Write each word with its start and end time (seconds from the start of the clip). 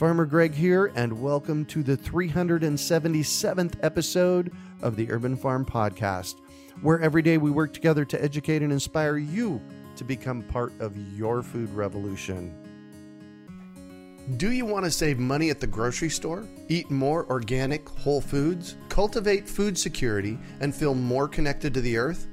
Farmer 0.00 0.24
Greg 0.24 0.54
here, 0.54 0.92
and 0.94 1.20
welcome 1.20 1.66
to 1.66 1.82
the 1.82 1.94
377th 1.94 3.74
episode 3.82 4.50
of 4.80 4.96
the 4.96 5.12
Urban 5.12 5.36
Farm 5.36 5.62
Podcast, 5.62 6.36
where 6.80 6.98
every 7.02 7.20
day 7.20 7.36
we 7.36 7.50
work 7.50 7.74
together 7.74 8.06
to 8.06 8.24
educate 8.24 8.62
and 8.62 8.72
inspire 8.72 9.18
you 9.18 9.60
to 9.96 10.04
become 10.04 10.42
part 10.44 10.72
of 10.80 10.96
your 11.14 11.42
food 11.42 11.68
revolution. 11.74 12.56
Do 14.38 14.52
you 14.52 14.64
want 14.64 14.86
to 14.86 14.90
save 14.90 15.18
money 15.18 15.50
at 15.50 15.60
the 15.60 15.66
grocery 15.66 16.08
store, 16.08 16.48
eat 16.70 16.90
more 16.90 17.26
organic, 17.28 17.86
whole 17.86 18.22
foods, 18.22 18.76
cultivate 18.88 19.46
food 19.46 19.76
security, 19.76 20.38
and 20.60 20.74
feel 20.74 20.94
more 20.94 21.28
connected 21.28 21.74
to 21.74 21.82
the 21.82 21.98
earth? 21.98 22.26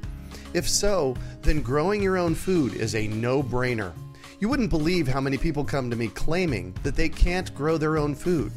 If 0.54 0.70
so, 0.70 1.18
then 1.42 1.62
growing 1.62 2.02
your 2.02 2.18
own 2.18 2.34
food 2.34 2.76
is 2.76 2.96
a 2.96 3.10
no 3.10 3.44
brainer. 3.44 3.92
You 4.40 4.50
wouldn't 4.50 4.70
believe 4.70 5.08
how 5.08 5.20
many 5.20 5.38
people 5.38 5.64
come 5.64 5.90
to 5.90 5.96
me 5.96 6.10
claiming 6.10 6.76
that 6.84 6.96
they 6.96 7.10
can't 7.10 7.54
grow 7.56 7.78
their 7.78 7.98
own 7.98 8.14
food. 8.14 8.52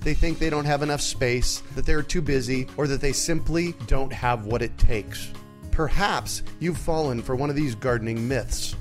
They 0.00 0.12
think 0.12 0.38
they 0.38 0.50
don't 0.50 0.64
have 0.64 0.82
enough 0.82 1.00
space, 1.00 1.62
that 1.76 1.86
they're 1.86 2.02
too 2.02 2.20
busy, 2.20 2.66
or 2.76 2.88
that 2.88 3.00
they 3.00 3.12
simply 3.12 3.74
don't 3.86 4.12
have 4.12 4.46
what 4.46 4.60
it 4.60 4.76
takes. 4.76 5.30
Perhaps 5.70 6.42
you've 6.58 6.78
fallen 6.78 7.22
for 7.22 7.36
one 7.36 7.48
of 7.48 7.54
these 7.54 7.76
gardening 7.76 8.26
myths. 8.26 8.74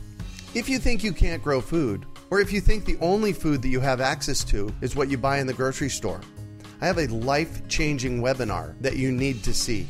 If 0.55 0.67
you 0.67 0.79
think 0.79 1.03
you 1.03 1.13
can't 1.13 1.43
grow 1.43 1.61
food, 1.61 2.07
or 2.31 2.39
if 2.39 2.51
you 2.51 2.61
think 2.61 2.85
the 2.85 2.97
only 2.99 3.31
food 3.31 3.61
that 3.61 3.69
you 3.69 3.79
have 3.79 4.01
access 4.01 4.43
to 4.45 4.73
is 4.81 4.95
what 4.95 5.09
you 5.09 5.17
buy 5.19 5.37
in 5.37 5.45
the 5.45 5.53
grocery 5.53 5.89
store, 5.89 6.21
I 6.81 6.87
have 6.87 6.97
a 6.97 7.07
life 7.07 7.67
changing 7.67 8.21
webinar 8.21 8.73
that 8.81 8.95
you 8.95 9.11
need 9.11 9.43
to 9.43 9.53
see. 9.53 9.87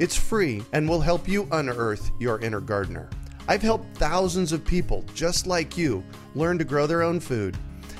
It's 0.00 0.16
free 0.16 0.64
and 0.72 0.88
will 0.88 1.00
help 1.00 1.28
you 1.28 1.46
unearth 1.52 2.10
your 2.18 2.40
inner 2.40 2.60
gardener. 2.60 3.10
I've 3.46 3.62
helped 3.62 3.96
thousands 3.98 4.52
of 4.52 4.64
people 4.64 5.04
just 5.14 5.46
like 5.46 5.76
you 5.76 6.02
learn 6.34 6.58
to 6.58 6.64
grow 6.64 6.86
their 6.86 7.02
own 7.02 7.20
food, 7.20 7.56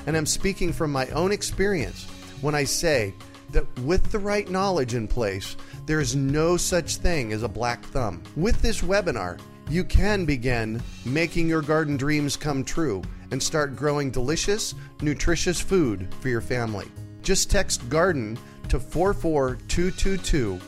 and 0.07 0.17
I'm 0.17 0.25
speaking 0.25 0.73
from 0.73 0.91
my 0.91 1.07
own 1.09 1.31
experience 1.31 2.05
when 2.41 2.55
I 2.55 2.63
say 2.63 3.13
that 3.51 3.79
with 3.79 4.11
the 4.11 4.19
right 4.19 4.49
knowledge 4.49 4.95
in 4.95 5.07
place, 5.07 5.55
there 5.85 5.99
is 5.99 6.15
no 6.15 6.57
such 6.57 6.97
thing 6.97 7.31
as 7.31 7.43
a 7.43 7.47
black 7.47 7.85
thumb. 7.85 8.23
With 8.35 8.59
this 8.61 8.81
webinar, 8.81 9.39
you 9.69 9.83
can 9.83 10.25
begin 10.25 10.81
making 11.05 11.47
your 11.47 11.61
garden 11.61 11.95
dreams 11.95 12.35
come 12.35 12.63
true 12.63 13.03
and 13.31 13.41
start 13.41 13.75
growing 13.75 14.11
delicious, 14.11 14.73
nutritious 15.01 15.59
food 15.59 16.07
for 16.21 16.29
your 16.29 16.41
family. 16.41 16.87
Just 17.21 17.49
text 17.49 17.87
garden 17.89 18.37
to 18.69 18.79
44222 18.79 20.59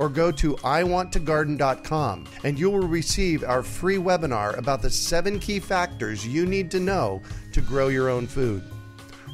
or 0.00 0.08
go 0.08 0.32
to 0.32 0.54
iwanttogarden.com 0.56 2.24
and 2.42 2.58
you 2.58 2.70
will 2.70 2.88
receive 2.88 3.44
our 3.44 3.62
free 3.62 3.98
webinar 3.98 4.56
about 4.56 4.80
the 4.80 4.88
seven 4.88 5.38
key 5.38 5.60
factors 5.60 6.26
you 6.26 6.46
need 6.46 6.70
to 6.70 6.80
know 6.80 7.20
to 7.52 7.60
grow 7.60 7.88
your 7.88 8.08
own 8.08 8.26
food. 8.26 8.64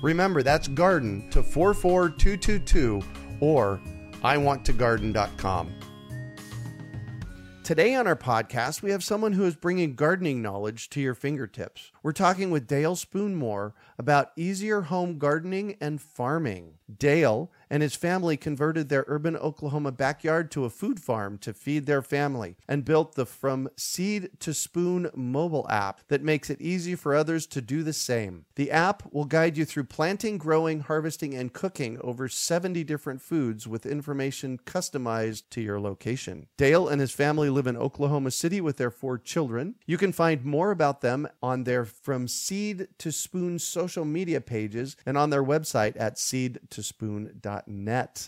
Remember, 0.02 0.42
that's 0.42 0.66
garden 0.66 1.30
to 1.30 1.40
44222 1.40 3.00
or 3.40 3.80
iwanttogarden.com. 4.22 5.72
Today 7.62 7.94
on 7.96 8.06
our 8.06 8.14
podcast, 8.16 8.82
we 8.82 8.92
have 8.92 9.02
someone 9.02 9.32
who 9.32 9.44
is 9.44 9.56
bringing 9.56 9.96
gardening 9.96 10.40
knowledge 10.40 10.88
to 10.90 11.00
your 11.00 11.14
fingertips. 11.14 11.90
We're 12.02 12.12
talking 12.12 12.52
with 12.52 12.68
Dale 12.68 12.94
Spoonemore 12.94 13.72
about 13.98 14.30
easier 14.36 14.82
home 14.82 15.18
gardening 15.18 15.76
and 15.80 16.00
farming. 16.00 16.74
Dale 16.96 17.50
and 17.70 17.82
his 17.82 17.94
family 17.94 18.36
converted 18.36 18.88
their 18.88 19.04
urban 19.08 19.36
Oklahoma 19.36 19.92
backyard 19.92 20.50
to 20.52 20.64
a 20.64 20.70
food 20.70 21.00
farm 21.00 21.38
to 21.38 21.52
feed 21.52 21.86
their 21.86 22.02
family 22.02 22.56
and 22.68 22.84
built 22.84 23.14
the 23.14 23.26
From 23.26 23.68
Seed 23.76 24.30
to 24.40 24.54
Spoon 24.54 25.10
mobile 25.14 25.66
app 25.68 26.00
that 26.08 26.22
makes 26.22 26.50
it 26.50 26.60
easy 26.60 26.94
for 26.94 27.14
others 27.14 27.46
to 27.48 27.60
do 27.60 27.82
the 27.82 27.92
same. 27.92 28.44
The 28.54 28.70
app 28.70 29.12
will 29.12 29.24
guide 29.24 29.56
you 29.56 29.64
through 29.64 29.84
planting, 29.84 30.38
growing, 30.38 30.80
harvesting, 30.80 31.34
and 31.34 31.52
cooking 31.52 31.98
over 32.02 32.28
70 32.28 32.84
different 32.84 33.20
foods 33.20 33.66
with 33.66 33.86
information 33.86 34.58
customized 34.64 35.44
to 35.50 35.60
your 35.60 35.80
location. 35.80 36.46
Dale 36.56 36.88
and 36.88 37.00
his 37.00 37.12
family 37.12 37.50
live 37.50 37.66
in 37.66 37.76
Oklahoma 37.76 38.30
City 38.30 38.60
with 38.60 38.76
their 38.76 38.90
four 38.90 39.18
children. 39.18 39.74
You 39.86 39.98
can 39.98 40.12
find 40.12 40.44
more 40.44 40.70
about 40.70 41.00
them 41.00 41.28
on 41.42 41.64
their 41.64 41.84
From 41.84 42.28
Seed 42.28 42.88
to 42.98 43.12
Spoon 43.12 43.58
social 43.58 44.04
media 44.04 44.40
pages 44.40 44.96
and 45.04 45.18
on 45.18 45.30
their 45.30 45.44
website 45.44 45.94
at 45.98 46.18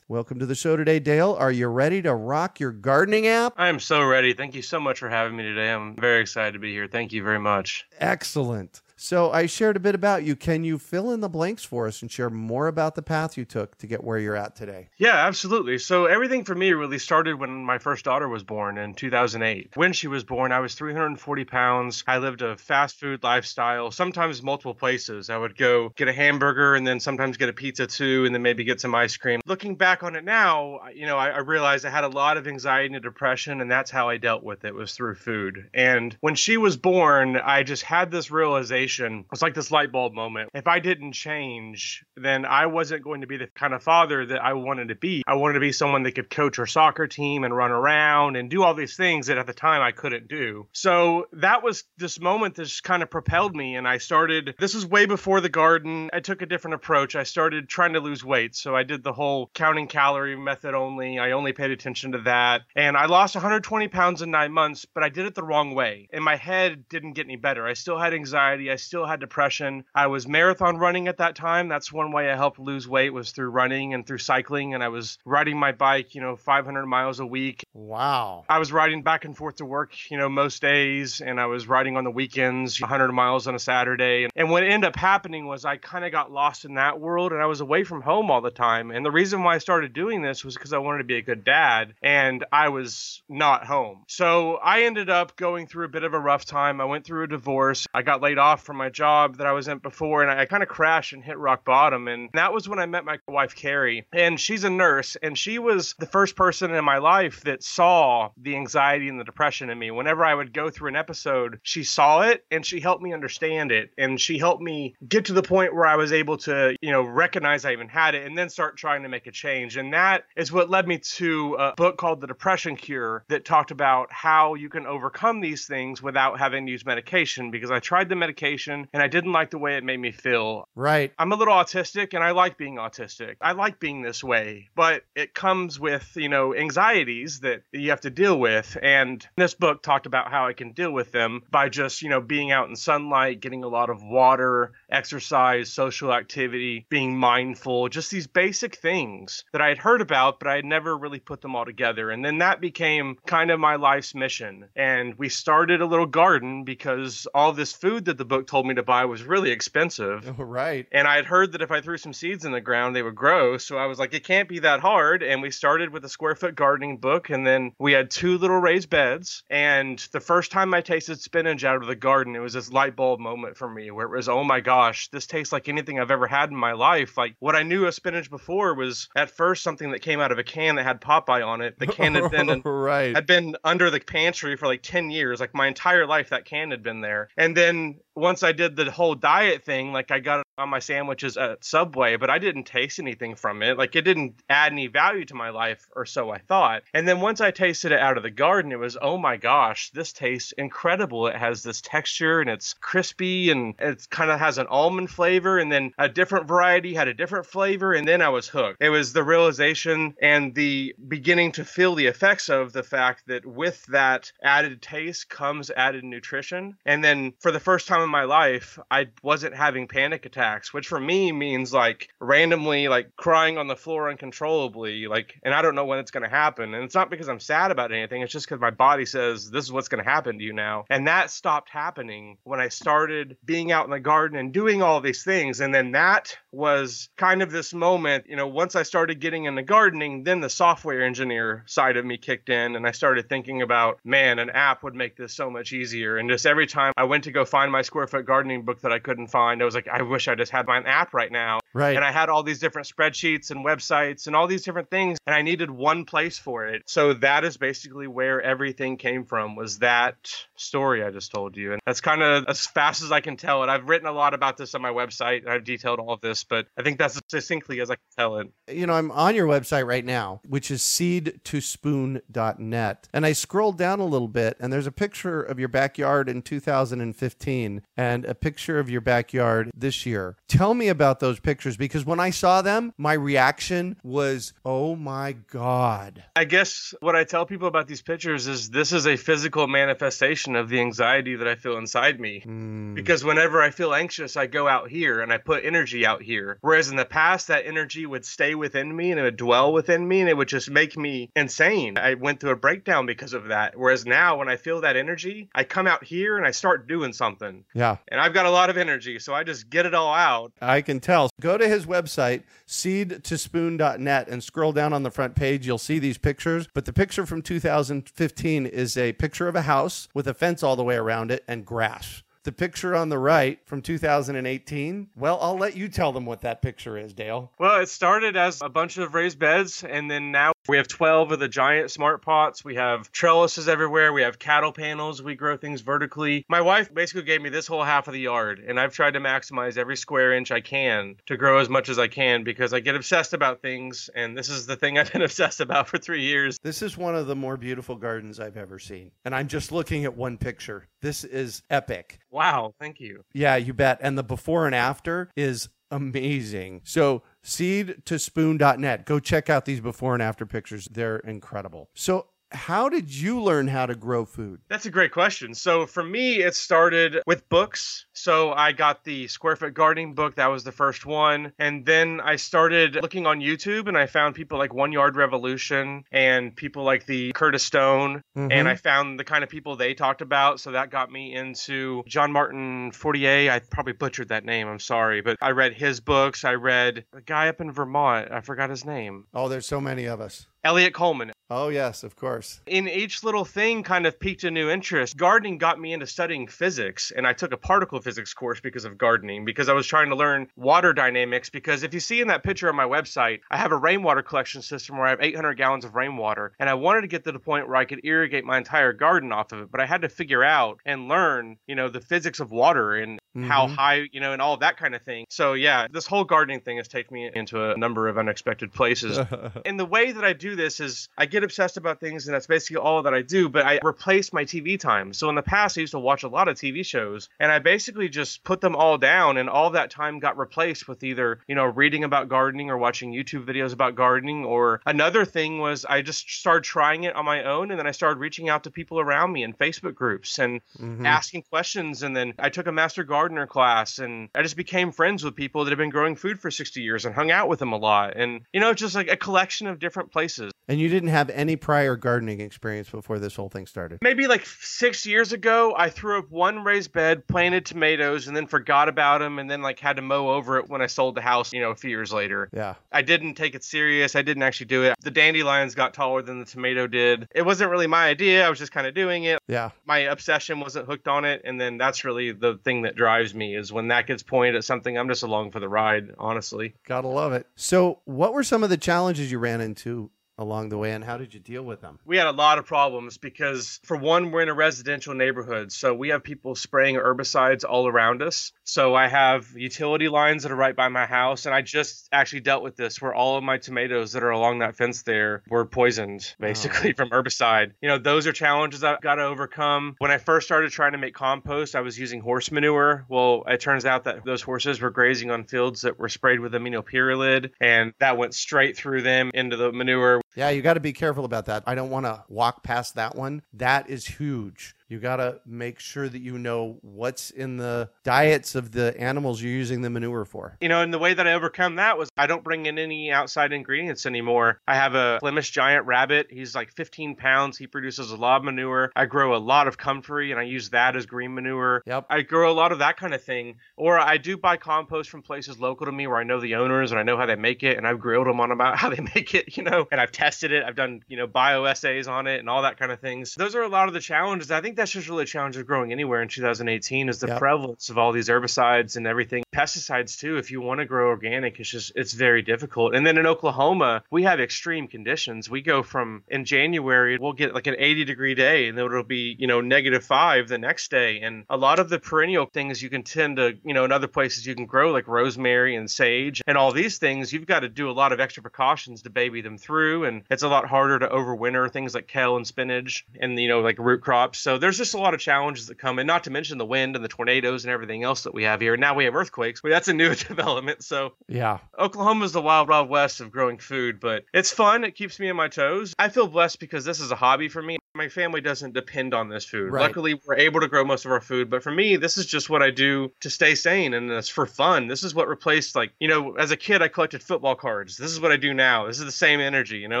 Welcome 0.08 0.38
to 0.38 0.46
the 0.46 0.54
show 0.54 0.76
today, 0.76 0.98
Dale. 0.98 1.36
Are 1.38 1.52
you 1.52 1.68
ready 1.68 2.02
to 2.02 2.14
rock 2.14 2.60
your 2.60 2.72
gardening 2.72 3.26
app? 3.26 3.54
I 3.56 3.68
am 3.68 3.80
so 3.80 4.04
ready. 4.04 4.32
Thank 4.32 4.54
you 4.54 4.62
so 4.62 4.80
much 4.80 4.98
for 4.98 5.08
having 5.08 5.36
me 5.36 5.42
today. 5.42 5.70
I'm 5.70 5.94
very 5.96 6.20
excited 6.20 6.52
to 6.52 6.58
be 6.58 6.72
here. 6.72 6.86
Thank 6.86 7.12
you 7.12 7.22
very 7.22 7.40
much. 7.40 7.86
Excellent. 7.98 8.82
So 9.00 9.30
I 9.30 9.46
shared 9.46 9.76
a 9.76 9.80
bit 9.80 9.94
about 9.94 10.24
you. 10.24 10.34
Can 10.34 10.64
you 10.64 10.76
fill 10.76 11.12
in 11.12 11.20
the 11.20 11.28
blanks 11.28 11.62
for 11.62 11.86
us 11.86 12.02
and 12.02 12.10
share 12.10 12.30
more 12.30 12.66
about 12.66 12.96
the 12.96 13.02
path 13.02 13.38
you 13.38 13.44
took 13.44 13.78
to 13.78 13.86
get 13.86 14.02
where 14.02 14.18
you're 14.18 14.34
at 14.34 14.56
today? 14.56 14.88
Yeah, 14.98 15.14
absolutely. 15.14 15.78
So 15.78 16.06
everything 16.06 16.42
for 16.42 16.54
me 16.56 16.72
really 16.72 16.98
started 16.98 17.38
when 17.38 17.64
my 17.64 17.78
first 17.78 18.04
daughter 18.04 18.28
was 18.28 18.42
born 18.42 18.76
in 18.76 18.94
2008. 18.94 19.70
When 19.76 19.92
she 19.92 20.08
was 20.08 20.24
born, 20.24 20.50
I 20.50 20.58
was 20.58 20.74
340 20.74 21.44
pounds. 21.44 22.02
I 22.08 22.18
lived 22.18 22.42
a 22.42 22.56
fast 22.56 22.98
food 22.98 23.22
lifestyle, 23.22 23.92
sometimes 23.92 24.42
multiple 24.42 24.74
places. 24.74 25.30
I 25.30 25.38
would 25.38 25.56
go 25.56 25.90
get 25.90 26.08
a 26.08 26.12
hamburger 26.12 26.74
and 26.74 26.84
then 26.84 26.98
sometimes 26.98 27.36
get 27.36 27.48
a 27.48 27.52
pizza 27.52 27.86
too, 27.86 28.24
and 28.26 28.34
then 28.34 28.42
maybe 28.42 28.64
get 28.64 28.80
some 28.80 28.96
ice 28.96 29.16
cream. 29.16 29.40
Looking 29.46 29.76
back 29.76 30.02
on 30.02 30.16
it 30.16 30.24
now, 30.24 30.80
you 30.92 31.06
know, 31.06 31.18
I, 31.18 31.28
I 31.28 31.38
realized 31.38 31.86
I 31.86 31.90
had 31.90 32.02
a 32.02 32.08
lot 32.08 32.36
of 32.36 32.48
anxiety 32.48 32.92
and 32.92 33.02
depression, 33.02 33.60
and 33.60 33.70
that's 33.70 33.92
how 33.92 34.08
I 34.08 34.16
dealt 34.16 34.42
with 34.42 34.64
it 34.64 34.74
was 34.74 34.92
through 34.92 35.14
food. 35.14 35.70
And 35.72 36.16
when 36.18 36.34
she 36.34 36.56
was 36.56 36.76
born, 36.76 37.36
I 37.36 37.62
just 37.62 37.84
had 37.84 38.10
this 38.10 38.32
realization 38.32 38.87
it's 39.32 39.42
like 39.42 39.54
this 39.54 39.70
light 39.70 39.92
bulb 39.92 40.14
moment. 40.14 40.50
If 40.54 40.66
I 40.66 40.78
didn't 40.78 41.12
change, 41.12 42.04
then 42.16 42.44
I 42.44 42.66
wasn't 42.66 43.04
going 43.04 43.20
to 43.20 43.26
be 43.26 43.36
the 43.36 43.46
kind 43.46 43.74
of 43.74 43.82
father 43.82 44.26
that 44.26 44.42
I 44.42 44.54
wanted 44.54 44.88
to 44.88 44.94
be. 44.94 45.22
I 45.26 45.34
wanted 45.34 45.54
to 45.54 45.60
be 45.60 45.72
someone 45.72 46.02
that 46.04 46.12
could 46.12 46.30
coach 46.30 46.58
our 46.58 46.66
soccer 46.66 47.06
team 47.06 47.44
and 47.44 47.54
run 47.54 47.70
around 47.70 48.36
and 48.36 48.50
do 48.50 48.62
all 48.62 48.74
these 48.74 48.96
things 48.96 49.26
that 49.26 49.38
at 49.38 49.46
the 49.46 49.52
time 49.52 49.82
I 49.82 49.92
couldn't 49.92 50.28
do. 50.28 50.68
So 50.72 51.26
that 51.32 51.62
was 51.62 51.84
this 51.96 52.20
moment 52.20 52.56
that 52.56 52.64
just 52.64 52.84
kind 52.84 53.02
of 53.02 53.10
propelled 53.10 53.54
me. 53.54 53.76
And 53.76 53.86
I 53.86 53.98
started, 53.98 54.54
this 54.58 54.74
was 54.74 54.86
way 54.86 55.06
before 55.06 55.40
the 55.40 55.48
garden. 55.48 56.10
I 56.12 56.20
took 56.20 56.42
a 56.42 56.46
different 56.46 56.74
approach. 56.74 57.16
I 57.16 57.24
started 57.24 57.68
trying 57.68 57.94
to 57.94 58.00
lose 58.00 58.24
weight. 58.24 58.54
So 58.54 58.74
I 58.74 58.82
did 58.82 59.02
the 59.02 59.12
whole 59.12 59.50
counting 59.54 59.88
calorie 59.88 60.36
method 60.36 60.74
only. 60.74 61.18
I 61.18 61.32
only 61.32 61.52
paid 61.52 61.70
attention 61.70 62.12
to 62.12 62.18
that. 62.22 62.62
And 62.74 62.96
I 62.96 63.06
lost 63.06 63.34
120 63.34 63.88
pounds 63.88 64.22
in 64.22 64.30
nine 64.30 64.52
months, 64.52 64.86
but 64.86 65.02
I 65.02 65.08
did 65.08 65.26
it 65.26 65.34
the 65.34 65.44
wrong 65.44 65.74
way. 65.74 66.08
And 66.12 66.24
my 66.24 66.36
head 66.36 66.88
didn't 66.88 67.14
get 67.14 67.26
any 67.26 67.36
better. 67.36 67.66
I 67.66 67.74
still 67.74 67.98
had 67.98 68.14
anxiety. 68.14 68.70
I 68.70 68.76
still 68.78 69.06
had 69.06 69.20
depression. 69.20 69.84
I 69.94 70.06
was 70.06 70.26
marathon 70.26 70.78
running 70.78 71.08
at 71.08 71.18
that 71.18 71.36
time. 71.36 71.68
That's 71.68 71.92
one 71.92 72.12
way 72.12 72.30
I 72.30 72.36
helped 72.36 72.58
lose 72.58 72.88
weight 72.88 73.12
was 73.12 73.32
through 73.32 73.50
running 73.50 73.94
and 73.94 74.06
through 74.06 74.18
cycling. 74.18 74.74
And 74.74 74.82
I 74.82 74.88
was 74.88 75.18
riding 75.24 75.58
my 75.58 75.72
bike, 75.72 76.14
you 76.14 76.20
know, 76.20 76.36
500 76.36 76.86
miles 76.86 77.20
a 77.20 77.26
week. 77.26 77.64
Wow. 77.74 78.44
I 78.48 78.58
was 78.58 78.72
riding 78.72 79.02
back 79.02 79.24
and 79.24 79.36
forth 79.36 79.56
to 79.56 79.64
work, 79.64 79.92
you 80.10 80.16
know, 80.16 80.28
most 80.28 80.62
days. 80.62 81.20
And 81.20 81.40
I 81.40 81.46
was 81.46 81.68
riding 81.68 81.96
on 81.96 82.04
the 82.04 82.10
weekends, 82.10 82.80
100 82.80 83.12
miles 83.12 83.46
on 83.46 83.54
a 83.54 83.58
Saturday. 83.58 84.28
And 84.34 84.50
what 84.50 84.62
ended 84.62 84.84
up 84.84 84.96
happening 84.96 85.46
was 85.46 85.64
I 85.64 85.76
kind 85.76 86.04
of 86.04 86.12
got 86.12 86.32
lost 86.32 86.64
in 86.64 86.74
that 86.74 87.00
world 87.00 87.32
and 87.32 87.42
I 87.42 87.46
was 87.46 87.60
away 87.60 87.84
from 87.84 88.02
home 88.02 88.30
all 88.30 88.40
the 88.40 88.50
time. 88.50 88.90
And 88.90 89.04
the 89.04 89.10
reason 89.10 89.42
why 89.42 89.54
I 89.54 89.58
started 89.58 89.92
doing 89.92 90.22
this 90.22 90.44
was 90.44 90.54
because 90.54 90.72
I 90.72 90.78
wanted 90.78 90.98
to 90.98 91.04
be 91.04 91.16
a 91.16 91.22
good 91.22 91.44
dad 91.44 91.94
and 92.02 92.44
I 92.52 92.68
was 92.68 93.22
not 93.28 93.66
home. 93.66 94.04
So 94.08 94.54
I 94.56 94.82
ended 94.82 95.10
up 95.10 95.36
going 95.36 95.66
through 95.66 95.86
a 95.86 95.88
bit 95.88 96.04
of 96.04 96.14
a 96.14 96.18
rough 96.18 96.44
time. 96.44 96.80
I 96.80 96.84
went 96.84 97.04
through 97.04 97.24
a 97.24 97.28
divorce. 97.28 97.86
I 97.92 98.02
got 98.02 98.22
laid 98.22 98.38
off 98.38 98.64
from 98.68 98.76
my 98.76 98.90
job 98.90 99.38
that 99.38 99.46
I 99.46 99.52
was 99.52 99.66
in 99.66 99.78
before 99.78 100.22
and 100.22 100.30
I 100.30 100.44
kind 100.44 100.62
of 100.62 100.68
crashed 100.68 101.14
and 101.14 101.24
hit 101.24 101.38
rock 101.38 101.64
bottom. 101.64 102.06
And 102.06 102.28
that 102.34 102.52
was 102.52 102.68
when 102.68 102.78
I 102.78 102.84
met 102.84 103.02
my 103.02 103.18
wife, 103.26 103.56
Carrie. 103.56 104.06
And 104.12 104.38
she's 104.38 104.62
a 104.62 104.68
nurse 104.68 105.16
and 105.22 105.38
she 105.38 105.58
was 105.58 105.94
the 105.98 106.04
first 106.04 106.36
person 106.36 106.74
in 106.74 106.84
my 106.84 106.98
life 106.98 107.40
that 107.44 107.62
saw 107.62 108.28
the 108.36 108.56
anxiety 108.56 109.08
and 109.08 109.18
the 109.18 109.24
depression 109.24 109.70
in 109.70 109.78
me. 109.78 109.90
Whenever 109.90 110.22
I 110.22 110.34
would 110.34 110.52
go 110.52 110.68
through 110.68 110.90
an 110.90 110.96
episode, 110.96 111.60
she 111.62 111.82
saw 111.82 112.20
it 112.20 112.44
and 112.50 112.64
she 112.64 112.78
helped 112.78 113.02
me 113.02 113.14
understand 113.14 113.72
it. 113.72 113.88
And 113.96 114.20
she 114.20 114.36
helped 114.36 114.62
me 114.62 114.94
get 115.08 115.24
to 115.24 115.32
the 115.32 115.42
point 115.42 115.74
where 115.74 115.86
I 115.86 115.96
was 115.96 116.12
able 116.12 116.36
to, 116.38 116.76
you 116.82 116.92
know, 116.92 117.00
recognize 117.00 117.64
I 117.64 117.72
even 117.72 117.88
had 117.88 118.14
it 118.14 118.26
and 118.26 118.36
then 118.36 118.50
start 118.50 118.76
trying 118.76 119.02
to 119.02 119.08
make 119.08 119.26
a 119.26 119.32
change. 119.32 119.78
And 119.78 119.94
that 119.94 120.24
is 120.36 120.52
what 120.52 120.68
led 120.68 120.86
me 120.86 120.98
to 120.98 121.56
a 121.58 121.74
book 121.74 121.96
called 121.96 122.20
The 122.20 122.26
Depression 122.26 122.76
Cure 122.76 123.24
that 123.30 123.46
talked 123.46 123.70
about 123.70 124.12
how 124.12 124.56
you 124.56 124.68
can 124.68 124.84
overcome 124.84 125.40
these 125.40 125.66
things 125.66 126.02
without 126.02 126.38
having 126.38 126.66
to 126.66 126.72
use 126.72 126.84
medication 126.84 127.50
because 127.50 127.70
I 127.70 127.80
tried 127.80 128.10
the 128.10 128.14
medication 128.14 128.57
and 128.66 129.02
I 129.02 129.08
didn't 129.08 129.32
like 129.32 129.50
the 129.50 129.58
way 129.58 129.76
it 129.76 129.84
made 129.84 130.00
me 130.00 130.12
feel. 130.12 130.68
Right. 130.74 131.12
I'm 131.18 131.32
a 131.32 131.36
little 131.36 131.54
autistic 131.54 132.14
and 132.14 132.24
I 132.24 132.32
like 132.32 132.58
being 132.58 132.76
autistic. 132.76 133.36
I 133.40 133.52
like 133.52 133.78
being 133.78 134.02
this 134.02 134.24
way, 134.24 134.70
but 134.74 135.02
it 135.14 135.34
comes 135.34 135.78
with, 135.78 136.10
you 136.16 136.28
know, 136.28 136.54
anxieties 136.54 137.40
that 137.40 137.62
you 137.72 137.90
have 137.90 138.00
to 138.02 138.10
deal 138.10 138.38
with. 138.38 138.76
And 138.82 139.26
this 139.36 139.54
book 139.54 139.82
talked 139.82 140.06
about 140.06 140.30
how 140.30 140.46
I 140.46 140.52
can 140.52 140.72
deal 140.72 140.92
with 140.92 141.12
them 141.12 141.42
by 141.50 141.68
just, 141.68 142.02
you 142.02 142.08
know, 142.08 142.20
being 142.20 142.50
out 142.50 142.68
in 142.68 142.76
sunlight, 142.76 143.40
getting 143.40 143.64
a 143.64 143.68
lot 143.68 143.90
of 143.90 144.02
water, 144.02 144.72
exercise, 144.90 145.70
social 145.70 146.12
activity, 146.12 146.86
being 146.88 147.16
mindful, 147.16 147.88
just 147.88 148.10
these 148.10 148.26
basic 148.26 148.76
things 148.76 149.44
that 149.52 149.60
I 149.60 149.68
had 149.68 149.78
heard 149.78 150.00
about, 150.00 150.38
but 150.38 150.48
I 150.48 150.56
had 150.56 150.64
never 150.64 150.96
really 150.96 151.20
put 151.20 151.40
them 151.40 151.54
all 151.54 151.64
together. 151.64 152.10
And 152.10 152.24
then 152.24 152.38
that 152.38 152.60
became 152.60 153.18
kind 153.26 153.50
of 153.50 153.60
my 153.60 153.76
life's 153.76 154.14
mission. 154.14 154.66
And 154.74 155.14
we 155.16 155.28
started 155.28 155.80
a 155.80 155.86
little 155.86 156.06
garden 156.06 156.64
because 156.64 157.26
all 157.34 157.52
this 157.52 157.72
food 157.72 158.06
that 158.06 158.18
the 158.18 158.24
book 158.24 158.46
told 158.46 158.66
me 158.66 158.74
to 158.74 158.82
buy 158.82 159.04
was 159.04 159.22
really 159.22 159.50
expensive. 159.50 160.34
Right. 160.48 160.86
And 160.92 161.06
I 161.06 161.16
had 161.16 161.26
heard 161.26 161.52
that 161.52 161.62
if 161.62 161.70
I 161.70 161.80
threw 161.80 161.98
some 161.98 162.12
seeds 162.12 162.44
in 162.44 162.52
the 162.52 162.60
ground, 162.60 162.96
they 162.96 163.02
would 163.02 163.14
grow. 163.14 163.58
So 163.58 163.76
I 163.76 163.86
was 163.86 163.98
like, 163.98 164.14
it 164.14 164.24
can't 164.24 164.48
be 164.48 164.60
that 164.60 164.80
hard. 164.80 165.22
And 165.22 165.42
we 165.42 165.50
started 165.50 165.92
with 165.92 166.04
a 166.04 166.08
square 166.08 166.34
foot 166.34 166.54
gardening 166.54 166.96
book. 166.96 167.28
And 167.28 167.46
then 167.46 167.72
we 167.78 167.92
had 167.92 168.10
two 168.10 168.38
little 168.38 168.58
raised 168.58 168.88
beds. 168.88 169.42
And 169.50 169.98
the 170.12 170.20
first 170.20 170.50
time 170.52 170.72
I 170.72 170.80
tasted 170.80 171.20
spinach 171.20 171.64
out 171.64 171.82
of 171.82 171.86
the 171.86 171.96
garden, 171.96 172.34
it 172.34 172.40
was 172.40 172.54
this 172.54 172.72
light 172.72 172.96
bulb 172.96 173.20
moment 173.20 173.56
for 173.56 173.68
me 173.68 173.90
where 173.90 174.06
it 174.06 174.16
was, 174.16 174.28
oh 174.28 174.42
my 174.42 174.60
gosh, 174.78 175.08
this 175.08 175.26
tastes 175.26 175.52
like 175.52 175.68
anything 175.68 175.98
I've 175.98 176.12
ever 176.12 176.28
had 176.28 176.50
in 176.50 176.56
my 176.56 176.72
life. 176.72 177.18
Like 177.18 177.34
what 177.40 177.56
I 177.56 177.64
knew 177.64 177.86
of 177.86 177.94
spinach 177.94 178.30
before 178.30 178.74
was 178.74 179.08
at 179.16 179.30
first 179.30 179.64
something 179.64 179.90
that 179.90 180.00
came 180.00 180.20
out 180.20 180.30
of 180.30 180.38
a 180.38 180.44
can 180.44 180.76
that 180.76 180.84
had 180.84 181.00
Popeye 181.00 181.44
on 181.44 181.62
it. 181.62 181.78
The 181.78 181.88
can 181.88 182.14
had 182.14 182.30
been 182.30 182.62
right. 182.64 183.14
had 183.14 183.26
been 183.26 183.56
under 183.64 183.90
the 183.90 183.98
pantry 183.98 184.56
for 184.56 184.66
like 184.66 184.82
10 184.82 185.10
years. 185.10 185.40
Like 185.40 185.52
my 185.52 185.66
entire 185.66 186.06
life, 186.06 186.30
that 186.30 186.44
can 186.44 186.70
had 186.70 186.84
been 186.84 187.00
there. 187.00 187.28
And 187.36 187.56
then 187.56 187.98
once 188.14 188.44
I 188.44 188.52
did 188.52 188.76
the 188.76 188.90
whole 188.90 189.16
diet 189.16 189.64
thing, 189.64 189.92
like 189.92 190.12
I 190.12 190.20
got 190.20 190.40
it 190.40 190.46
on 190.58 190.68
my 190.68 190.80
sandwiches 190.80 191.36
at 191.36 191.64
Subway, 191.64 192.16
but 192.16 192.30
I 192.30 192.38
didn't 192.38 192.64
taste 192.64 192.98
anything 192.98 193.36
from 193.36 193.62
it. 193.62 193.78
Like 193.78 193.96
it 193.96 194.02
didn't 194.02 194.42
add 194.50 194.72
any 194.72 194.88
value 194.88 195.24
to 195.26 195.34
my 195.34 195.50
life, 195.50 195.88
or 195.94 196.04
so 196.04 196.30
I 196.30 196.38
thought. 196.38 196.82
And 196.92 197.06
then 197.06 197.20
once 197.20 197.40
I 197.40 197.50
tasted 197.50 197.92
it 197.92 198.00
out 198.00 198.16
of 198.16 198.22
the 198.22 198.30
garden, 198.30 198.72
it 198.72 198.78
was, 198.78 198.96
oh 199.00 199.16
my 199.16 199.36
gosh, 199.36 199.90
this 199.90 200.12
tastes 200.12 200.52
incredible. 200.52 201.28
It 201.28 201.36
has 201.36 201.62
this 201.62 201.80
texture 201.80 202.40
and 202.40 202.50
it's 202.50 202.74
crispy 202.74 203.50
and 203.50 203.74
it 203.78 204.08
kind 204.10 204.30
of 204.30 204.40
has 204.40 204.58
an 204.58 204.66
almond 204.68 205.10
flavor. 205.10 205.58
And 205.58 205.70
then 205.70 205.92
a 205.98 206.08
different 206.08 206.48
variety 206.48 206.94
had 206.94 207.08
a 207.08 207.14
different 207.14 207.46
flavor. 207.46 207.92
And 207.92 208.06
then 208.06 208.20
I 208.22 208.28
was 208.28 208.48
hooked. 208.48 208.82
It 208.82 208.90
was 208.90 209.12
the 209.12 209.22
realization 209.22 210.14
and 210.20 210.54
the 210.54 210.94
beginning 211.06 211.52
to 211.52 211.64
feel 211.64 211.94
the 211.94 212.06
effects 212.06 212.48
of 212.48 212.72
the 212.72 212.82
fact 212.82 213.28
that 213.28 213.46
with 213.46 213.84
that 213.86 214.32
added 214.42 214.82
taste 214.82 215.28
comes 215.28 215.70
added 215.70 216.04
nutrition. 216.04 216.76
And 216.84 217.02
then 217.02 217.34
for 217.40 217.52
the 217.52 217.60
first 217.60 217.86
time 217.86 218.02
in 218.02 218.10
my 218.10 218.24
life, 218.24 218.78
I 218.90 219.08
wasn't 219.22 219.54
having 219.54 219.86
panic 219.88 220.26
attacks, 220.26 220.47
which 220.72 220.88
for 220.88 221.00
me 221.00 221.32
means 221.32 221.72
like 221.72 222.08
randomly 222.20 222.88
like 222.88 223.16
crying 223.16 223.58
on 223.58 223.66
the 223.66 223.76
floor 223.76 224.10
uncontrollably, 224.10 225.06
like, 225.06 225.38
and 225.42 225.54
I 225.54 225.62
don't 225.62 225.74
know 225.74 225.84
when 225.84 225.98
it's 225.98 226.10
going 226.10 226.22
to 226.22 226.28
happen. 226.28 226.74
And 226.74 226.84
it's 226.84 226.94
not 226.94 227.10
because 227.10 227.28
I'm 227.28 227.40
sad 227.40 227.70
about 227.70 227.92
anything. 227.92 228.22
It's 228.22 228.32
just 228.32 228.46
because 228.46 228.60
my 228.60 228.70
body 228.70 229.06
says 229.06 229.50
this 229.50 229.64
is 229.64 229.72
what's 229.72 229.88
going 229.88 230.02
to 230.02 230.10
happen 230.10 230.38
to 230.38 230.44
you 230.44 230.52
now. 230.52 230.84
And 230.90 231.06
that 231.06 231.30
stopped 231.30 231.70
happening 231.70 232.38
when 232.44 232.60
I 232.60 232.68
started 232.68 233.36
being 233.44 233.72
out 233.72 233.84
in 233.84 233.90
the 233.90 234.00
garden 234.00 234.38
and 234.38 234.52
doing 234.52 234.82
all 234.82 235.00
these 235.00 235.24
things. 235.24 235.60
And 235.60 235.74
then 235.74 235.92
that 235.92 236.36
was 236.52 237.08
kind 237.16 237.42
of 237.42 237.50
this 237.50 237.74
moment, 237.74 238.26
you 238.28 238.36
know, 238.36 238.46
once 238.46 238.76
I 238.76 238.82
started 238.82 239.20
getting 239.20 239.44
into 239.44 239.62
gardening, 239.62 240.24
then 240.24 240.40
the 240.40 240.50
software 240.50 241.04
engineer 241.04 241.64
side 241.66 241.96
of 241.96 242.04
me 242.04 242.16
kicked 242.16 242.48
in 242.48 242.76
and 242.76 242.86
I 242.86 242.92
started 242.92 243.28
thinking 243.28 243.62
about, 243.62 243.98
man, 244.04 244.38
an 244.38 244.50
app 244.50 244.82
would 244.82 244.94
make 244.94 245.16
this 245.16 245.34
so 245.34 245.50
much 245.50 245.72
easier. 245.72 246.16
And 246.16 246.28
just 246.30 246.46
every 246.46 246.66
time 246.66 246.92
I 246.96 247.04
went 247.04 247.24
to 247.24 247.32
go 247.32 247.44
find 247.44 247.70
my 247.70 247.82
square 247.82 248.06
foot 248.06 248.26
gardening 248.26 248.62
book 248.62 248.80
that 248.82 248.92
I 248.92 248.98
couldn't 248.98 249.28
find, 249.28 249.60
I 249.60 249.64
was 249.64 249.74
like, 249.74 249.88
I 249.88 250.02
wish 250.02 250.28
I 250.28 250.34
just 250.38 250.52
had 250.52 250.66
my 250.66 250.78
app 250.78 251.14
right 251.14 251.30
now. 251.30 251.60
Right. 251.74 251.96
And 251.96 252.04
I 252.04 252.12
had 252.12 252.28
all 252.28 252.42
these 252.42 252.58
different 252.58 252.88
spreadsheets 252.88 253.50
and 253.50 253.64
websites 253.64 254.26
and 254.26 254.34
all 254.34 254.46
these 254.46 254.64
different 254.64 254.90
things, 254.90 255.18
and 255.26 255.34
I 255.34 255.42
needed 255.42 255.70
one 255.70 256.04
place 256.04 256.38
for 256.38 256.66
it. 256.66 256.82
So 256.86 257.14
that 257.14 257.44
is 257.44 257.56
basically 257.56 258.06
where 258.06 258.40
everything 258.40 258.96
came 258.96 259.24
from 259.24 259.56
was 259.56 259.78
that 259.78 260.16
story 260.56 261.04
I 261.04 261.10
just 261.10 261.32
told 261.32 261.56
you. 261.56 261.72
And 261.72 261.80
that's 261.86 262.00
kind 262.00 262.22
of 262.22 262.44
as 262.48 262.66
fast 262.66 263.02
as 263.02 263.12
I 263.12 263.20
can 263.20 263.36
tell 263.36 263.62
it. 263.62 263.68
I've 263.68 263.88
written 263.88 264.08
a 264.08 264.12
lot 264.12 264.34
about 264.34 264.56
this 264.56 264.74
on 264.74 264.82
my 264.82 264.90
website 264.90 265.40
and 265.40 265.50
I've 265.50 265.64
detailed 265.64 266.00
all 266.00 266.12
of 266.12 266.20
this, 266.20 266.44
but 266.44 266.66
I 266.76 266.82
think 266.82 266.98
that's 266.98 267.16
as 267.16 267.22
succinctly 267.28 267.80
as 267.80 267.90
I 267.90 267.96
can 267.96 268.04
tell 268.16 268.38
it. 268.38 268.48
you 268.70 268.86
know, 268.86 268.94
I'm 268.94 269.10
on 269.10 269.34
your 269.34 269.46
website 269.46 269.86
right 269.86 270.04
now, 270.04 270.40
which 270.46 270.70
is 270.70 270.82
seedtospoon.net. 270.82 273.08
And 273.12 273.26
I 273.26 273.32
scrolled 273.32 273.78
down 273.78 274.00
a 274.00 274.06
little 274.06 274.28
bit, 274.28 274.56
and 274.60 274.72
there's 274.72 274.86
a 274.86 274.92
picture 274.92 275.42
of 275.42 275.58
your 275.58 275.68
backyard 275.68 276.28
in 276.28 276.42
2015 276.42 277.82
and 277.96 278.24
a 278.24 278.34
picture 278.34 278.78
of 278.78 278.88
your 278.90 279.00
backyard 279.00 279.70
this 279.74 280.06
year. 280.06 280.27
Tell 280.48 280.74
me 280.74 280.88
about 280.88 281.20
those 281.20 281.40
pictures 281.40 281.76
because 281.76 282.04
when 282.04 282.20
I 282.20 282.30
saw 282.30 282.62
them, 282.62 282.92
my 282.96 283.12
reaction 283.12 283.96
was, 284.02 284.52
oh 284.64 284.96
my 284.96 285.32
God. 285.50 286.24
I 286.36 286.44
guess 286.44 286.94
what 287.00 287.16
I 287.16 287.24
tell 287.24 287.46
people 287.46 287.68
about 287.68 287.86
these 287.86 288.02
pictures 288.02 288.46
is 288.46 288.70
this 288.70 288.92
is 288.92 289.06
a 289.06 289.16
physical 289.16 289.66
manifestation 289.66 290.56
of 290.56 290.68
the 290.68 290.80
anxiety 290.80 291.36
that 291.36 291.48
I 291.48 291.54
feel 291.54 291.76
inside 291.78 292.20
me. 292.20 292.42
Mm, 292.46 292.94
Because 292.94 293.24
whenever 293.24 293.62
I 293.62 293.70
feel 293.70 293.94
anxious, 293.94 294.36
I 294.36 294.46
go 294.46 294.68
out 294.68 294.88
here 294.90 295.20
and 295.20 295.32
I 295.32 295.38
put 295.38 295.64
energy 295.64 296.04
out 296.06 296.22
here. 296.22 296.58
Whereas 296.60 296.90
in 296.90 296.96
the 296.96 297.04
past, 297.04 297.48
that 297.48 297.66
energy 297.66 298.06
would 298.06 298.24
stay 298.24 298.54
within 298.54 298.94
me 298.94 299.10
and 299.10 299.20
it 299.20 299.22
would 299.22 299.36
dwell 299.36 299.72
within 299.72 300.06
me 300.06 300.20
and 300.20 300.28
it 300.28 300.36
would 300.36 300.48
just 300.48 300.70
make 300.70 300.96
me 300.96 301.30
insane. 301.36 301.98
I 301.98 302.14
went 302.14 302.40
through 302.40 302.50
a 302.52 302.56
breakdown 302.56 303.06
because 303.06 303.32
of 303.32 303.48
that. 303.48 303.78
Whereas 303.78 304.06
now, 304.06 304.38
when 304.38 304.48
I 304.48 304.56
feel 304.56 304.80
that 304.82 304.96
energy, 304.96 305.48
I 305.54 305.64
come 305.64 305.86
out 305.86 306.04
here 306.04 306.36
and 306.36 306.46
I 306.46 306.50
start 306.50 306.86
doing 306.88 307.12
something. 307.12 307.64
yeah, 307.74 307.96
And 308.08 308.20
I've 308.20 308.34
got 308.34 308.46
a 308.46 308.50
lot 308.50 308.70
of 308.70 308.76
energy, 308.76 309.18
so 309.18 309.34
I 309.34 309.44
just 309.44 309.70
get 309.70 309.86
it 309.86 309.94
all 309.94 310.12
out. 310.18 310.52
I 310.60 310.82
can 310.82 311.00
tell. 311.00 311.30
Go 311.40 311.56
to 311.56 311.68
his 311.68 311.86
website, 311.86 312.42
seedtospoon.net, 312.66 314.28
and 314.28 314.42
scroll 314.42 314.72
down 314.72 314.92
on 314.92 315.02
the 315.04 315.10
front 315.10 315.34
page. 315.34 315.66
You'll 315.66 315.78
see 315.78 315.98
these 315.98 316.18
pictures. 316.18 316.68
But 316.74 316.84
the 316.84 316.92
picture 316.92 317.24
from 317.24 317.42
2015 317.42 318.66
is 318.66 318.96
a 318.96 319.12
picture 319.14 319.48
of 319.48 319.56
a 319.56 319.62
house 319.62 320.08
with 320.14 320.26
a 320.26 320.34
fence 320.34 320.62
all 320.62 320.76
the 320.76 320.84
way 320.84 320.96
around 320.96 321.30
it 321.30 321.44
and 321.46 321.64
grass. 321.64 322.22
The 322.44 322.52
picture 322.52 322.96
on 322.96 323.10
the 323.10 323.18
right 323.18 323.58
from 323.66 323.82
2018, 323.82 325.08
well, 325.16 325.38
I'll 325.42 325.58
let 325.58 325.76
you 325.76 325.88
tell 325.88 326.12
them 326.12 326.24
what 326.24 326.40
that 326.42 326.62
picture 326.62 326.96
is, 326.96 327.12
Dale. 327.12 327.52
Well, 327.58 327.80
it 327.80 327.88
started 327.90 328.36
as 328.36 328.62
a 328.62 328.70
bunch 328.70 328.96
of 328.96 329.12
raised 329.12 329.38
beds, 329.38 329.84
and 329.84 330.10
then 330.10 330.30
now 330.30 330.52
we 330.68 330.76
have 330.76 330.86
12 330.86 331.32
of 331.32 331.38
the 331.38 331.48
giant 331.48 331.90
smart 331.90 332.22
pots. 332.22 332.64
We 332.64 332.74
have 332.74 333.10
trellises 333.10 333.68
everywhere. 333.68 334.12
We 334.12 334.22
have 334.22 334.38
cattle 334.38 334.72
panels. 334.72 335.22
We 335.22 335.34
grow 335.34 335.56
things 335.56 335.80
vertically. 335.80 336.44
My 336.48 336.60
wife 336.60 336.92
basically 336.92 337.22
gave 337.22 337.40
me 337.40 337.48
this 337.48 337.66
whole 337.66 337.82
half 337.82 338.06
of 338.06 338.12
the 338.12 338.20
yard, 338.20 338.62
and 338.66 338.78
I've 338.78 338.92
tried 338.92 339.14
to 339.14 339.20
maximize 339.20 339.78
every 339.78 339.96
square 339.96 340.34
inch 340.34 340.50
I 340.50 340.60
can 340.60 341.16
to 341.26 341.36
grow 341.36 341.58
as 341.58 341.68
much 341.68 341.88
as 341.88 341.98
I 341.98 342.08
can 342.08 342.44
because 342.44 342.72
I 342.72 342.80
get 342.80 342.94
obsessed 342.94 343.32
about 343.32 343.62
things, 343.62 344.10
and 344.14 344.36
this 344.36 344.48
is 344.50 344.66
the 344.66 344.76
thing 344.76 344.98
I've 344.98 345.12
been 345.12 345.22
obsessed 345.28 345.60
about 345.60 345.88
for 345.88 345.98
three 345.98 346.22
years. 346.22 346.58
This 346.62 346.82
is 346.82 346.98
one 346.98 347.16
of 347.16 347.26
the 347.26 347.36
more 347.36 347.56
beautiful 347.56 347.96
gardens 347.96 348.38
I've 348.38 348.56
ever 348.56 348.78
seen. 348.78 349.10
And 349.24 349.34
I'm 349.34 349.48
just 349.48 349.72
looking 349.72 350.04
at 350.04 350.16
one 350.16 350.36
picture. 350.36 350.86
This 351.00 351.24
is 351.24 351.62
epic. 351.70 352.18
Wow, 352.30 352.74
thank 352.78 353.00
you. 353.00 353.24
Yeah, 353.32 353.56
you 353.56 353.72
bet. 353.72 353.98
And 354.02 354.18
the 354.18 354.22
before 354.22 354.66
and 354.66 354.74
after 354.74 355.30
is 355.36 355.68
amazing. 355.90 356.82
So, 356.84 357.22
seed 357.42 358.02
to 358.06 358.18
spoon.net. 358.18 359.06
Go 359.06 359.20
check 359.20 359.48
out 359.50 359.64
these 359.64 359.80
before 359.80 360.14
and 360.14 360.22
after 360.22 360.46
pictures. 360.46 360.88
They're 360.90 361.18
incredible. 361.18 361.90
So, 361.94 362.26
how 362.50 362.88
did 362.88 363.14
you 363.14 363.40
learn 363.42 363.68
how 363.68 363.86
to 363.86 363.94
grow 363.94 364.24
food? 364.24 364.60
That's 364.68 364.86
a 364.86 364.90
great 364.90 365.12
question. 365.12 365.54
So 365.54 365.86
for 365.86 366.02
me, 366.02 366.36
it 366.42 366.54
started 366.54 367.18
with 367.26 367.48
books. 367.48 368.06
So 368.12 368.52
I 368.52 368.72
got 368.72 369.04
the 369.04 369.28
Square 369.28 369.56
Foot 369.56 369.74
Gardening 369.74 370.14
book. 370.14 370.36
That 370.36 370.46
was 370.46 370.64
the 370.64 370.72
first 370.72 371.04
one. 371.06 371.52
And 371.58 371.84
then 371.84 372.20
I 372.22 372.36
started 372.36 372.96
looking 373.02 373.26
on 373.26 373.40
YouTube 373.40 373.86
and 373.88 373.96
I 373.98 374.06
found 374.06 374.34
people 374.34 374.58
like 374.58 374.72
One 374.72 374.92
Yard 374.92 375.16
Revolution 375.16 376.04
and 376.10 376.54
people 376.56 376.84
like 376.84 377.06
the 377.06 377.32
Curtis 377.32 377.64
Stone. 377.64 378.22
Mhm. 378.36 378.52
And 378.52 378.68
I 378.68 378.76
found 378.76 379.20
the 379.20 379.24
kind 379.24 379.44
of 379.44 379.50
people 379.50 379.76
they 379.76 379.94
talked 379.94 380.22
about. 380.22 380.60
So 380.60 380.72
that 380.72 380.90
got 380.90 381.10
me 381.10 381.34
into 381.34 382.02
John 382.06 382.32
Martin 382.32 382.92
Fortier. 382.92 383.50
I 383.50 383.58
probably 383.60 383.92
butchered 383.92 384.28
that 384.28 384.44
name. 384.44 384.68
I'm 384.68 384.80
sorry. 384.80 385.20
But 385.20 385.36
I 385.40 385.50
read 385.50 385.74
his 385.74 386.00
books. 386.00 386.44
I 386.44 386.54
read 386.54 387.04
a 387.12 387.20
guy 387.20 387.48
up 387.48 387.60
in 387.60 387.70
Vermont. 387.72 388.30
I 388.32 388.40
forgot 388.40 388.70
his 388.70 388.84
name. 388.84 389.26
oh, 389.34 389.48
there's 389.48 389.66
so 389.66 389.80
many 389.80 390.06
of 390.06 390.20
us. 390.20 390.46
Eliot 390.64 390.92
Coleman. 390.94 391.32
Oh, 391.50 391.68
yes, 391.68 392.02
of 392.04 392.14
course. 392.14 392.60
in 392.66 392.88
each 392.88 393.24
little 393.24 393.44
thing 393.44 393.82
kind 393.82 394.06
of 394.06 394.20
piqued 394.20 394.44
a 394.44 394.50
new 394.50 394.68
interest. 394.68 395.16
Gardening 395.16 395.56
got 395.56 395.80
me 395.80 395.94
into 395.94 396.06
studying 396.06 396.46
physics, 396.46 397.10
and 397.16 397.26
I 397.26 397.32
took 397.32 397.52
a 397.52 397.56
particle 397.56 398.00
physics 398.02 398.34
course 398.34 398.60
because 398.60 398.84
of 398.84 398.98
gardening, 398.98 399.46
because 399.46 399.70
I 399.70 399.72
was 399.72 399.86
trying 399.86 400.10
to 400.10 400.16
learn 400.16 400.48
water 400.56 400.92
dynamics. 400.92 401.48
Because 401.48 401.82
if 401.84 401.94
you 401.94 402.00
see 402.00 402.20
in 402.20 402.28
that 402.28 402.42
picture 402.42 402.68
on 402.68 402.76
my 402.76 402.84
website, 402.84 403.40
I 403.50 403.56
have 403.56 403.72
a 403.72 403.76
rainwater 403.76 404.22
collection 404.22 404.60
system 404.60 404.98
where 404.98 405.06
I 405.06 405.10
have 405.10 405.22
800 405.22 405.54
gallons 405.54 405.86
of 405.86 405.94
rainwater, 405.94 406.52
and 406.58 406.68
I 406.68 406.74
wanted 406.74 407.00
to 407.02 407.08
get 407.08 407.24
to 407.24 407.32
the 407.32 407.38
point 407.38 407.66
where 407.66 407.76
I 407.76 407.86
could 407.86 408.00
irrigate 408.04 408.44
my 408.44 408.58
entire 408.58 408.92
garden 408.92 409.32
off 409.32 409.52
of 409.52 409.60
it, 409.60 409.70
but 409.70 409.80
I 409.80 409.86
had 409.86 410.02
to 410.02 410.08
figure 410.10 410.44
out 410.44 410.80
and 410.84 411.08
learn, 411.08 411.56
you 411.66 411.74
know, 411.76 411.88
the 411.88 412.00
physics 412.02 412.40
of 412.40 412.50
water 412.50 412.94
and 412.94 413.18
how 413.42 413.68
Mhm. 413.68 413.76
high, 413.76 414.08
you 414.10 414.20
know, 414.20 414.32
and 414.32 414.42
all 414.42 414.56
that 414.56 414.76
kind 414.78 414.94
of 414.96 415.02
thing. 415.02 415.24
So 415.30 415.52
yeah, 415.52 415.86
this 415.88 416.06
whole 416.08 416.24
gardening 416.24 416.60
thing 416.60 416.78
has 416.78 416.88
taken 416.88 417.14
me 417.14 417.30
into 417.32 417.70
a 417.70 417.76
number 417.76 418.08
of 418.08 418.18
unexpected 418.18 418.72
places. 418.72 419.16
And 419.64 419.78
the 419.78 419.84
way 419.84 420.10
that 420.12 420.24
I 420.24 420.32
do 420.32 420.56
this 420.56 420.80
is 420.80 421.08
I 421.16 421.26
get 421.26 421.37
obsessed 421.42 421.76
about 421.76 422.00
things, 422.00 422.26
and 422.26 422.34
that's 422.34 422.46
basically 422.46 422.76
all 422.76 423.02
that 423.02 423.14
I 423.14 423.22
do. 423.22 423.48
But 423.48 423.66
I 423.66 423.80
replace 423.84 424.32
my 424.32 424.44
TV 424.44 424.78
time. 424.78 425.12
So 425.12 425.28
in 425.28 425.34
the 425.34 425.42
past, 425.42 425.78
I 425.78 425.82
used 425.82 425.92
to 425.92 425.98
watch 425.98 426.22
a 426.22 426.28
lot 426.28 426.48
of 426.48 426.56
TV 426.56 426.84
shows, 426.84 427.28
and 427.40 427.50
I 427.50 427.58
basically 427.58 428.08
just 428.08 428.44
put 428.44 428.60
them 428.60 428.76
all 428.76 428.98
down, 428.98 429.36
and 429.36 429.48
all 429.48 429.70
that 429.70 429.90
time 429.90 430.18
got 430.18 430.38
replaced 430.38 430.88
with 430.88 431.02
either 431.04 431.40
you 431.48 431.54
know 431.54 431.64
reading 431.64 432.04
about 432.04 432.28
gardening 432.28 432.70
or 432.70 432.78
watching 432.78 433.12
YouTube 433.12 433.44
videos 433.46 433.72
about 433.72 433.94
gardening. 433.94 434.44
Or 434.44 434.80
another 434.86 435.24
thing 435.24 435.58
was 435.58 435.84
I 435.84 436.02
just 436.02 436.28
started 436.30 436.64
trying 436.64 437.04
it 437.04 437.14
on 437.16 437.24
my 437.24 437.44
own, 437.44 437.70
and 437.70 437.78
then 437.78 437.86
I 437.86 437.92
started 437.92 438.20
reaching 438.20 438.48
out 438.48 438.64
to 438.64 438.70
people 438.70 439.00
around 439.00 439.32
me 439.32 439.42
in 439.42 439.52
Facebook 439.54 439.94
groups 439.94 440.38
and 440.38 440.60
Mhm. 440.80 441.06
asking 441.06 441.42
questions 441.42 442.02
and 442.02 442.16
then 442.16 442.34
I 442.38 442.48
took 442.50 442.66
a 442.66 442.72
master 442.72 443.04
gardener 443.04 443.46
class 443.46 443.98
and 443.98 444.28
I 444.34 444.42
just 444.42 444.56
became 444.56 444.92
friends 444.92 445.24
with 445.24 445.34
people 445.34 445.64
that 445.64 445.70
have 445.70 445.78
been 445.78 445.90
growing 445.90 446.16
food 446.16 446.40
for 446.40 446.50
60 446.50 446.82
years 446.82 447.04
and 447.04 447.14
hung 447.14 447.30
out 447.30 447.48
with 447.48 447.58
them 447.58 447.72
a 447.72 447.76
lot 447.76 448.16
and 448.16 448.40
you 448.52 448.60
know 448.60 448.74
just 448.74 448.94
like 448.94 449.08
a 449.08 449.16
collection 449.16 449.66
of 449.66 449.78
different 449.78 450.10
places. 450.12 450.52
And 450.68 450.78
you 450.78 450.88
didn't 450.88 451.08
have 451.08 451.27
any 451.30 451.56
prior 451.56 451.96
gardening 451.96 452.40
experience 452.40 452.88
before 452.88 453.18
this 453.18 453.34
whole 453.34 453.48
thing 453.48 453.66
started. 453.66 453.98
Maybe 454.02 454.26
like 454.26 454.46
6 454.46 455.06
years 455.06 455.32
ago 455.32 455.74
I 455.76 455.90
threw 455.90 456.18
up 456.18 456.30
one 456.30 456.64
raised 456.64 456.92
bed, 456.92 457.26
planted 457.26 457.66
tomatoes 457.66 458.26
and 458.28 458.36
then 458.36 458.46
forgot 458.46 458.88
about 458.88 459.18
them 459.18 459.38
and 459.38 459.50
then 459.50 459.62
like 459.62 459.78
had 459.78 459.96
to 459.96 460.02
mow 460.02 460.30
over 460.30 460.58
it 460.58 460.68
when 460.68 460.82
I 460.82 460.86
sold 460.86 461.14
the 461.14 461.20
house, 461.20 461.52
you 461.52 461.60
know, 461.60 461.70
a 461.70 461.76
few 461.76 461.90
years 461.90 462.12
later. 462.12 462.48
Yeah. 462.52 462.74
I 462.92 463.02
didn't 463.02 463.34
take 463.34 463.54
it 463.54 463.64
serious. 463.64 464.16
I 464.16 464.22
didn't 464.22 464.42
actually 464.42 464.66
do 464.66 464.84
it. 464.84 464.94
The 465.02 465.10
dandelions 465.10 465.74
got 465.74 465.94
taller 465.94 466.22
than 466.22 466.38
the 466.38 466.46
tomato 466.46 466.86
did. 466.86 467.28
It 467.34 467.42
wasn't 467.42 467.70
really 467.70 467.86
my 467.86 468.06
idea. 468.06 468.46
I 468.46 468.50
was 468.50 468.58
just 468.58 468.72
kind 468.72 468.86
of 468.86 468.94
doing 468.94 469.24
it. 469.24 469.38
Yeah. 469.48 469.70
my 469.86 469.98
obsession 469.98 470.60
wasn't 470.60 470.86
hooked 470.86 471.08
on 471.08 471.24
it 471.24 471.42
and 471.44 471.60
then 471.60 471.78
that's 471.78 472.04
really 472.04 472.32
the 472.32 472.58
thing 472.64 472.82
that 472.82 472.94
drives 472.94 473.34
me 473.34 473.56
is 473.56 473.72
when 473.72 473.88
that 473.88 474.06
gets 474.06 474.22
pointed 474.22 474.56
at 474.56 474.64
something 474.64 474.98
i'm 474.98 475.08
just 475.08 475.22
along 475.22 475.50
for 475.50 475.60
the 475.60 475.68
ride 475.68 476.10
honestly 476.18 476.74
Gotta 476.86 477.08
love 477.08 477.32
it. 477.32 477.46
So, 477.56 478.00
what 478.04 478.32
were 478.34 478.42
some 478.44 478.62
of 478.62 478.70
the 478.70 478.76
challenges 478.76 479.32
you 479.32 479.38
ran 479.38 479.60
into 479.60 480.10
along 480.38 480.68
the 480.68 480.78
way, 480.78 480.92
and 480.92 481.04
how 481.04 481.18
did 481.18 481.34
you 481.34 481.40
deal 481.40 481.62
with 481.62 481.80
them? 481.80 481.98
we 482.04 482.16
had 482.16 482.26
a 482.26 482.32
lot 482.32 482.58
of 482.58 482.64
problems 482.64 483.18
because 483.18 483.80
for 483.84 483.96
one 483.96 484.30
we're 484.30 484.40
in 484.40 484.48
a 484.48 484.54
residential 484.54 485.14
neighborhood 485.14 485.70
so 485.70 485.94
we 485.94 486.08
have 486.08 486.22
people 486.22 486.54
spraying 486.54 486.96
herbicides 486.96 487.64
all 487.68 487.86
around 487.86 488.22
us. 488.22 488.52
So 488.64 488.94
i 488.94 489.08
have 489.08 489.46
utility 489.54 490.08
lines 490.08 490.42
that 490.42 490.52
are 490.52 490.56
right 490.56 490.74
by 490.74 490.88
my 490.88 491.06
house 491.06 491.46
and 491.46 491.54
i 491.54 491.62
just 491.62 492.08
actually 492.12 492.40
dealt 492.40 492.62
with 492.62 492.76
this 492.76 493.00
where 493.00 493.14
all 493.14 493.36
of 493.36 493.44
my 493.44 493.58
tomatoes 493.58 494.12
that 494.12 494.22
are 494.22 494.30
along 494.30 494.60
that 494.60 494.76
fence 494.76 495.02
there 495.02 495.42
were 495.48 495.66
poisoned 495.66 496.34
oh. 496.34 496.34
basically 496.40 496.92
from 496.98 497.10
herbicide. 497.10 497.72
You 497.82 497.88
know 497.88 497.98
those 497.98 498.26
are 498.26 498.32
challenges 498.32 498.84
i've 498.84 499.00
got 499.00 499.16
to 499.16 499.24
overcome. 499.24 499.96
When 499.98 500.10
i 500.10 500.18
first 500.18 500.46
started 500.46 500.70
trying 500.70 500.92
to 500.92 500.98
make 500.98 501.14
compost 501.14 501.74
i 501.74 501.80
was 501.80 501.98
using 501.98 502.20
horse 502.20 502.50
manure. 502.50 503.04
Well 503.08 503.44
it 503.46 503.60
turns 503.60 503.84
out 503.84 504.04
that 504.04 504.24
those 504.24 504.42
horses 504.42 504.80
were 504.80 504.90
grazing 504.90 505.30
on 505.30 505.44
fields 505.44 505.82
that 505.82 505.98
were 505.98 506.08
sprayed 506.08 506.40
with 506.40 506.52
aminopyralid 506.52 507.50
and 507.60 507.92
that 508.00 508.16
went 508.16 508.34
straight 508.34 508.76
through 508.76 509.02
them 509.02 509.30
into 509.34 509.56
the 509.56 509.72
manure 509.72 510.20
Yeah, 510.36 510.50
you 510.50 510.62
got 510.62 510.74
to 510.74 510.80
be 510.80 510.92
careful 510.92 511.24
about 511.24 511.46
that. 511.46 511.64
I 511.66 511.74
don't 511.74 511.90
want 511.90 512.06
to 512.06 512.24
walk 512.28 512.62
past 512.62 512.94
that 512.94 513.16
one. 513.16 513.42
That 513.52 513.90
is 513.90 514.06
huge. 514.06 514.74
You 514.88 514.98
got 514.98 515.16
to 515.16 515.40
make 515.44 515.80
sure 515.80 516.08
that 516.08 516.22
you 516.22 516.38
know 516.38 516.78
what's 516.80 517.30
in 517.30 517.58
the 517.58 517.90
diets 518.04 518.54
of 518.54 518.72
the 518.72 518.98
animals 518.98 519.42
you're 519.42 519.52
using 519.52 519.82
the 519.82 519.90
manure 519.90 520.24
for. 520.24 520.56
You 520.62 520.70
know, 520.70 520.80
and 520.80 520.92
the 520.92 520.98
way 520.98 521.12
that 521.12 521.26
I 521.26 521.34
overcome 521.34 521.76
that 521.76 521.98
was 521.98 522.08
I 522.16 522.26
don't 522.26 522.42
bring 522.42 522.64
in 522.64 522.78
any 522.78 523.12
outside 523.12 523.52
ingredients 523.52 524.06
anymore. 524.06 524.60
I 524.66 524.76
have 524.76 524.94
a 524.94 525.18
Flemish 525.20 525.50
giant 525.50 525.84
rabbit. 525.84 526.28
He's 526.30 526.54
like 526.54 526.72
15 526.72 527.16
pounds. 527.16 527.58
He 527.58 527.66
produces 527.66 528.12
a 528.12 528.16
lot 528.16 528.38
of 528.38 528.44
manure. 528.44 528.90
I 528.96 529.04
grow 529.04 529.36
a 529.36 529.38
lot 529.38 529.68
of 529.68 529.76
comfrey 529.76 530.30
and 530.30 530.40
I 530.40 530.44
use 530.44 530.70
that 530.70 530.96
as 530.96 531.04
green 531.04 531.34
manure. 531.34 531.82
Yep. 531.84 532.06
I 532.08 532.22
grow 532.22 532.50
a 532.50 532.54
lot 532.54 532.72
of 532.72 532.78
that 532.78 532.96
kind 532.96 533.12
of 533.12 533.22
thing. 533.22 533.56
Or 533.76 533.98
I 533.98 534.16
do 534.16 534.38
buy 534.38 534.56
compost 534.56 535.10
from 535.10 535.20
places 535.20 535.60
local 535.60 535.84
to 535.84 535.92
me 535.92 536.06
where 536.06 536.16
I 536.16 536.24
know 536.24 536.40
the 536.40 536.54
owners 536.54 536.92
and 536.92 536.98
I 536.98 537.02
know 537.02 537.18
how 537.18 537.26
they 537.26 537.36
make 537.36 537.62
it 537.62 537.76
and 537.76 537.86
I've 537.86 538.00
grilled 538.00 538.26
them 538.26 538.40
on 538.40 538.52
about 538.52 538.78
how 538.78 538.88
they 538.88 539.02
make 539.14 539.34
it, 539.34 539.54
you 539.54 539.64
know, 539.64 539.86
and 539.92 540.00
I've 540.00 540.12
tested 540.12 540.50
it. 540.50 540.64
I've 540.64 540.76
done, 540.76 541.02
you 541.08 541.18
know, 541.18 541.26
bioassays 541.26 542.08
on 542.08 542.26
it 542.26 542.38
and 542.38 542.48
all 542.48 542.62
that 542.62 542.78
kind 542.78 542.90
of 542.90 543.00
things. 543.00 543.34
Those 543.34 543.54
are 543.54 543.62
a 543.62 543.68
lot 543.68 543.88
of 543.88 543.92
the 543.92 544.00
challenges. 544.00 544.50
I 544.50 544.62
think 544.62 544.77
that's 544.78 544.92
just 544.92 545.08
really 545.08 545.24
a 545.24 545.26
challenge 545.26 545.56
of 545.56 545.66
growing 545.66 545.92
anywhere 545.92 546.22
in 546.22 546.28
2018 546.28 547.08
is 547.08 547.18
the 547.20 547.26
Yep. 547.28 547.38
prevalence 547.38 547.90
of 547.90 547.98
all 547.98 548.12
these 548.12 548.28
herbicides 548.28 548.96
and 548.96 549.06
everything. 549.06 549.44
Pesticides 549.54 550.18
too, 550.18 550.38
if 550.38 550.50
you 550.50 550.60
want 550.60 550.78
to 550.78 550.86
grow 550.86 551.08
organic, 551.08 551.58
it's 551.60 551.68
just 551.68 551.92
it's 551.96 552.12
very 552.12 552.42
difficult. 552.42 552.94
And 552.94 553.06
then 553.06 553.18
in 553.18 553.26
Oklahoma, 553.26 554.02
we 554.10 554.22
have 554.22 554.40
extreme 554.40 554.86
conditions. 554.88 555.50
We 555.50 555.60
go 555.62 555.82
from 555.82 556.22
in 556.28 556.44
January, 556.44 557.18
we'll 557.20 557.32
get 557.32 557.54
like 557.54 557.66
an 557.66 557.74
80 557.78 558.04
degree 558.04 558.34
day 558.34 558.68
and 558.68 558.78
then 558.78 558.84
it'll 558.86 559.02
be, 559.02 559.34
you 559.38 559.46
know, 559.46 559.60
negative 559.60 560.04
five 560.04 560.48
the 560.48 560.58
next 560.58 560.90
day. 560.90 561.20
And 561.20 561.44
a 561.50 561.56
lot 561.56 561.78
of 561.80 561.88
the 561.88 561.98
perennial 561.98 562.46
things 562.46 562.80
you 562.82 562.88
can 562.88 563.02
tend 563.02 563.36
to, 563.36 563.58
you 563.64 563.74
know, 563.74 563.84
in 563.84 563.90
other 563.92 564.06
places 564.06 564.46
you 564.46 564.54
can 564.54 564.66
grow 564.66 564.92
like 564.92 565.08
rosemary 565.08 565.74
and 565.74 565.90
sage 565.90 566.40
and 566.46 566.56
all 566.56 566.72
these 566.72 566.98
things, 566.98 567.32
you've 567.32 567.46
got 567.46 567.60
to 567.60 567.68
do 567.68 567.90
a 567.90 567.92
lot 567.92 568.12
of 568.12 568.20
extra 568.20 568.42
precautions 568.42 569.02
to 569.02 569.10
baby 569.10 569.40
them 569.40 569.58
through. 569.58 570.04
And 570.04 570.22
it's 570.30 570.44
a 570.44 570.48
lot 570.48 570.66
harder 570.66 571.00
to 571.00 571.08
overwinter 571.08 571.70
things 571.70 571.94
like 571.94 572.06
kale 572.06 572.36
and 572.36 572.46
spinach 572.46 573.04
and, 573.20 573.38
you 573.38 573.48
know, 573.48 573.60
like 573.60 573.78
root 573.78 574.02
crops. 574.02 574.38
So 574.38 574.58
there's 574.58 574.67
just 574.76 574.94
a 574.94 574.98
lot 574.98 575.14
of 575.14 575.20
challenges 575.20 575.68
that 575.68 575.78
come 575.78 575.98
and 575.98 576.06
not 576.06 576.24
to 576.24 576.30
mention 576.30 576.58
the 576.58 576.66
wind 576.66 576.96
and 576.96 577.04
the 577.04 577.08
tornadoes 577.08 577.64
and 577.64 577.72
everything 577.72 578.02
else 578.02 578.24
that 578.24 578.34
we 578.34 578.42
have 578.44 578.60
here. 578.60 578.76
Now 578.76 578.94
we 578.94 579.04
have 579.04 579.14
earthquakes, 579.14 579.60
but 579.60 579.70
that's 579.70 579.88
a 579.88 579.94
new 579.94 580.14
development. 580.14 580.82
So 580.84 581.14
Yeah. 581.28 581.58
Oklahoma's 581.78 582.32
the 582.32 582.42
wild, 582.42 582.68
wild 582.68 582.88
west 582.88 583.20
of 583.20 583.30
growing 583.30 583.58
food, 583.58 584.00
but 584.00 584.24
it's 584.34 584.52
fun. 584.52 584.84
It 584.84 584.92
keeps 584.96 585.18
me 585.18 585.30
on 585.30 585.36
my 585.36 585.48
toes. 585.48 585.94
I 585.98 586.08
feel 586.08 586.26
blessed 586.26 586.60
because 586.60 586.84
this 586.84 587.00
is 587.00 587.10
a 587.10 587.16
hobby 587.16 587.48
for 587.48 587.62
me. 587.62 587.78
My 587.98 588.08
family 588.08 588.40
doesn't 588.40 588.74
depend 588.74 589.12
on 589.12 589.28
this 589.28 589.44
food. 589.44 589.72
Right. 589.72 589.82
Luckily, 589.82 590.20
we're 590.24 590.36
able 590.36 590.60
to 590.60 590.68
grow 590.68 590.84
most 590.84 591.04
of 591.04 591.10
our 591.10 591.20
food, 591.20 591.50
but 591.50 591.64
for 591.64 591.72
me, 591.72 591.96
this 591.96 592.16
is 592.16 592.26
just 592.26 592.48
what 592.48 592.62
I 592.62 592.70
do 592.70 593.10
to 593.22 593.28
stay 593.28 593.56
sane 593.56 593.92
and 593.92 594.08
it's 594.08 594.28
for 594.28 594.46
fun. 594.46 594.86
This 594.86 595.02
is 595.02 595.16
what 595.16 595.26
replaced, 595.26 595.74
like, 595.74 595.92
you 595.98 596.06
know, 596.06 596.36
as 596.36 596.52
a 596.52 596.56
kid, 596.56 596.80
I 596.80 596.86
collected 596.86 597.24
football 597.24 597.56
cards. 597.56 597.96
This 597.96 598.12
is 598.12 598.20
what 598.20 598.30
I 598.30 598.36
do 598.36 598.54
now. 598.54 598.86
This 598.86 599.00
is 599.00 599.04
the 599.04 599.10
same 599.10 599.40
energy, 599.40 599.78
you 599.78 599.88
know, 599.88 600.00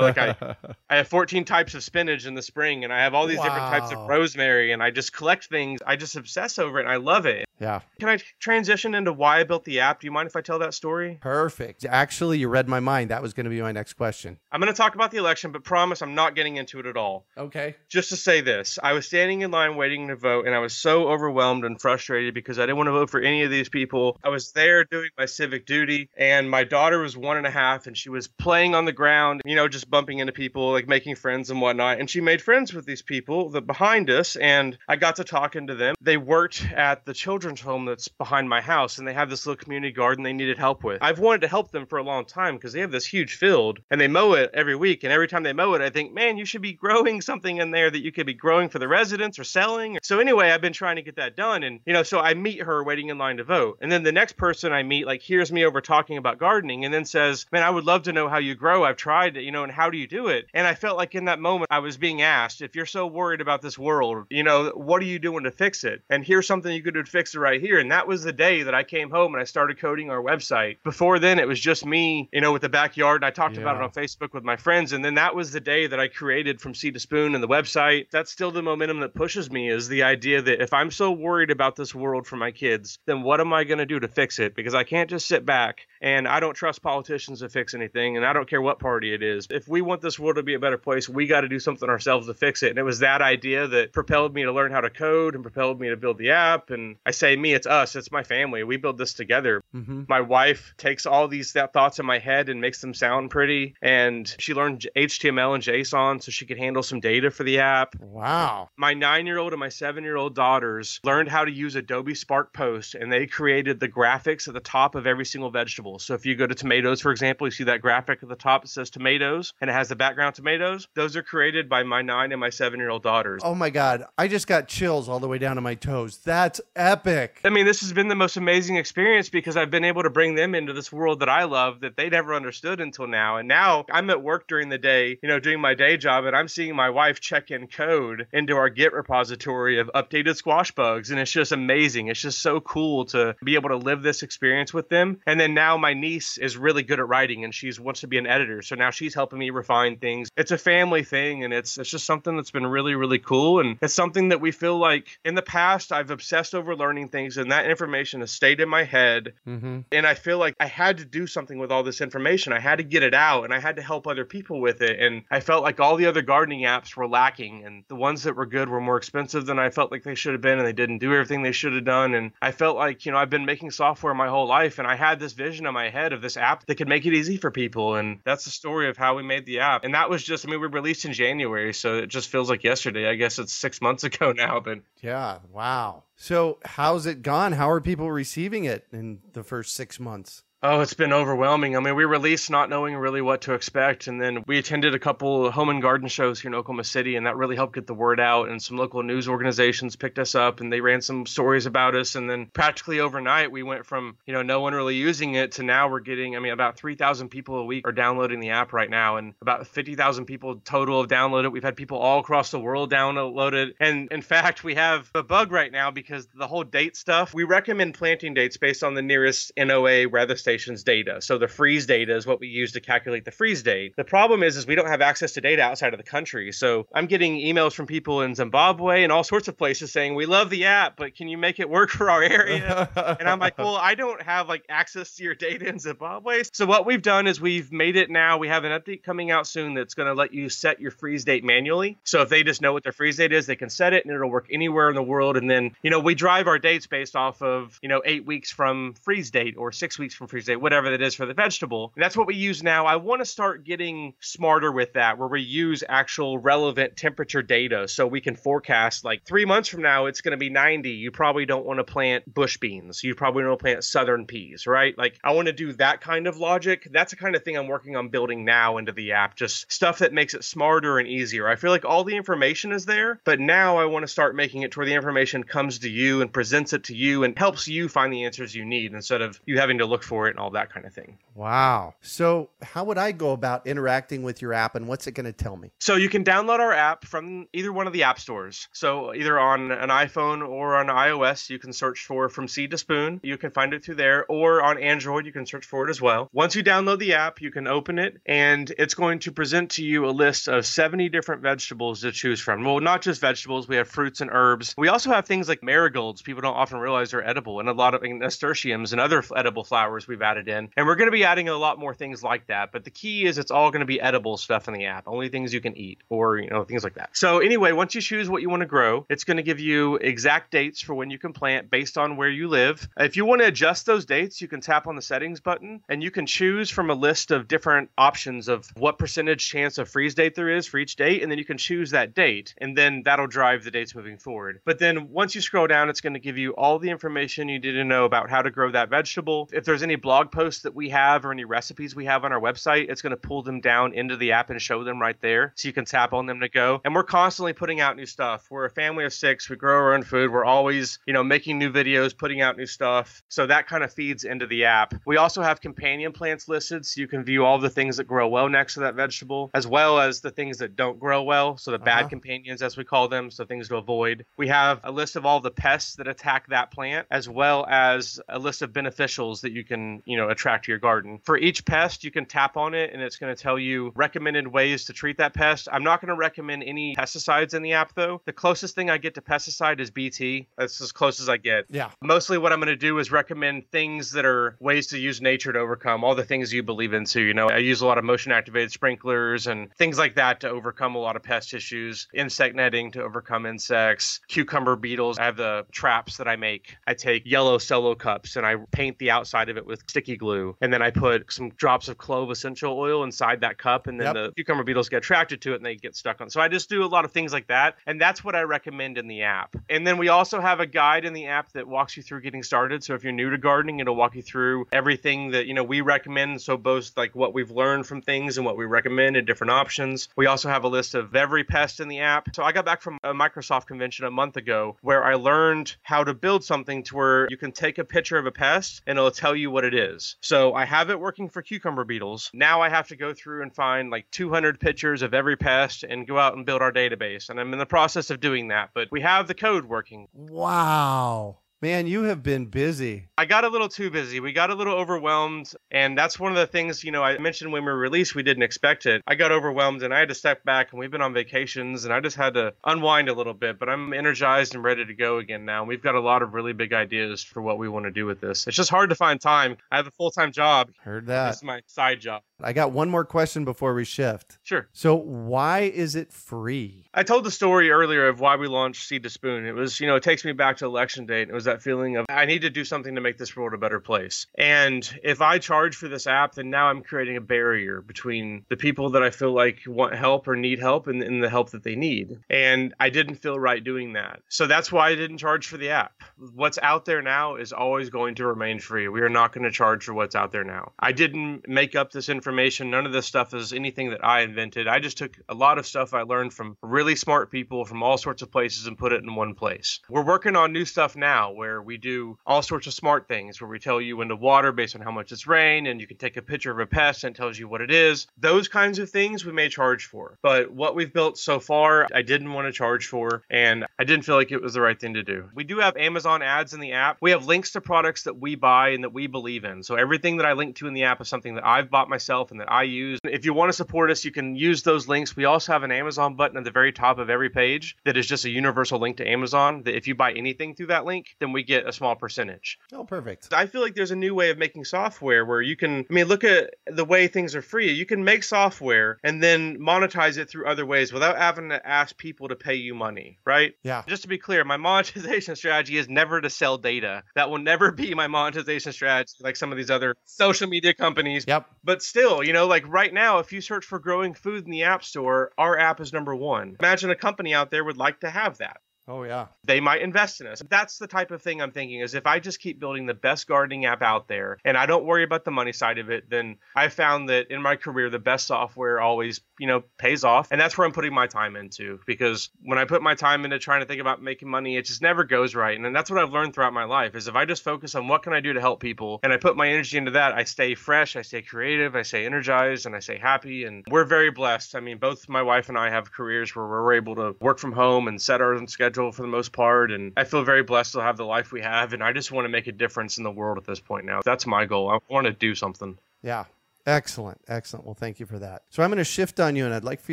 like 0.00 0.16
I, 0.16 0.36
I 0.88 0.96
have 0.98 1.08
14 1.08 1.44
types 1.44 1.74
of 1.74 1.82
spinach 1.82 2.24
in 2.24 2.34
the 2.34 2.42
spring 2.42 2.84
and 2.84 2.92
I 2.92 3.00
have 3.02 3.14
all 3.14 3.26
these 3.26 3.40
different 3.40 3.66
types 3.66 3.90
of 3.90 4.08
rosemary 4.08 4.70
and 4.70 4.80
I 4.80 4.92
just 4.92 5.12
collect 5.12 5.46
things. 5.46 5.80
I 5.84 5.96
just 5.96 6.14
obsess 6.14 6.60
over 6.60 6.78
it 6.78 6.84
and 6.84 6.92
I 6.92 6.96
love 6.96 7.26
it. 7.26 7.46
yeah. 7.58 7.80
Can 7.98 8.08
I 8.08 8.18
transition 8.38 8.94
into 8.94 9.12
why 9.12 9.40
I 9.40 9.44
built 9.44 9.64
the 9.64 9.80
app? 9.80 10.00
Do 10.00 10.06
you 10.06 10.12
mind 10.12 10.28
if 10.28 10.36
I 10.36 10.40
tell 10.40 10.60
that 10.60 10.72
story? 10.72 11.18
Perfect. 11.20 11.84
Actually, 11.84 12.38
you 12.38 12.48
read 12.48 12.68
my 12.68 12.78
mind. 12.78 13.10
That 13.10 13.22
was 13.22 13.32
going 13.34 13.44
to 13.44 13.50
be 13.50 13.60
my 13.60 13.72
next 13.72 13.94
question. 13.94 14.38
I'm 14.52 14.60
going 14.60 14.72
to 14.72 14.76
talk 14.76 14.94
about 14.94 15.10
the 15.10 15.16
election, 15.16 15.50
but 15.50 15.64
promise 15.64 16.00
I'm 16.00 16.14
not 16.14 16.36
getting 16.36 16.56
into 16.56 16.78
it 16.78 16.86
at 16.86 16.96
all. 16.96 17.26
Okay. 17.36 17.74
Just 17.88 18.10
to 18.10 18.16
say 18.16 18.42
this, 18.42 18.78
I 18.82 18.92
was 18.92 19.06
standing 19.06 19.40
in 19.40 19.50
line 19.50 19.76
waiting 19.76 20.08
to 20.08 20.16
vote, 20.16 20.44
and 20.44 20.54
I 20.54 20.58
was 20.58 20.74
so 20.74 21.08
overwhelmed 21.08 21.64
and 21.64 21.80
frustrated 21.80 22.34
because 22.34 22.58
I 22.58 22.62
didn't 22.62 22.76
want 22.76 22.88
to 22.88 22.92
vote 22.92 23.08
for 23.08 23.18
any 23.18 23.44
of 23.44 23.50
these 23.50 23.70
people. 23.70 24.18
I 24.22 24.28
was 24.28 24.52
there 24.52 24.84
doing 24.84 25.08
my 25.16 25.24
civic 25.24 25.64
duty, 25.64 26.10
and 26.14 26.50
my 26.50 26.64
daughter 26.64 27.00
was 27.00 27.16
one 27.16 27.38
and 27.38 27.46
a 27.46 27.50
half, 27.50 27.86
and 27.86 27.96
she 27.96 28.10
was 28.10 28.28
playing 28.28 28.74
on 28.74 28.84
the 28.84 28.92
ground, 28.92 29.40
you 29.46 29.56
know, 29.56 29.68
just 29.68 29.88
bumping 29.88 30.18
into 30.18 30.34
people, 30.34 30.70
like 30.72 30.86
making 30.86 31.14
friends 31.14 31.48
and 31.48 31.62
whatnot. 31.62 31.98
And 31.98 32.10
she 32.10 32.20
made 32.20 32.42
friends 32.42 32.74
with 32.74 32.84
these 32.84 33.00
people 33.00 33.48
that 33.50 33.66
behind 33.66 34.10
us, 34.10 34.36
and 34.36 34.76
I 34.86 34.96
got 34.96 35.16
to 35.16 35.24
talking 35.24 35.68
to 35.68 35.74
them. 35.74 35.94
They 35.98 36.18
worked 36.18 36.66
at 36.76 37.06
the 37.06 37.14
children's 37.14 37.62
home 37.62 37.86
that's 37.86 38.08
behind 38.08 38.50
my 38.50 38.60
house, 38.60 38.98
and 38.98 39.08
they 39.08 39.14
have 39.14 39.30
this 39.30 39.46
little 39.46 39.64
community 39.64 39.94
garden 39.94 40.24
they 40.24 40.34
needed 40.34 40.58
help 40.58 40.84
with. 40.84 40.98
I've 41.00 41.20
wanted 41.20 41.40
to 41.40 41.48
help 41.48 41.70
them 41.70 41.86
for 41.86 41.96
a 41.96 42.02
long 42.04 42.26
time 42.26 42.56
because 42.56 42.74
they 42.74 42.80
have 42.80 42.92
this 42.92 43.06
huge 43.06 43.36
field, 43.36 43.78
and 43.90 43.98
they 43.98 44.08
mow 44.08 44.34
it 44.34 44.50
every 44.52 44.76
week. 44.76 45.04
And 45.04 45.12
every 45.12 45.26
time 45.26 45.42
they 45.42 45.54
mow 45.54 45.72
it, 45.72 45.80
I 45.80 45.88
think, 45.88 46.12
man, 46.12 46.36
you 46.36 46.44
should 46.44 46.60
be 46.60 46.74
growing 46.74 47.20
something 47.28 47.56
in 47.56 47.70
there 47.70 47.77
that 47.86 48.00
you 48.00 48.12
could 48.12 48.26
be 48.26 48.34
growing 48.34 48.68
for 48.68 48.78
the 48.78 48.88
residents 48.88 49.38
or 49.38 49.44
selling. 49.44 49.98
So 50.02 50.18
anyway, 50.18 50.50
I've 50.50 50.60
been 50.60 50.72
trying 50.72 50.96
to 50.96 51.02
get 51.02 51.16
that 51.16 51.36
done. 51.36 51.62
And, 51.62 51.80
you 51.86 51.92
know, 51.92 52.02
so 52.02 52.18
I 52.18 52.34
meet 52.34 52.62
her 52.62 52.82
waiting 52.82 53.08
in 53.08 53.18
line 53.18 53.36
to 53.36 53.44
vote. 53.44 53.78
And 53.80 53.90
then 53.90 54.02
the 54.02 54.12
next 54.12 54.36
person 54.36 54.72
I 54.72 54.82
meet, 54.82 55.06
like, 55.06 55.22
hears 55.22 55.52
me 55.52 55.64
over 55.64 55.80
talking 55.80 56.16
about 56.16 56.38
gardening 56.38 56.84
and 56.84 56.92
then 56.92 57.04
says, 57.04 57.46
man, 57.52 57.62
I 57.62 57.70
would 57.70 57.84
love 57.84 58.02
to 58.04 58.12
know 58.12 58.28
how 58.28 58.38
you 58.38 58.54
grow. 58.54 58.84
I've 58.84 58.96
tried 58.96 59.36
it, 59.36 59.42
you 59.42 59.52
know, 59.52 59.64
and 59.64 59.72
how 59.72 59.90
do 59.90 59.98
you 59.98 60.06
do 60.06 60.28
it? 60.28 60.46
And 60.54 60.66
I 60.66 60.74
felt 60.74 60.96
like 60.96 61.14
in 61.14 61.26
that 61.26 61.38
moment, 61.38 61.68
I 61.70 61.78
was 61.78 61.96
being 61.96 62.22
asked, 62.22 62.62
if 62.62 62.74
you're 62.74 62.86
so 62.86 63.06
worried 63.06 63.40
about 63.40 63.62
this 63.62 63.78
world, 63.78 64.26
you 64.30 64.42
know, 64.42 64.70
what 64.74 65.02
are 65.02 65.06
you 65.06 65.18
doing 65.18 65.44
to 65.44 65.50
fix 65.50 65.84
it? 65.84 66.02
And 66.10 66.24
here's 66.24 66.46
something 66.46 66.72
you 66.72 66.82
could 66.82 66.94
do 66.94 67.02
to 67.02 67.10
fix 67.10 67.34
it 67.34 67.38
right 67.38 67.60
here. 67.60 67.78
And 67.78 67.90
that 67.92 68.06
was 68.06 68.22
the 68.22 68.32
day 68.32 68.62
that 68.62 68.74
I 68.74 68.82
came 68.82 69.10
home 69.10 69.34
and 69.34 69.40
I 69.40 69.44
started 69.44 69.78
coding 69.78 70.10
our 70.10 70.22
website. 70.22 70.78
Before 70.84 71.18
then, 71.18 71.38
it 71.38 71.48
was 71.48 71.60
just 71.60 71.84
me, 71.84 72.28
you 72.32 72.40
know, 72.40 72.52
with 72.52 72.62
the 72.62 72.68
backyard. 72.68 73.22
And 73.22 73.26
I 73.26 73.30
talked 73.30 73.56
yeah. 73.56 73.62
about 73.62 73.76
it 73.76 73.82
on 73.82 73.90
Facebook 73.90 74.32
with 74.32 74.44
my 74.44 74.56
friends. 74.56 74.92
And 74.92 75.04
then 75.04 75.14
that 75.14 75.34
was 75.34 75.52
the 75.52 75.60
day 75.60 75.86
that 75.86 76.00
I 76.00 76.08
created 76.08 76.60
from 76.60 76.74
seed 76.74 76.94
to 76.94 77.00
spoon 77.00 77.34
and 77.34 77.42
the 77.42 77.48
website. 77.48 77.67
That's 77.72 78.30
still 78.30 78.50
the 78.50 78.62
momentum 78.62 79.00
that 79.00 79.14
pushes 79.14 79.50
me 79.50 79.68
is 79.68 79.88
the 79.88 80.02
idea 80.02 80.42
that 80.42 80.62
if 80.62 80.72
I'm 80.72 80.90
so 80.90 81.10
worried 81.10 81.50
about 81.50 81.76
this 81.76 81.94
world 81.94 82.26
for 82.26 82.36
my 82.36 82.50
kids, 82.50 82.98
then 83.06 83.22
what 83.22 83.40
am 83.40 83.52
I 83.52 83.64
going 83.64 83.78
to 83.78 83.86
do 83.86 84.00
to 84.00 84.08
fix 84.08 84.38
it? 84.38 84.54
Because 84.54 84.74
I 84.74 84.84
can't 84.84 85.10
just 85.10 85.26
sit 85.26 85.44
back 85.44 85.86
and 86.00 86.28
I 86.28 86.40
don't 86.40 86.54
trust 86.54 86.82
politicians 86.82 87.40
to 87.40 87.48
fix 87.48 87.74
anything. 87.74 88.16
And 88.16 88.24
I 88.24 88.32
don't 88.32 88.48
care 88.48 88.62
what 88.62 88.78
party 88.78 89.12
it 89.14 89.22
is. 89.22 89.46
If 89.50 89.68
we 89.68 89.80
want 89.80 90.00
this 90.00 90.18
world 90.18 90.36
to 90.36 90.42
be 90.42 90.54
a 90.54 90.58
better 90.58 90.78
place, 90.78 91.08
we 91.08 91.26
got 91.26 91.42
to 91.42 91.48
do 91.48 91.58
something 91.58 91.88
ourselves 91.88 92.26
to 92.26 92.34
fix 92.34 92.62
it. 92.62 92.70
And 92.70 92.78
it 92.78 92.84
was 92.84 93.00
that 93.00 93.22
idea 93.22 93.66
that 93.68 93.92
propelled 93.92 94.34
me 94.34 94.44
to 94.44 94.52
learn 94.52 94.72
how 94.72 94.80
to 94.80 94.90
code 94.90 95.34
and 95.34 95.42
propelled 95.42 95.80
me 95.80 95.88
to 95.88 95.96
build 95.96 96.18
the 96.18 96.30
app. 96.30 96.70
And 96.70 96.96
I 97.04 97.10
say 97.10 97.36
me, 97.36 97.54
it's 97.54 97.66
us, 97.66 97.96
it's 97.96 98.12
my 98.12 98.22
family. 98.22 98.64
We 98.64 98.76
build 98.76 98.98
this 98.98 99.14
together. 99.14 99.62
Mm-hmm. 99.74 100.04
My 100.08 100.20
wife 100.20 100.74
takes 100.76 101.06
all 101.06 101.28
these 101.28 101.52
thoughts 101.52 101.98
in 101.98 102.06
my 102.06 102.18
head 102.18 102.48
and 102.48 102.60
makes 102.60 102.80
them 102.80 102.94
sound 102.94 103.30
pretty. 103.30 103.74
And 103.82 104.34
she 104.38 104.54
learned 104.54 104.86
HTML 104.96 105.54
and 105.54 105.62
JSON 105.62 106.22
so 106.22 106.30
she 106.30 106.46
could 106.46 106.58
handle 106.58 106.82
some 106.82 107.00
data 107.00 107.30
for 107.30 107.44
the 107.44 107.57
app. 107.58 107.96
Wow. 108.00 108.68
My 108.76 108.94
nine 108.94 109.26
year 109.26 109.38
old 109.38 109.52
and 109.52 109.60
my 109.60 109.68
seven 109.68 110.04
year 110.04 110.16
old 110.16 110.34
daughters 110.34 111.00
learned 111.04 111.28
how 111.28 111.44
to 111.44 111.50
use 111.50 111.74
Adobe 111.74 112.14
Spark 112.14 112.52
Post 112.52 112.94
and 112.94 113.12
they 113.12 113.26
created 113.26 113.80
the 113.80 113.88
graphics 113.88 114.48
at 114.48 114.54
the 114.54 114.60
top 114.60 114.94
of 114.94 115.06
every 115.06 115.24
single 115.24 115.50
vegetable. 115.50 115.98
So 115.98 116.14
if 116.14 116.26
you 116.26 116.34
go 116.34 116.46
to 116.46 116.54
tomatoes, 116.54 117.00
for 117.00 117.10
example, 117.10 117.46
you 117.46 117.50
see 117.50 117.64
that 117.64 117.82
graphic 117.82 118.22
at 118.22 118.28
the 118.28 118.36
top 118.36 118.62
that 118.62 118.68
says 118.68 118.90
tomatoes 118.90 119.52
and 119.60 119.70
it 119.70 119.72
has 119.72 119.88
the 119.88 119.96
background 119.96 120.34
tomatoes. 120.34 120.88
Those 120.94 121.16
are 121.16 121.22
created 121.22 121.68
by 121.68 121.82
my 121.82 122.02
nine 122.02 122.32
and 122.32 122.40
my 122.40 122.50
seven 122.50 122.78
year 122.80 122.90
old 122.90 123.02
daughters. 123.02 123.42
Oh 123.44 123.54
my 123.54 123.70
God. 123.70 124.04
I 124.16 124.28
just 124.28 124.46
got 124.46 124.68
chills 124.68 125.08
all 125.08 125.20
the 125.20 125.28
way 125.28 125.38
down 125.38 125.56
to 125.56 125.62
my 125.62 125.74
toes. 125.74 126.18
That's 126.18 126.60
epic. 126.76 127.40
I 127.44 127.50
mean, 127.50 127.66
this 127.66 127.80
has 127.80 127.92
been 127.92 128.08
the 128.08 128.14
most 128.14 128.36
amazing 128.36 128.76
experience 128.76 129.28
because 129.28 129.56
I've 129.56 129.70
been 129.70 129.84
able 129.84 130.02
to 130.02 130.10
bring 130.10 130.34
them 130.34 130.54
into 130.54 130.72
this 130.72 130.92
world 130.92 131.20
that 131.20 131.28
I 131.28 131.44
love 131.44 131.80
that 131.80 131.96
they 131.96 132.08
never 132.08 132.34
understood 132.34 132.80
until 132.80 133.06
now. 133.06 133.36
And 133.36 133.48
now 133.48 133.84
I'm 133.90 134.10
at 134.10 134.22
work 134.22 134.48
during 134.48 134.68
the 134.68 134.78
day, 134.78 135.18
you 135.22 135.28
know, 135.28 135.40
doing 135.40 135.60
my 135.60 135.74
day 135.74 135.96
job, 135.96 136.24
and 136.24 136.36
I'm 136.36 136.48
seeing 136.48 136.74
my 136.74 136.90
wife 136.90 137.20
check 137.20 137.47
in 137.50 137.66
code 137.66 138.26
into 138.32 138.56
our 138.56 138.68
Git 138.68 138.92
repository 138.92 139.78
of 139.78 139.90
updated 139.94 140.36
squash 140.36 140.70
bugs. 140.72 141.10
And 141.10 141.20
it's 141.20 141.32
just 141.32 141.52
amazing. 141.52 142.08
It's 142.08 142.20
just 142.20 142.40
so 142.40 142.60
cool 142.60 143.06
to 143.06 143.36
be 143.42 143.54
able 143.54 143.70
to 143.70 143.76
live 143.76 144.02
this 144.02 144.22
experience 144.22 144.72
with 144.72 144.88
them. 144.88 145.20
And 145.26 145.38
then 145.38 145.54
now 145.54 145.76
my 145.76 145.94
niece 145.94 146.38
is 146.38 146.56
really 146.56 146.82
good 146.82 147.00
at 147.00 147.08
writing 147.08 147.44
and 147.44 147.54
she 147.54 147.72
wants 147.78 148.00
to 148.00 148.06
be 148.06 148.18
an 148.18 148.26
editor. 148.26 148.62
So 148.62 148.74
now 148.74 148.90
she's 148.90 149.14
helping 149.14 149.38
me 149.38 149.50
refine 149.50 149.96
things. 149.96 150.30
It's 150.36 150.50
a 150.50 150.58
family 150.58 151.04
thing 151.04 151.44
and 151.44 151.52
it's 151.52 151.78
it's 151.78 151.90
just 151.90 152.06
something 152.06 152.36
that's 152.36 152.50
been 152.50 152.66
really, 152.66 152.94
really 152.94 153.18
cool. 153.18 153.60
And 153.60 153.78
it's 153.80 153.94
something 153.94 154.30
that 154.30 154.40
we 154.40 154.52
feel 154.52 154.78
like 154.78 155.18
in 155.24 155.34
the 155.34 155.42
past 155.42 155.92
I've 155.92 156.10
obsessed 156.10 156.54
over 156.54 156.76
learning 156.76 157.08
things 157.08 157.36
and 157.36 157.52
that 157.52 157.68
information 157.68 158.20
has 158.20 158.30
stayed 158.30 158.60
in 158.60 158.68
my 158.68 158.84
head. 158.84 159.34
Mm-hmm. 159.46 159.80
And 159.92 160.06
I 160.06 160.14
feel 160.14 160.38
like 160.38 160.54
I 160.60 160.66
had 160.66 160.98
to 160.98 161.04
do 161.04 161.26
something 161.26 161.58
with 161.58 161.70
all 161.70 161.82
this 161.82 162.00
information. 162.00 162.52
I 162.52 162.60
had 162.60 162.76
to 162.76 162.84
get 162.84 163.02
it 163.02 163.14
out 163.14 163.44
and 163.44 163.54
I 163.54 163.58
had 163.58 163.76
to 163.76 163.82
help 163.82 164.06
other 164.06 164.24
people 164.24 164.60
with 164.60 164.82
it. 164.82 165.00
And 165.00 165.22
I 165.30 165.40
felt 165.40 165.62
like 165.62 165.80
all 165.80 165.96
the 165.96 166.06
other 166.06 166.22
gardening 166.22 166.62
apps 166.62 166.96
were 166.96 167.06
lacking 167.38 167.64
and 167.64 167.84
the 167.88 167.94
ones 167.94 168.22
that 168.22 168.36
were 168.36 168.46
good 168.46 168.68
were 168.68 168.80
more 168.80 168.96
expensive 168.96 169.46
than 169.46 169.58
I 169.58 169.70
felt 169.70 169.90
like 169.92 170.02
they 170.02 170.14
should 170.14 170.32
have 170.32 170.40
been 170.40 170.58
and 170.58 170.66
they 170.66 170.72
didn't 170.72 170.98
do 170.98 171.12
everything 171.12 171.42
they 171.42 171.52
should 171.52 171.74
have 171.74 171.84
done. 171.84 172.14
And 172.14 172.32
I 172.42 172.52
felt 172.52 172.76
like, 172.76 173.06
you 173.06 173.12
know, 173.12 173.18
I've 173.18 173.30
been 173.30 173.44
making 173.44 173.70
software 173.70 174.14
my 174.14 174.28
whole 174.28 174.46
life 174.46 174.78
and 174.78 174.86
I 174.86 174.96
had 174.96 175.20
this 175.20 175.32
vision 175.32 175.66
in 175.66 175.74
my 175.74 175.90
head 175.90 176.12
of 176.12 176.22
this 176.22 176.36
app 176.36 176.66
that 176.66 176.76
could 176.76 176.88
make 176.88 177.06
it 177.06 177.14
easy 177.14 177.36
for 177.36 177.50
people. 177.50 177.96
And 177.96 178.20
that's 178.24 178.44
the 178.44 178.50
story 178.50 178.88
of 178.88 178.96
how 178.96 179.16
we 179.16 179.22
made 179.22 179.46
the 179.46 179.60
app. 179.60 179.84
And 179.84 179.94
that 179.94 180.10
was 180.10 180.22
just, 180.22 180.46
I 180.46 180.50
mean, 180.50 180.60
we 180.60 180.66
released 180.66 181.04
in 181.04 181.12
January, 181.12 181.72
so 181.72 181.98
it 181.98 182.08
just 182.08 182.28
feels 182.28 182.50
like 182.50 182.64
yesterday. 182.64 183.08
I 183.08 183.14
guess 183.14 183.38
it's 183.38 183.52
six 183.52 183.80
months 183.80 184.04
ago 184.08 184.32
now, 184.32 184.60
but 184.60 184.80
yeah, 185.00 185.38
wow. 185.52 186.04
So, 186.16 186.58
how's 186.64 187.06
it 187.06 187.22
gone? 187.22 187.52
How 187.52 187.70
are 187.70 187.80
people 187.80 188.10
receiving 188.10 188.64
it 188.64 188.86
in 188.92 189.20
the 189.34 189.44
first 189.44 189.74
six 189.74 190.00
months? 190.00 190.42
Oh, 190.60 190.80
it's 190.80 190.94
been 190.94 191.12
overwhelming. 191.12 191.76
I 191.76 191.80
mean, 191.80 191.94
we 191.94 192.04
released 192.04 192.50
not 192.50 192.68
knowing 192.68 192.96
really 192.96 193.22
what 193.22 193.42
to 193.42 193.54
expect, 193.54 194.08
and 194.08 194.20
then 194.20 194.42
we 194.48 194.58
attended 194.58 194.92
a 194.92 194.98
couple 194.98 195.52
home 195.52 195.68
and 195.68 195.80
garden 195.80 196.08
shows 196.08 196.40
here 196.40 196.48
in 196.48 196.56
Oklahoma 196.56 196.82
City, 196.82 197.14
and 197.14 197.26
that 197.26 197.36
really 197.36 197.54
helped 197.54 197.76
get 197.76 197.86
the 197.86 197.94
word 197.94 198.18
out. 198.18 198.48
And 198.48 198.60
some 198.60 198.76
local 198.76 199.04
news 199.04 199.28
organizations 199.28 199.94
picked 199.94 200.18
us 200.18 200.34
up, 200.34 200.60
and 200.60 200.72
they 200.72 200.80
ran 200.80 201.00
some 201.00 201.26
stories 201.26 201.66
about 201.66 201.94
us. 201.94 202.16
And 202.16 202.28
then 202.28 202.46
practically 202.46 202.98
overnight, 202.98 203.52
we 203.52 203.62
went 203.62 203.86
from 203.86 204.16
you 204.26 204.32
know 204.32 204.42
no 204.42 204.60
one 204.60 204.74
really 204.74 204.96
using 204.96 205.34
it 205.34 205.52
to 205.52 205.62
now 205.62 205.88
we're 205.88 206.00
getting. 206.00 206.34
I 206.34 206.40
mean, 206.40 206.50
about 206.50 206.76
3,000 206.76 207.28
people 207.28 207.58
a 207.58 207.64
week 207.64 207.86
are 207.86 207.92
downloading 207.92 208.40
the 208.40 208.50
app 208.50 208.72
right 208.72 208.90
now, 208.90 209.16
and 209.18 209.34
about 209.40 209.64
50,000 209.68 210.24
people 210.24 210.56
total 210.64 211.00
have 211.00 211.08
downloaded. 211.08 211.52
We've 211.52 211.62
had 211.62 211.76
people 211.76 211.98
all 211.98 212.18
across 212.18 212.50
the 212.50 212.58
world 212.58 212.90
download 212.90 213.52
it, 213.52 213.76
and 213.78 214.10
in 214.10 214.22
fact, 214.22 214.64
we 214.64 214.74
have 214.74 215.08
a 215.14 215.22
bug 215.22 215.52
right 215.52 215.70
now 215.70 215.92
because 215.92 216.26
the 216.34 216.48
whole 216.48 216.64
date 216.64 216.96
stuff. 216.96 217.32
We 217.32 217.44
recommend 217.44 217.94
planting 217.94 218.34
dates 218.34 218.56
based 218.56 218.82
on 218.82 218.94
the 218.94 219.02
nearest 219.02 219.52
NOAA 219.56 220.10
weather 220.10 220.34
station's 220.48 220.82
data. 220.82 221.20
So 221.20 221.36
the 221.36 221.46
freeze 221.46 221.84
data 221.84 222.16
is 222.16 222.26
what 222.26 222.40
we 222.40 222.48
use 222.48 222.72
to 222.72 222.80
calculate 222.80 223.26
the 223.26 223.30
freeze 223.30 223.62
date. 223.62 223.94
The 223.96 224.04
problem 224.04 224.42
is, 224.42 224.56
is 224.56 224.66
we 224.66 224.76
don't 224.76 224.88
have 224.88 225.02
access 225.02 225.32
to 225.34 225.42
data 225.42 225.60
outside 225.60 225.92
of 225.92 225.98
the 225.98 226.10
country. 226.10 226.52
So 226.52 226.86
I'm 226.94 227.04
getting 227.04 227.34
emails 227.34 227.74
from 227.74 227.84
people 227.84 228.22
in 228.22 228.34
Zimbabwe 228.34 229.02
and 229.02 229.12
all 229.12 229.24
sorts 229.24 229.48
of 229.48 229.58
places 229.58 229.92
saying, 229.92 230.14
we 230.14 230.24
love 230.24 230.48
the 230.48 230.64
app, 230.64 230.96
but 230.96 231.14
can 231.14 231.28
you 231.28 231.36
make 231.36 231.60
it 231.60 231.68
work 231.68 231.90
for 231.90 232.10
our 232.10 232.22
area? 232.22 232.88
and 233.20 233.28
I'm 233.28 233.38
like, 233.38 233.58
well, 233.58 233.76
I 233.76 233.94
don't 233.94 234.22
have 234.22 234.48
like 234.48 234.64
access 234.70 235.16
to 235.16 235.22
your 235.22 235.34
data 235.34 235.68
in 235.68 235.78
Zimbabwe. 235.78 236.44
So 236.54 236.64
what 236.64 236.86
we've 236.86 237.02
done 237.02 237.26
is 237.26 237.42
we've 237.42 237.70
made 237.70 237.96
it 237.96 238.08
now. 238.08 238.38
We 238.38 238.48
have 238.48 238.64
an 238.64 238.72
update 238.72 239.02
coming 239.02 239.30
out 239.30 239.46
soon 239.46 239.74
that's 239.74 239.92
going 239.92 240.08
to 240.08 240.14
let 240.14 240.32
you 240.32 240.48
set 240.48 240.80
your 240.80 240.92
freeze 240.92 241.26
date 241.26 241.44
manually. 241.44 241.98
So 242.04 242.22
if 242.22 242.30
they 242.30 242.42
just 242.42 242.62
know 242.62 242.72
what 242.72 242.84
their 242.84 242.92
freeze 242.92 243.18
date 243.18 243.34
is, 243.34 243.44
they 243.44 243.56
can 243.56 243.68
set 243.68 243.92
it 243.92 244.06
and 244.06 244.14
it'll 244.14 244.30
work 244.30 244.46
anywhere 244.50 244.88
in 244.88 244.94
the 244.94 245.02
world. 245.02 245.36
And 245.36 245.50
then, 245.50 245.76
you 245.82 245.90
know, 245.90 246.00
we 246.00 246.14
drive 246.14 246.46
our 246.46 246.58
dates 246.58 246.86
based 246.86 247.16
off 247.16 247.42
of, 247.42 247.78
you 247.82 247.90
know, 247.90 248.00
eight 248.06 248.24
weeks 248.24 248.50
from 248.50 248.94
freeze 249.02 249.30
date 249.30 249.56
or 249.58 249.72
six 249.72 249.98
weeks 249.98 250.14
from 250.14 250.26
freeze 250.26 250.37
date, 250.46 250.56
whatever 250.56 250.90
that 250.90 251.02
is 251.02 251.14
for 251.14 251.26
the 251.26 251.34
vegetable. 251.34 251.92
That's 251.96 252.16
what 252.16 252.26
we 252.26 252.34
use 252.34 252.62
now. 252.62 252.86
I 252.86 252.96
want 252.96 253.20
to 253.20 253.26
start 253.26 253.64
getting 253.64 254.14
smarter 254.20 254.72
with 254.72 254.94
that, 254.94 255.18
where 255.18 255.28
we 255.28 255.42
use 255.42 255.84
actual 255.88 256.38
relevant 256.38 256.96
temperature 256.96 257.42
data 257.42 257.88
so 257.88 258.06
we 258.06 258.20
can 258.20 258.36
forecast 258.36 259.04
like 259.04 259.24
three 259.24 259.44
months 259.44 259.68
from 259.68 259.82
now, 259.82 260.06
it's 260.06 260.20
going 260.20 260.32
to 260.32 260.38
be 260.38 260.50
90. 260.50 260.90
You 260.90 261.10
probably 261.10 261.46
don't 261.46 261.66
want 261.66 261.78
to 261.78 261.84
plant 261.84 262.32
bush 262.32 262.58
beans. 262.58 263.02
You 263.02 263.14
probably 263.14 263.42
don't 263.42 263.50
want 263.50 263.60
to 263.60 263.64
plant 263.64 263.84
southern 263.84 264.26
peas, 264.26 264.66
right? 264.66 264.96
Like, 264.96 265.18
I 265.22 265.32
want 265.32 265.46
to 265.46 265.52
do 265.52 265.72
that 265.74 266.00
kind 266.00 266.26
of 266.26 266.38
logic. 266.38 266.88
That's 266.90 267.10
the 267.10 267.16
kind 267.16 267.36
of 267.36 267.42
thing 267.42 267.56
I'm 267.56 267.68
working 267.68 267.96
on 267.96 268.08
building 268.08 268.44
now 268.44 268.78
into 268.78 268.92
the 268.92 269.12
app, 269.12 269.36
just 269.36 269.70
stuff 269.72 269.98
that 269.98 270.12
makes 270.12 270.34
it 270.34 270.44
smarter 270.44 270.98
and 270.98 271.08
easier. 271.08 271.48
I 271.48 271.56
feel 271.56 271.70
like 271.70 271.84
all 271.84 272.04
the 272.04 272.16
information 272.16 272.72
is 272.72 272.84
there, 272.84 273.20
but 273.24 273.40
now 273.40 273.78
I 273.78 273.86
want 273.86 274.02
to 274.04 274.08
start 274.08 274.34
making 274.34 274.62
it 274.62 274.72
to 274.72 274.78
where 274.78 274.86
the 274.86 274.94
information 274.94 275.44
comes 275.44 275.80
to 275.80 275.90
you 275.90 276.22
and 276.22 276.32
presents 276.32 276.72
it 276.72 276.84
to 276.84 276.94
you 276.94 277.24
and 277.24 277.38
helps 277.38 277.68
you 277.68 277.88
find 277.88 278.12
the 278.12 278.24
answers 278.24 278.54
you 278.54 278.64
need 278.64 278.92
instead 278.92 279.22
of 279.22 279.40
you 279.46 279.58
having 279.58 279.78
to 279.78 279.86
look 279.86 280.02
for 280.02 280.27
it 280.27 280.27
and 280.30 280.40
all 280.40 280.50
that 280.50 280.72
kind 280.72 280.86
of 280.86 280.92
thing. 280.92 281.18
Wow. 281.34 281.94
So, 282.00 282.50
how 282.62 282.84
would 282.84 282.98
I 282.98 283.12
go 283.12 283.32
about 283.32 283.66
interacting 283.66 284.22
with 284.22 284.42
your 284.42 284.52
app 284.52 284.74
and 284.74 284.88
what's 284.88 285.06
it 285.06 285.12
going 285.12 285.26
to 285.26 285.32
tell 285.32 285.56
me? 285.56 285.70
So, 285.80 285.96
you 285.96 286.08
can 286.08 286.24
download 286.24 286.58
our 286.58 286.72
app 286.72 287.04
from 287.04 287.46
either 287.52 287.72
one 287.72 287.86
of 287.86 287.92
the 287.92 288.04
app 288.04 288.18
stores. 288.18 288.68
So, 288.72 289.14
either 289.14 289.38
on 289.38 289.70
an 289.70 289.88
iPhone 289.88 290.46
or 290.46 290.76
on 290.76 290.86
iOS, 290.86 291.50
you 291.50 291.58
can 291.58 291.72
search 291.72 292.06
for 292.06 292.28
From 292.28 292.48
Seed 292.48 292.70
to 292.72 292.78
Spoon. 292.78 293.20
You 293.22 293.38
can 293.38 293.50
find 293.50 293.72
it 293.72 293.84
through 293.84 293.96
there, 293.96 294.26
or 294.26 294.62
on 294.62 294.78
Android, 294.78 295.26
you 295.26 295.32
can 295.32 295.46
search 295.46 295.66
for 295.66 295.86
it 295.86 295.90
as 295.90 296.00
well. 296.00 296.28
Once 296.32 296.54
you 296.54 296.62
download 296.62 296.98
the 296.98 297.14
app, 297.14 297.40
you 297.40 297.50
can 297.50 297.66
open 297.66 297.98
it 297.98 298.20
and 298.26 298.72
it's 298.78 298.94
going 298.94 299.20
to 299.20 299.32
present 299.32 299.72
to 299.72 299.84
you 299.84 300.06
a 300.06 300.10
list 300.10 300.48
of 300.48 300.66
70 300.66 301.08
different 301.08 301.42
vegetables 301.42 302.02
to 302.02 302.12
choose 302.12 302.40
from. 302.40 302.64
Well, 302.64 302.80
not 302.80 303.02
just 303.02 303.20
vegetables, 303.20 303.68
we 303.68 303.76
have 303.76 303.88
fruits 303.88 304.20
and 304.20 304.30
herbs. 304.32 304.74
We 304.76 304.88
also 304.88 305.10
have 305.10 305.26
things 305.26 305.48
like 305.48 305.62
marigolds, 305.62 306.22
people 306.22 306.42
don't 306.42 306.54
often 306.54 306.78
realize 306.78 307.14
are 307.14 307.22
edible, 307.22 307.60
and 307.60 307.68
a 307.68 307.72
lot 307.72 307.94
of 307.94 308.02
nasturtiums 308.02 308.92
and 308.92 309.00
other 309.00 309.22
edible 309.34 309.64
flowers 309.64 310.06
we've 310.06 310.17
added 310.22 310.48
in. 310.48 310.70
And 310.76 310.86
we're 310.86 310.96
going 310.96 311.08
to 311.08 311.12
be 311.12 311.24
adding 311.24 311.48
a 311.48 311.56
lot 311.56 311.78
more 311.78 311.94
things 311.94 312.22
like 312.22 312.46
that. 312.46 312.72
But 312.72 312.84
the 312.84 312.90
key 312.90 313.24
is 313.24 313.38
it's 313.38 313.50
all 313.50 313.70
going 313.70 313.80
to 313.80 313.86
be 313.86 314.00
edible 314.00 314.36
stuff 314.36 314.68
in 314.68 314.74
the 314.74 314.86
app, 314.86 315.06
only 315.06 315.28
things 315.28 315.52
you 315.52 315.60
can 315.60 315.76
eat 315.76 315.98
or, 316.08 316.38
you 316.38 316.50
know, 316.50 316.64
things 316.64 316.84
like 316.84 316.94
that. 316.94 317.10
So 317.16 317.38
anyway, 317.38 317.72
once 317.72 317.94
you 317.94 318.00
choose 318.00 318.28
what 318.28 318.42
you 318.42 318.50
want 318.50 318.60
to 318.60 318.66
grow, 318.66 319.06
it's 319.08 319.24
going 319.24 319.36
to 319.36 319.42
give 319.42 319.60
you 319.60 319.96
exact 319.96 320.50
dates 320.50 320.80
for 320.80 320.94
when 320.94 321.10
you 321.10 321.18
can 321.18 321.32
plant 321.32 321.70
based 321.70 321.98
on 321.98 322.16
where 322.16 322.28
you 322.28 322.48
live. 322.48 322.88
If 322.98 323.16
you 323.16 323.24
want 323.24 323.40
to 323.42 323.48
adjust 323.48 323.86
those 323.86 324.04
dates, 324.04 324.40
you 324.40 324.48
can 324.48 324.60
tap 324.60 324.86
on 324.86 324.96
the 324.96 325.02
settings 325.02 325.40
button 325.40 325.80
and 325.88 326.02
you 326.02 326.10
can 326.10 326.26
choose 326.26 326.70
from 326.70 326.90
a 326.90 326.94
list 326.94 327.30
of 327.30 327.48
different 327.48 327.90
options 327.96 328.48
of 328.48 328.68
what 328.76 328.98
percentage 328.98 329.48
chance 329.48 329.78
of 329.78 329.88
freeze 329.88 330.14
date 330.14 330.34
there 330.34 330.48
is 330.48 330.66
for 330.66 330.78
each 330.78 330.96
date. 330.96 331.22
And 331.22 331.30
then 331.30 331.38
you 331.38 331.44
can 331.44 331.58
choose 331.58 331.90
that 331.90 332.14
date 332.14 332.54
and 332.58 332.76
then 332.76 333.02
that'll 333.04 333.26
drive 333.26 333.64
the 333.64 333.70
dates 333.70 333.94
moving 333.94 334.18
forward. 334.18 334.60
But 334.64 334.78
then 334.78 335.10
once 335.10 335.34
you 335.34 335.40
scroll 335.40 335.66
down, 335.66 335.88
it's 335.88 336.00
going 336.00 336.14
to 336.14 336.20
give 336.20 336.38
you 336.38 336.52
all 336.52 336.78
the 336.78 336.90
information 336.90 337.48
you 337.48 337.58
need 337.58 337.72
to 337.72 337.84
know 337.84 338.04
about 338.04 338.30
how 338.30 338.42
to 338.42 338.50
grow 338.50 338.70
that 338.72 338.90
vegetable. 338.90 339.48
If 339.52 339.64
there's 339.64 339.82
any 339.82 339.96
blog 340.08 340.32
posts 340.32 340.62
that 340.62 340.74
we 340.74 340.88
have 340.88 341.26
or 341.26 341.32
any 341.32 341.44
recipes 341.44 341.94
we 341.94 342.06
have 342.06 342.24
on 342.24 342.32
our 342.32 342.40
website, 342.40 342.88
it's 342.88 343.02
going 343.02 343.10
to 343.10 343.16
pull 343.18 343.42
them 343.42 343.60
down 343.60 343.92
into 343.92 344.16
the 344.16 344.32
app 344.32 344.48
and 344.48 344.58
show 344.62 344.82
them 344.82 344.98
right 344.98 345.20
there. 345.20 345.52
So 345.54 345.68
you 345.68 345.74
can 345.74 345.84
tap 345.84 346.14
on 346.14 346.24
them 346.24 346.40
to 346.40 346.48
go. 346.48 346.80
And 346.82 346.94
we're 346.94 347.02
constantly 347.02 347.52
putting 347.52 347.82
out 347.82 347.94
new 347.94 348.06
stuff. 348.06 348.46
We're 348.48 348.64
a 348.64 348.70
family 348.70 349.04
of 349.04 349.12
six. 349.12 349.50
We 349.50 349.56
grow 349.56 349.74
our 349.74 349.92
own 349.92 350.02
food. 350.02 350.32
We're 350.32 350.46
always, 350.46 350.98
you 351.06 351.12
know, 351.12 351.22
making 351.22 351.58
new 351.58 351.70
videos, 351.70 352.16
putting 352.16 352.40
out 352.40 352.56
new 352.56 352.64
stuff. 352.64 353.22
So 353.28 353.46
that 353.48 353.66
kind 353.66 353.84
of 353.84 353.92
feeds 353.92 354.24
into 354.24 354.46
the 354.46 354.64
app. 354.64 354.94
We 355.04 355.18
also 355.18 355.42
have 355.42 355.60
companion 355.60 356.12
plants 356.12 356.48
listed 356.48 356.86
so 356.86 357.02
you 357.02 357.06
can 357.06 357.22
view 357.22 357.44
all 357.44 357.58
the 357.58 357.68
things 357.68 357.98
that 357.98 358.04
grow 358.04 358.28
well 358.28 358.48
next 358.48 358.74
to 358.74 358.80
that 358.80 358.94
vegetable, 358.94 359.50
as 359.52 359.66
well 359.66 360.00
as 360.00 360.22
the 360.22 360.30
things 360.30 360.56
that 360.56 360.74
don't 360.74 360.98
grow 360.98 361.22
well. 361.22 361.58
So 361.58 361.70
the 361.70 361.78
bad 361.78 362.04
Uh-huh. 362.04 362.08
companions, 362.08 362.62
as 362.62 362.78
we 362.78 362.84
call 362.84 363.08
them, 363.08 363.30
so 363.30 363.44
things 363.44 363.68
to 363.68 363.76
avoid. 363.76 364.24
We 364.38 364.48
have 364.48 364.80
a 364.84 364.90
list 364.90 365.16
of 365.16 365.26
all 365.26 365.40
the 365.40 365.50
pests 365.50 365.96
that 365.96 366.08
attack 366.08 366.48
that 366.48 366.70
plant, 366.70 367.06
as 367.10 367.28
well 367.28 367.66
as 367.68 368.18
a 368.26 368.38
list 368.38 368.62
of 368.62 368.72
beneficials 368.72 369.42
that 369.42 369.52
you 369.52 369.64
can, 369.64 369.97
you 370.04 370.16
know, 370.16 370.28
attract 370.28 370.64
to 370.66 370.72
your 370.72 370.78
garden. 370.78 371.20
For 371.24 371.36
each 371.36 371.64
pest, 371.64 372.04
you 372.04 372.10
can 372.10 372.26
tap 372.26 372.56
on 372.56 372.74
it 372.74 372.92
and 372.92 373.02
it's 373.02 373.16
going 373.16 373.34
to 373.34 373.40
tell 373.40 373.58
you 373.58 373.92
recommended 373.94 374.46
ways 374.46 374.84
to 374.86 374.92
treat 374.92 375.18
that 375.18 375.34
pest. 375.34 375.68
I'm 375.72 375.84
not 375.84 376.00
going 376.00 376.08
to 376.08 376.16
recommend 376.16 376.62
any 376.64 376.94
pesticides 376.96 377.54
in 377.54 377.62
the 377.62 377.72
app 377.72 377.94
though. 377.94 378.20
The 378.24 378.32
closest 378.32 378.74
thing 378.74 378.90
I 378.90 378.98
get 378.98 379.14
to 379.14 379.20
pesticide 379.20 379.80
is 379.80 379.90
BT. 379.90 380.48
That's 380.56 380.80
as 380.80 380.92
close 380.92 381.20
as 381.20 381.28
I 381.28 381.36
get. 381.36 381.66
Yeah. 381.68 381.90
Mostly 382.02 382.38
what 382.38 382.52
I'm 382.52 382.58
going 382.58 382.68
to 382.68 382.76
do 382.76 382.98
is 382.98 383.10
recommend 383.10 383.70
things 383.70 384.12
that 384.12 384.24
are 384.24 384.56
ways 384.60 384.88
to 384.88 384.98
use 384.98 385.20
nature 385.20 385.52
to 385.52 385.58
overcome 385.58 386.04
all 386.04 386.14
the 386.14 386.24
things 386.24 386.52
you 386.52 386.62
believe 386.62 386.92
in 386.92 387.04
too. 387.04 387.22
You 387.22 387.34
know, 387.34 387.48
I 387.48 387.58
use 387.58 387.80
a 387.80 387.86
lot 387.86 387.98
of 387.98 388.04
motion 388.04 388.32
activated 388.32 388.72
sprinklers 388.72 389.46
and 389.46 389.72
things 389.74 389.98
like 389.98 390.16
that 390.16 390.40
to 390.40 390.48
overcome 390.48 390.94
a 390.94 390.98
lot 390.98 391.16
of 391.16 391.22
pest 391.22 391.54
issues, 391.54 392.08
insect 392.14 392.54
netting 392.54 392.92
to 392.92 393.02
overcome 393.02 393.46
insects, 393.46 394.20
cucumber 394.28 394.76
beetles. 394.76 395.18
I 395.18 395.24
have 395.24 395.36
the 395.36 395.66
traps 395.72 396.16
that 396.18 396.28
I 396.28 396.36
make. 396.36 396.76
I 396.86 396.94
take 396.94 397.24
yellow 397.26 397.58
cello 397.58 397.94
cups 397.94 398.36
and 398.36 398.46
I 398.46 398.56
paint 398.72 398.98
the 398.98 399.10
outside 399.10 399.48
of 399.48 399.56
it 399.56 399.66
with 399.66 399.86
sticky 399.88 400.16
glue. 400.16 400.56
And 400.60 400.72
then 400.72 400.82
I 400.82 400.90
put 400.90 401.32
some 401.32 401.50
drops 401.50 401.88
of 401.88 401.98
clove 401.98 402.30
essential 402.30 402.78
oil 402.78 403.04
inside 403.04 403.40
that 403.40 403.58
cup 403.58 403.86
and 403.86 403.98
then 404.00 404.14
Yep. 404.14 404.14
the 404.14 404.32
cucumber 404.36 404.64
beetles 404.64 404.88
get 404.88 404.98
attracted 404.98 405.40
to 405.42 405.52
it 405.52 405.56
and 405.56 405.66
they 405.66 405.76
get 405.76 405.96
stuck 405.96 406.20
on. 406.20 406.30
So 406.30 406.40
I 406.40 406.48
just 406.48 406.68
do 406.68 406.84
a 406.84 406.86
lot 406.86 407.04
of 407.04 407.12
things 407.12 407.32
like 407.32 407.48
that. 407.48 407.76
And 407.86 408.00
that's 408.00 408.22
what 408.22 408.34
I 408.34 408.42
recommend 408.42 408.98
in 408.98 409.08
the 409.08 409.22
app. 409.22 409.56
And 409.68 409.86
then 409.86 409.98
we 409.98 410.08
also 410.08 410.40
have 410.40 410.60
a 410.60 410.66
guide 410.66 411.04
in 411.04 411.12
the 411.12 411.26
app 411.26 411.52
that 411.52 411.66
walks 411.66 411.96
you 411.96 412.02
through 412.02 412.20
getting 412.22 412.42
started. 412.42 412.84
So 412.84 412.94
if 412.94 413.02
you're 413.04 413.12
new 413.12 413.30
to 413.30 413.38
gardening, 413.38 413.80
it'll 413.80 413.96
walk 413.96 414.14
you 414.14 414.22
through 414.22 414.66
everything 414.72 415.32
that, 415.32 415.46
you 415.46 415.54
know, 415.54 415.64
we 415.64 415.80
recommend. 415.80 416.40
So 416.42 416.56
both 416.56 416.96
like 416.96 417.14
what 417.14 417.34
we've 417.34 417.50
learned 417.50 417.86
from 417.86 418.02
things 418.02 418.36
and 418.38 418.46
what 418.46 418.56
we 418.56 418.64
recommend 418.64 419.16
and 419.16 419.26
different 419.26 419.50
options. 419.52 420.08
We 420.16 420.26
also 420.26 420.48
have 420.48 420.64
a 420.64 420.68
list 420.68 420.94
of 420.94 421.14
every 421.14 421.44
pest 421.44 421.80
in 421.80 421.88
the 421.88 422.00
app. 422.00 422.34
So 422.34 422.42
I 422.42 422.52
got 422.52 422.64
back 422.64 422.82
from 422.82 422.98
a 423.02 423.12
Microsoft 423.12 423.66
convention 423.66 424.04
a 424.06 424.10
month 424.10 424.36
ago 424.36 424.76
where 424.82 425.04
I 425.04 425.14
learned 425.14 425.76
how 425.82 426.04
to 426.04 426.14
build 426.14 426.44
something 426.44 426.82
to 426.84 426.96
where 426.96 427.26
you 427.30 427.36
can 427.36 427.52
take 427.52 427.78
a 427.78 427.84
picture 427.84 428.18
of 428.18 428.26
a 428.26 428.30
pest 428.32 428.82
and 428.86 428.98
it'll 428.98 429.10
tell 429.10 429.34
you 429.34 429.50
what 429.50 429.64
it 429.64 429.67
is. 429.74 430.16
So 430.20 430.54
I 430.54 430.64
have 430.64 430.90
it 430.90 431.00
working 431.00 431.28
for 431.28 431.42
cucumber 431.42 431.84
beetles. 431.84 432.30
Now 432.32 432.60
I 432.60 432.68
have 432.68 432.88
to 432.88 432.96
go 432.96 433.14
through 433.14 433.42
and 433.42 433.54
find 433.54 433.90
like 433.90 434.06
200 434.10 434.60
pictures 434.60 435.02
of 435.02 435.14
every 435.14 435.36
pest 435.36 435.84
and 435.84 436.06
go 436.06 436.18
out 436.18 436.36
and 436.36 436.46
build 436.46 436.62
our 436.62 436.72
database. 436.72 437.28
And 437.28 437.40
I'm 437.40 437.52
in 437.52 437.58
the 437.58 437.66
process 437.66 438.10
of 438.10 438.20
doing 438.20 438.48
that, 438.48 438.70
but 438.74 438.88
we 438.90 439.00
have 439.00 439.26
the 439.26 439.34
code 439.34 439.64
working. 439.64 440.08
Wow. 440.12 441.38
Man, 441.60 441.88
you 441.88 442.04
have 442.04 442.22
been 442.22 442.46
busy. 442.46 443.08
I 443.18 443.24
got 443.24 443.42
a 443.42 443.48
little 443.48 443.68
too 443.68 443.90
busy. 443.90 444.20
We 444.20 444.32
got 444.32 444.50
a 444.50 444.54
little 444.54 444.74
overwhelmed. 444.74 445.52
And 445.72 445.98
that's 445.98 446.16
one 446.16 446.30
of 446.30 446.38
the 446.38 446.46
things, 446.46 446.84
you 446.84 446.92
know, 446.92 447.02
I 447.02 447.18
mentioned 447.18 447.50
when 447.50 447.64
we 447.64 447.70
were 447.72 447.76
released, 447.76 448.14
we 448.14 448.22
didn't 448.22 448.44
expect 448.44 448.86
it. 448.86 449.02
I 449.08 449.16
got 449.16 449.32
overwhelmed 449.32 449.82
and 449.82 449.92
I 449.92 449.98
had 449.98 450.08
to 450.10 450.14
step 450.14 450.44
back 450.44 450.70
and 450.70 450.78
we've 450.78 450.90
been 450.92 451.02
on 451.02 451.12
vacations 451.12 451.84
and 451.84 451.92
I 451.92 451.98
just 451.98 452.16
had 452.16 452.34
to 452.34 452.54
unwind 452.64 453.08
a 453.08 453.12
little 453.12 453.34
bit. 453.34 453.58
But 453.58 453.68
I'm 453.68 453.92
energized 453.92 454.54
and 454.54 454.62
ready 454.62 454.84
to 454.84 454.94
go 454.94 455.18
again 455.18 455.44
now. 455.44 455.62
And 455.62 455.68
we've 455.68 455.82
got 455.82 455.96
a 455.96 456.00
lot 456.00 456.22
of 456.22 456.32
really 456.32 456.52
big 456.52 456.72
ideas 456.72 457.24
for 457.24 457.42
what 457.42 457.58
we 457.58 457.68
want 457.68 457.86
to 457.86 457.90
do 457.90 458.06
with 458.06 458.20
this. 458.20 458.46
It's 458.46 458.56
just 458.56 458.70
hard 458.70 458.90
to 458.90 458.96
find 458.96 459.20
time. 459.20 459.56
I 459.72 459.78
have 459.78 459.88
a 459.88 459.92
full 459.92 460.12
time 460.12 460.30
job. 460.30 460.70
Heard 460.84 461.06
that. 461.06 461.26
This 461.26 461.38
is 461.38 461.42
my 461.42 461.62
side 461.66 462.00
job. 462.00 462.22
I 462.40 462.52
got 462.52 462.70
one 462.70 462.88
more 462.88 463.04
question 463.04 463.44
before 463.44 463.74
we 463.74 463.84
shift. 463.84 464.38
Sure. 464.44 464.68
So, 464.72 464.94
why 464.94 465.62
is 465.62 465.96
it 465.96 466.12
free? 466.12 466.88
I 466.94 467.02
told 467.02 467.24
the 467.24 467.32
story 467.32 467.70
earlier 467.70 468.06
of 468.06 468.20
why 468.20 468.36
we 468.36 468.46
launched 468.46 468.86
Seed 468.86 469.02
to 469.02 469.10
Spoon. 469.10 469.44
It 469.44 469.54
was, 469.56 469.80
you 469.80 469.88
know, 469.88 469.96
it 469.96 470.04
takes 470.04 470.24
me 470.24 470.32
back 470.32 470.56
to 470.58 470.66
election 470.66 471.04
day. 471.04 471.22
and 471.22 471.30
It 471.30 471.34
was 471.34 471.44
that 471.44 471.62
feeling 471.62 471.96
of 471.96 472.06
I 472.08 472.26
need 472.26 472.42
to 472.42 472.50
do 472.50 472.64
something 472.64 472.94
to 472.94 473.00
make 473.00 473.18
this 473.18 473.36
world 473.36 473.54
a 473.54 473.58
better 473.58 473.80
place. 473.80 474.26
And 474.36 474.88
if 475.02 475.20
I 475.20 475.38
charge 475.38 475.74
for 475.74 475.88
this 475.88 476.06
app, 476.06 476.34
then 476.34 476.48
now 476.48 476.68
I'm 476.68 476.82
creating 476.82 477.16
a 477.16 477.20
barrier 477.20 477.80
between 477.80 478.44
the 478.50 478.56
people 478.56 478.90
that 478.90 479.02
I 479.02 479.10
feel 479.10 479.32
like 479.32 479.58
want 479.66 479.96
help 479.96 480.28
or 480.28 480.36
need 480.36 480.60
help 480.60 480.86
and, 480.86 481.02
and 481.02 481.22
the 481.22 481.28
help 481.28 481.50
that 481.50 481.64
they 481.64 481.74
need. 481.74 482.20
And 482.30 482.72
I 482.78 482.90
didn't 482.90 483.16
feel 483.16 483.38
right 483.38 483.62
doing 483.62 483.94
that. 483.94 484.20
So 484.28 484.46
that's 484.46 484.70
why 484.70 484.90
I 484.90 484.94
didn't 484.94 485.18
charge 485.18 485.48
for 485.48 485.56
the 485.56 485.70
app. 485.70 485.92
What's 486.34 486.58
out 486.62 486.84
there 486.84 487.02
now 487.02 487.34
is 487.34 487.52
always 487.52 487.90
going 487.90 488.14
to 488.16 488.26
remain 488.26 488.60
free. 488.60 488.86
We 488.86 489.00
are 489.00 489.08
not 489.08 489.32
going 489.32 489.44
to 489.44 489.50
charge 489.50 489.84
for 489.84 489.94
what's 489.94 490.14
out 490.14 490.30
there 490.30 490.44
now. 490.44 490.70
I 490.78 490.92
didn't 490.92 491.48
make 491.48 491.74
up 491.74 491.90
this 491.90 492.08
information. 492.08 492.27
None 492.70 492.86
of 492.86 492.92
this 492.92 493.06
stuff 493.06 493.34
is 493.34 493.52
anything 493.52 493.90
that 493.90 494.04
I 494.04 494.20
invented. 494.20 494.68
I 494.68 494.78
just 494.78 494.98
took 494.98 495.18
a 495.28 495.34
lot 495.34 495.58
of 495.58 495.66
stuff 495.66 495.94
I 495.94 496.02
learned 496.02 496.32
from 496.32 496.56
really 496.62 496.96
smart 496.96 497.30
people 497.30 497.64
from 497.64 497.82
all 497.82 497.98
sorts 497.98 498.22
of 498.22 498.30
places 498.30 498.66
and 498.66 498.78
put 498.78 498.92
it 498.92 499.02
in 499.02 499.14
one 499.14 499.34
place. 499.34 499.80
We're 499.88 500.04
working 500.04 500.36
on 500.36 500.52
new 500.52 500.64
stuff 500.64 500.96
now 500.96 501.32
where 501.32 501.62
we 501.62 501.76
do 501.76 502.18
all 502.26 502.42
sorts 502.42 502.66
of 502.66 502.74
smart 502.74 503.08
things 503.08 503.40
where 503.40 503.50
we 503.50 503.58
tell 503.58 503.80
you 503.80 503.96
when 503.96 504.08
to 504.08 504.16
water 504.16 504.52
based 504.52 504.76
on 504.76 504.82
how 504.82 504.90
much 504.90 505.12
it's 505.12 505.26
rained 505.26 505.66
and 505.66 505.80
you 505.80 505.86
can 505.86 505.96
take 505.96 506.16
a 506.16 506.22
picture 506.22 506.50
of 506.50 506.58
a 506.58 506.66
pest 506.66 507.04
and 507.04 507.14
it 507.14 507.18
tells 507.18 507.38
you 507.38 507.48
what 507.48 507.60
it 507.60 507.70
is. 507.70 508.06
Those 508.18 508.48
kinds 508.48 508.78
of 508.78 508.90
things 508.90 509.24
we 509.24 509.32
may 509.32 509.48
charge 509.48 509.86
for. 509.86 510.18
But 510.22 510.50
what 510.50 510.74
we've 510.74 510.92
built 510.92 511.18
so 511.18 511.40
far, 511.40 511.86
I 511.94 512.02
didn't 512.02 512.32
want 512.32 512.46
to 512.46 512.52
charge 512.52 512.86
for 512.86 513.22
and 513.30 513.64
I 513.78 513.84
didn't 513.84 514.04
feel 514.04 514.16
like 514.16 514.32
it 514.32 514.42
was 514.42 514.54
the 514.54 514.60
right 514.60 514.78
thing 514.78 514.94
to 514.94 515.02
do. 515.02 515.28
We 515.34 515.44
do 515.44 515.58
have 515.58 515.76
Amazon 515.76 516.22
ads 516.22 516.54
in 516.54 516.60
the 516.60 516.72
app. 516.72 516.98
We 517.00 517.12
have 517.12 517.26
links 517.26 517.52
to 517.52 517.60
products 517.60 518.04
that 518.04 518.18
we 518.18 518.34
buy 518.34 518.70
and 518.70 518.84
that 518.84 518.92
we 518.92 519.06
believe 519.06 519.44
in. 519.44 519.62
So 519.62 519.74
everything 519.74 520.18
that 520.18 520.26
I 520.26 520.32
link 520.32 520.56
to 520.56 520.66
in 520.66 520.74
the 520.74 520.84
app 520.84 521.00
is 521.00 521.08
something 521.08 521.34
that 521.36 521.46
I've 521.46 521.70
bought 521.70 521.88
myself 521.88 522.17
and 522.30 522.40
that 522.40 522.50
I 522.50 522.64
use. 522.64 522.98
If 523.04 523.24
you 523.24 523.32
want 523.32 523.48
to 523.48 523.52
support 523.52 523.90
us, 523.90 524.04
you 524.04 524.10
can 524.10 524.36
use 524.36 524.62
those 524.62 524.88
links. 524.88 525.16
We 525.16 525.24
also 525.24 525.52
have 525.52 525.62
an 525.62 525.72
Amazon 525.72 526.16
button 526.16 526.36
at 526.36 526.44
the 526.44 526.50
very 526.50 526.72
top 526.72 526.98
of 526.98 527.10
every 527.10 527.30
page 527.30 527.76
that 527.84 527.96
is 527.96 528.06
just 528.06 528.24
a 528.24 528.30
universal 528.30 528.78
link 528.78 528.98
to 528.98 529.08
Amazon 529.08 529.62
that 529.64 529.76
if 529.76 529.86
you 529.86 529.94
buy 529.94 530.12
anything 530.12 530.54
through 530.54 530.68
that 530.68 530.84
link, 530.84 531.16
then 531.20 531.32
we 531.32 531.42
get 531.42 531.66
a 531.66 531.72
small 531.72 531.96
percentage. 531.96 532.58
Oh, 532.72 532.84
perfect. 532.84 533.32
I 533.32 533.46
feel 533.46 533.60
like 533.60 533.74
there's 533.74 533.90
a 533.90 533.96
new 533.96 534.14
way 534.14 534.30
of 534.30 534.38
making 534.38 534.64
software 534.64 535.24
where 535.24 535.40
you 535.40 535.56
can, 535.56 535.84
I 535.90 535.92
mean, 535.92 536.06
look 536.06 536.24
at 536.24 536.54
the 536.66 536.84
way 536.84 537.06
things 537.06 537.34
are 537.34 537.42
free. 537.42 537.72
You 537.72 537.86
can 537.86 538.04
make 538.04 538.22
software 538.22 538.98
and 539.04 539.22
then 539.22 539.58
monetize 539.58 540.18
it 540.18 540.28
through 540.28 540.46
other 540.46 540.66
ways 540.66 540.92
without 540.92 541.16
having 541.16 541.50
to 541.50 541.66
ask 541.66 541.96
people 541.96 542.28
to 542.28 542.36
pay 542.36 542.54
you 542.54 542.74
money, 542.74 543.18
right? 543.24 543.54
Yeah. 543.62 543.82
Just 543.86 544.02
to 544.02 544.08
be 544.08 544.18
clear, 544.18 544.44
my 544.44 544.56
monetization 544.68 545.36
strategy 545.36 545.78
is 545.78 545.88
never 545.88 546.20
to 546.20 546.30
sell 546.30 546.58
data. 546.58 547.02
That 547.14 547.30
will 547.30 547.38
never 547.38 547.72
be 547.72 547.94
my 547.94 548.06
monetization 548.06 548.72
strategy 548.72 549.12
like 549.20 549.36
some 549.36 549.52
of 549.52 549.58
these 549.58 549.70
other 549.70 549.94
social 550.04 550.48
media 550.48 550.74
companies. 550.74 551.24
Yep. 551.26 551.46
But 551.64 551.82
still, 551.82 552.07
you 552.22 552.32
know, 552.32 552.46
like 552.46 552.66
right 552.66 552.92
now, 552.92 553.18
if 553.18 553.32
you 553.32 553.40
search 553.40 553.64
for 553.64 553.78
growing 553.78 554.14
food 554.14 554.44
in 554.44 554.50
the 554.50 554.64
App 554.64 554.82
Store, 554.82 555.32
our 555.38 555.58
app 555.58 555.80
is 555.80 555.92
number 555.92 556.14
one. 556.14 556.56
Imagine 556.58 556.90
a 556.90 556.96
company 556.96 557.34
out 557.34 557.50
there 557.50 557.64
would 557.64 557.76
like 557.76 558.00
to 558.00 558.10
have 558.10 558.38
that 558.38 558.60
Oh, 558.88 559.04
yeah. 559.04 559.26
they 559.44 559.60
might 559.60 559.82
invest 559.82 560.22
in 560.22 560.26
us. 560.26 560.42
That's 560.48 560.78
the 560.78 560.86
type 560.86 561.10
of 561.10 561.20
thing 561.20 561.42
I'm 561.42 561.50
thinking 561.50 561.80
is 561.80 561.94
if 561.94 562.06
I 562.06 562.20
just 562.20 562.40
keep 562.40 562.58
building 562.58 562.86
the 562.86 562.94
best 562.94 563.28
gardening 563.28 563.66
app 563.66 563.82
out 563.82 564.08
there 564.08 564.38
and 564.44 564.56
I 564.56 564.64
don't 564.64 564.86
worry 564.86 565.04
about 565.04 565.26
the 565.26 565.30
money 565.30 565.52
side 565.52 565.78
of 565.78 565.90
it, 565.90 566.08
then 566.08 566.36
I 566.56 566.68
found 566.68 567.10
that 567.10 567.30
in 567.30 567.42
my 567.42 567.56
career 567.56 567.90
the 567.90 567.98
best 567.98 568.26
software 568.26 568.80
always, 568.80 569.20
you 569.38 569.46
know, 569.46 569.62
pays 569.76 570.04
off. 570.04 570.28
And 570.30 570.40
that's 570.40 570.56
where 570.56 570.66
I'm 570.66 570.72
putting 570.72 570.94
my 570.94 571.06
time 571.06 571.36
into 571.36 571.80
because 571.86 572.30
when 572.42 572.58
I 572.58 572.64
put 572.64 572.82
my 572.82 572.94
time 572.94 573.26
into 573.26 573.38
trying 573.38 573.60
to 573.60 573.66
think 573.66 573.80
about 573.80 574.02
making 574.02 574.30
money, 574.30 574.56
it 574.56 574.64
just 574.64 574.80
never 574.80 575.04
goes 575.04 575.34
right. 575.34 575.58
And 575.58 575.76
that's 575.76 575.90
what 575.90 576.02
I've 576.02 576.12
learned 576.12 576.34
throughout 576.34 576.54
my 576.54 576.64
life 576.64 576.94
is 576.94 577.08
if 577.08 577.14
I 577.14 577.26
just 577.26 577.44
focus 577.44 577.74
on 577.74 577.88
what 577.88 578.02
can 578.02 578.14
I 578.14 578.20
do 578.20 578.32
to 578.32 578.40
help 578.40 578.60
people 578.60 579.00
and 579.02 579.12
I 579.12 579.18
put 579.18 579.36
my 579.36 579.48
energy 579.48 579.76
into 579.76 579.90
that, 579.92 580.14
I 580.14 580.24
stay 580.24 580.54
fresh, 580.54 580.96
I 580.96 581.02
stay 581.02 581.20
creative, 581.20 581.76
I 581.76 581.82
stay 581.82 582.06
energized, 582.06 582.64
and 582.64 582.74
I 582.74 582.78
stay 582.78 582.96
happy. 582.98 583.44
And 583.44 583.64
we're 583.70 583.84
very 583.84 584.10
blessed. 584.10 584.54
I 584.54 584.60
mean, 584.60 584.78
both 584.78 585.08
my 585.10 585.22
wife 585.22 585.50
and 585.50 585.58
I 585.58 585.68
have 585.70 585.92
careers 585.92 586.34
where 586.34 586.46
we're 586.46 586.74
able 586.74 586.94
to 586.96 587.16
work 587.20 587.38
from 587.38 587.52
home 587.52 587.88
and 587.88 588.00
set 588.00 588.20
our 588.22 588.34
own 588.34 588.46
schedule 588.46 588.77
for 588.92 589.02
the 589.02 589.08
most 589.08 589.32
part. 589.32 589.70
And 589.70 589.92
I 589.96 590.04
feel 590.04 590.24
very 590.24 590.42
blessed 590.42 590.72
to 590.72 590.80
have 590.80 590.96
the 590.96 591.04
life 591.04 591.32
we 591.32 591.40
have. 591.40 591.72
And 591.72 591.82
I 591.82 591.92
just 591.92 592.12
want 592.12 592.24
to 592.24 592.28
make 592.28 592.46
a 592.46 592.52
difference 592.52 592.98
in 592.98 593.04
the 593.04 593.10
world 593.10 593.38
at 593.38 593.44
this 593.44 593.60
point 593.60 593.84
now. 593.86 594.00
That's 594.04 594.26
my 594.26 594.44
goal. 594.44 594.70
I 594.70 594.78
want 594.92 595.06
to 595.06 595.12
do 595.12 595.34
something. 595.34 595.78
Yeah. 596.02 596.24
Excellent. 596.66 597.20
Excellent. 597.28 597.64
Well, 597.64 597.74
thank 597.74 597.98
you 597.98 598.04
for 598.04 598.18
that. 598.18 598.42
So 598.50 598.62
I'm 598.62 598.68
going 598.68 598.76
to 598.76 598.84
shift 598.84 599.20
on 599.20 599.36
you, 599.36 599.46
and 599.46 599.54
I'd 599.54 599.64
like 599.64 599.80
for 599.80 599.92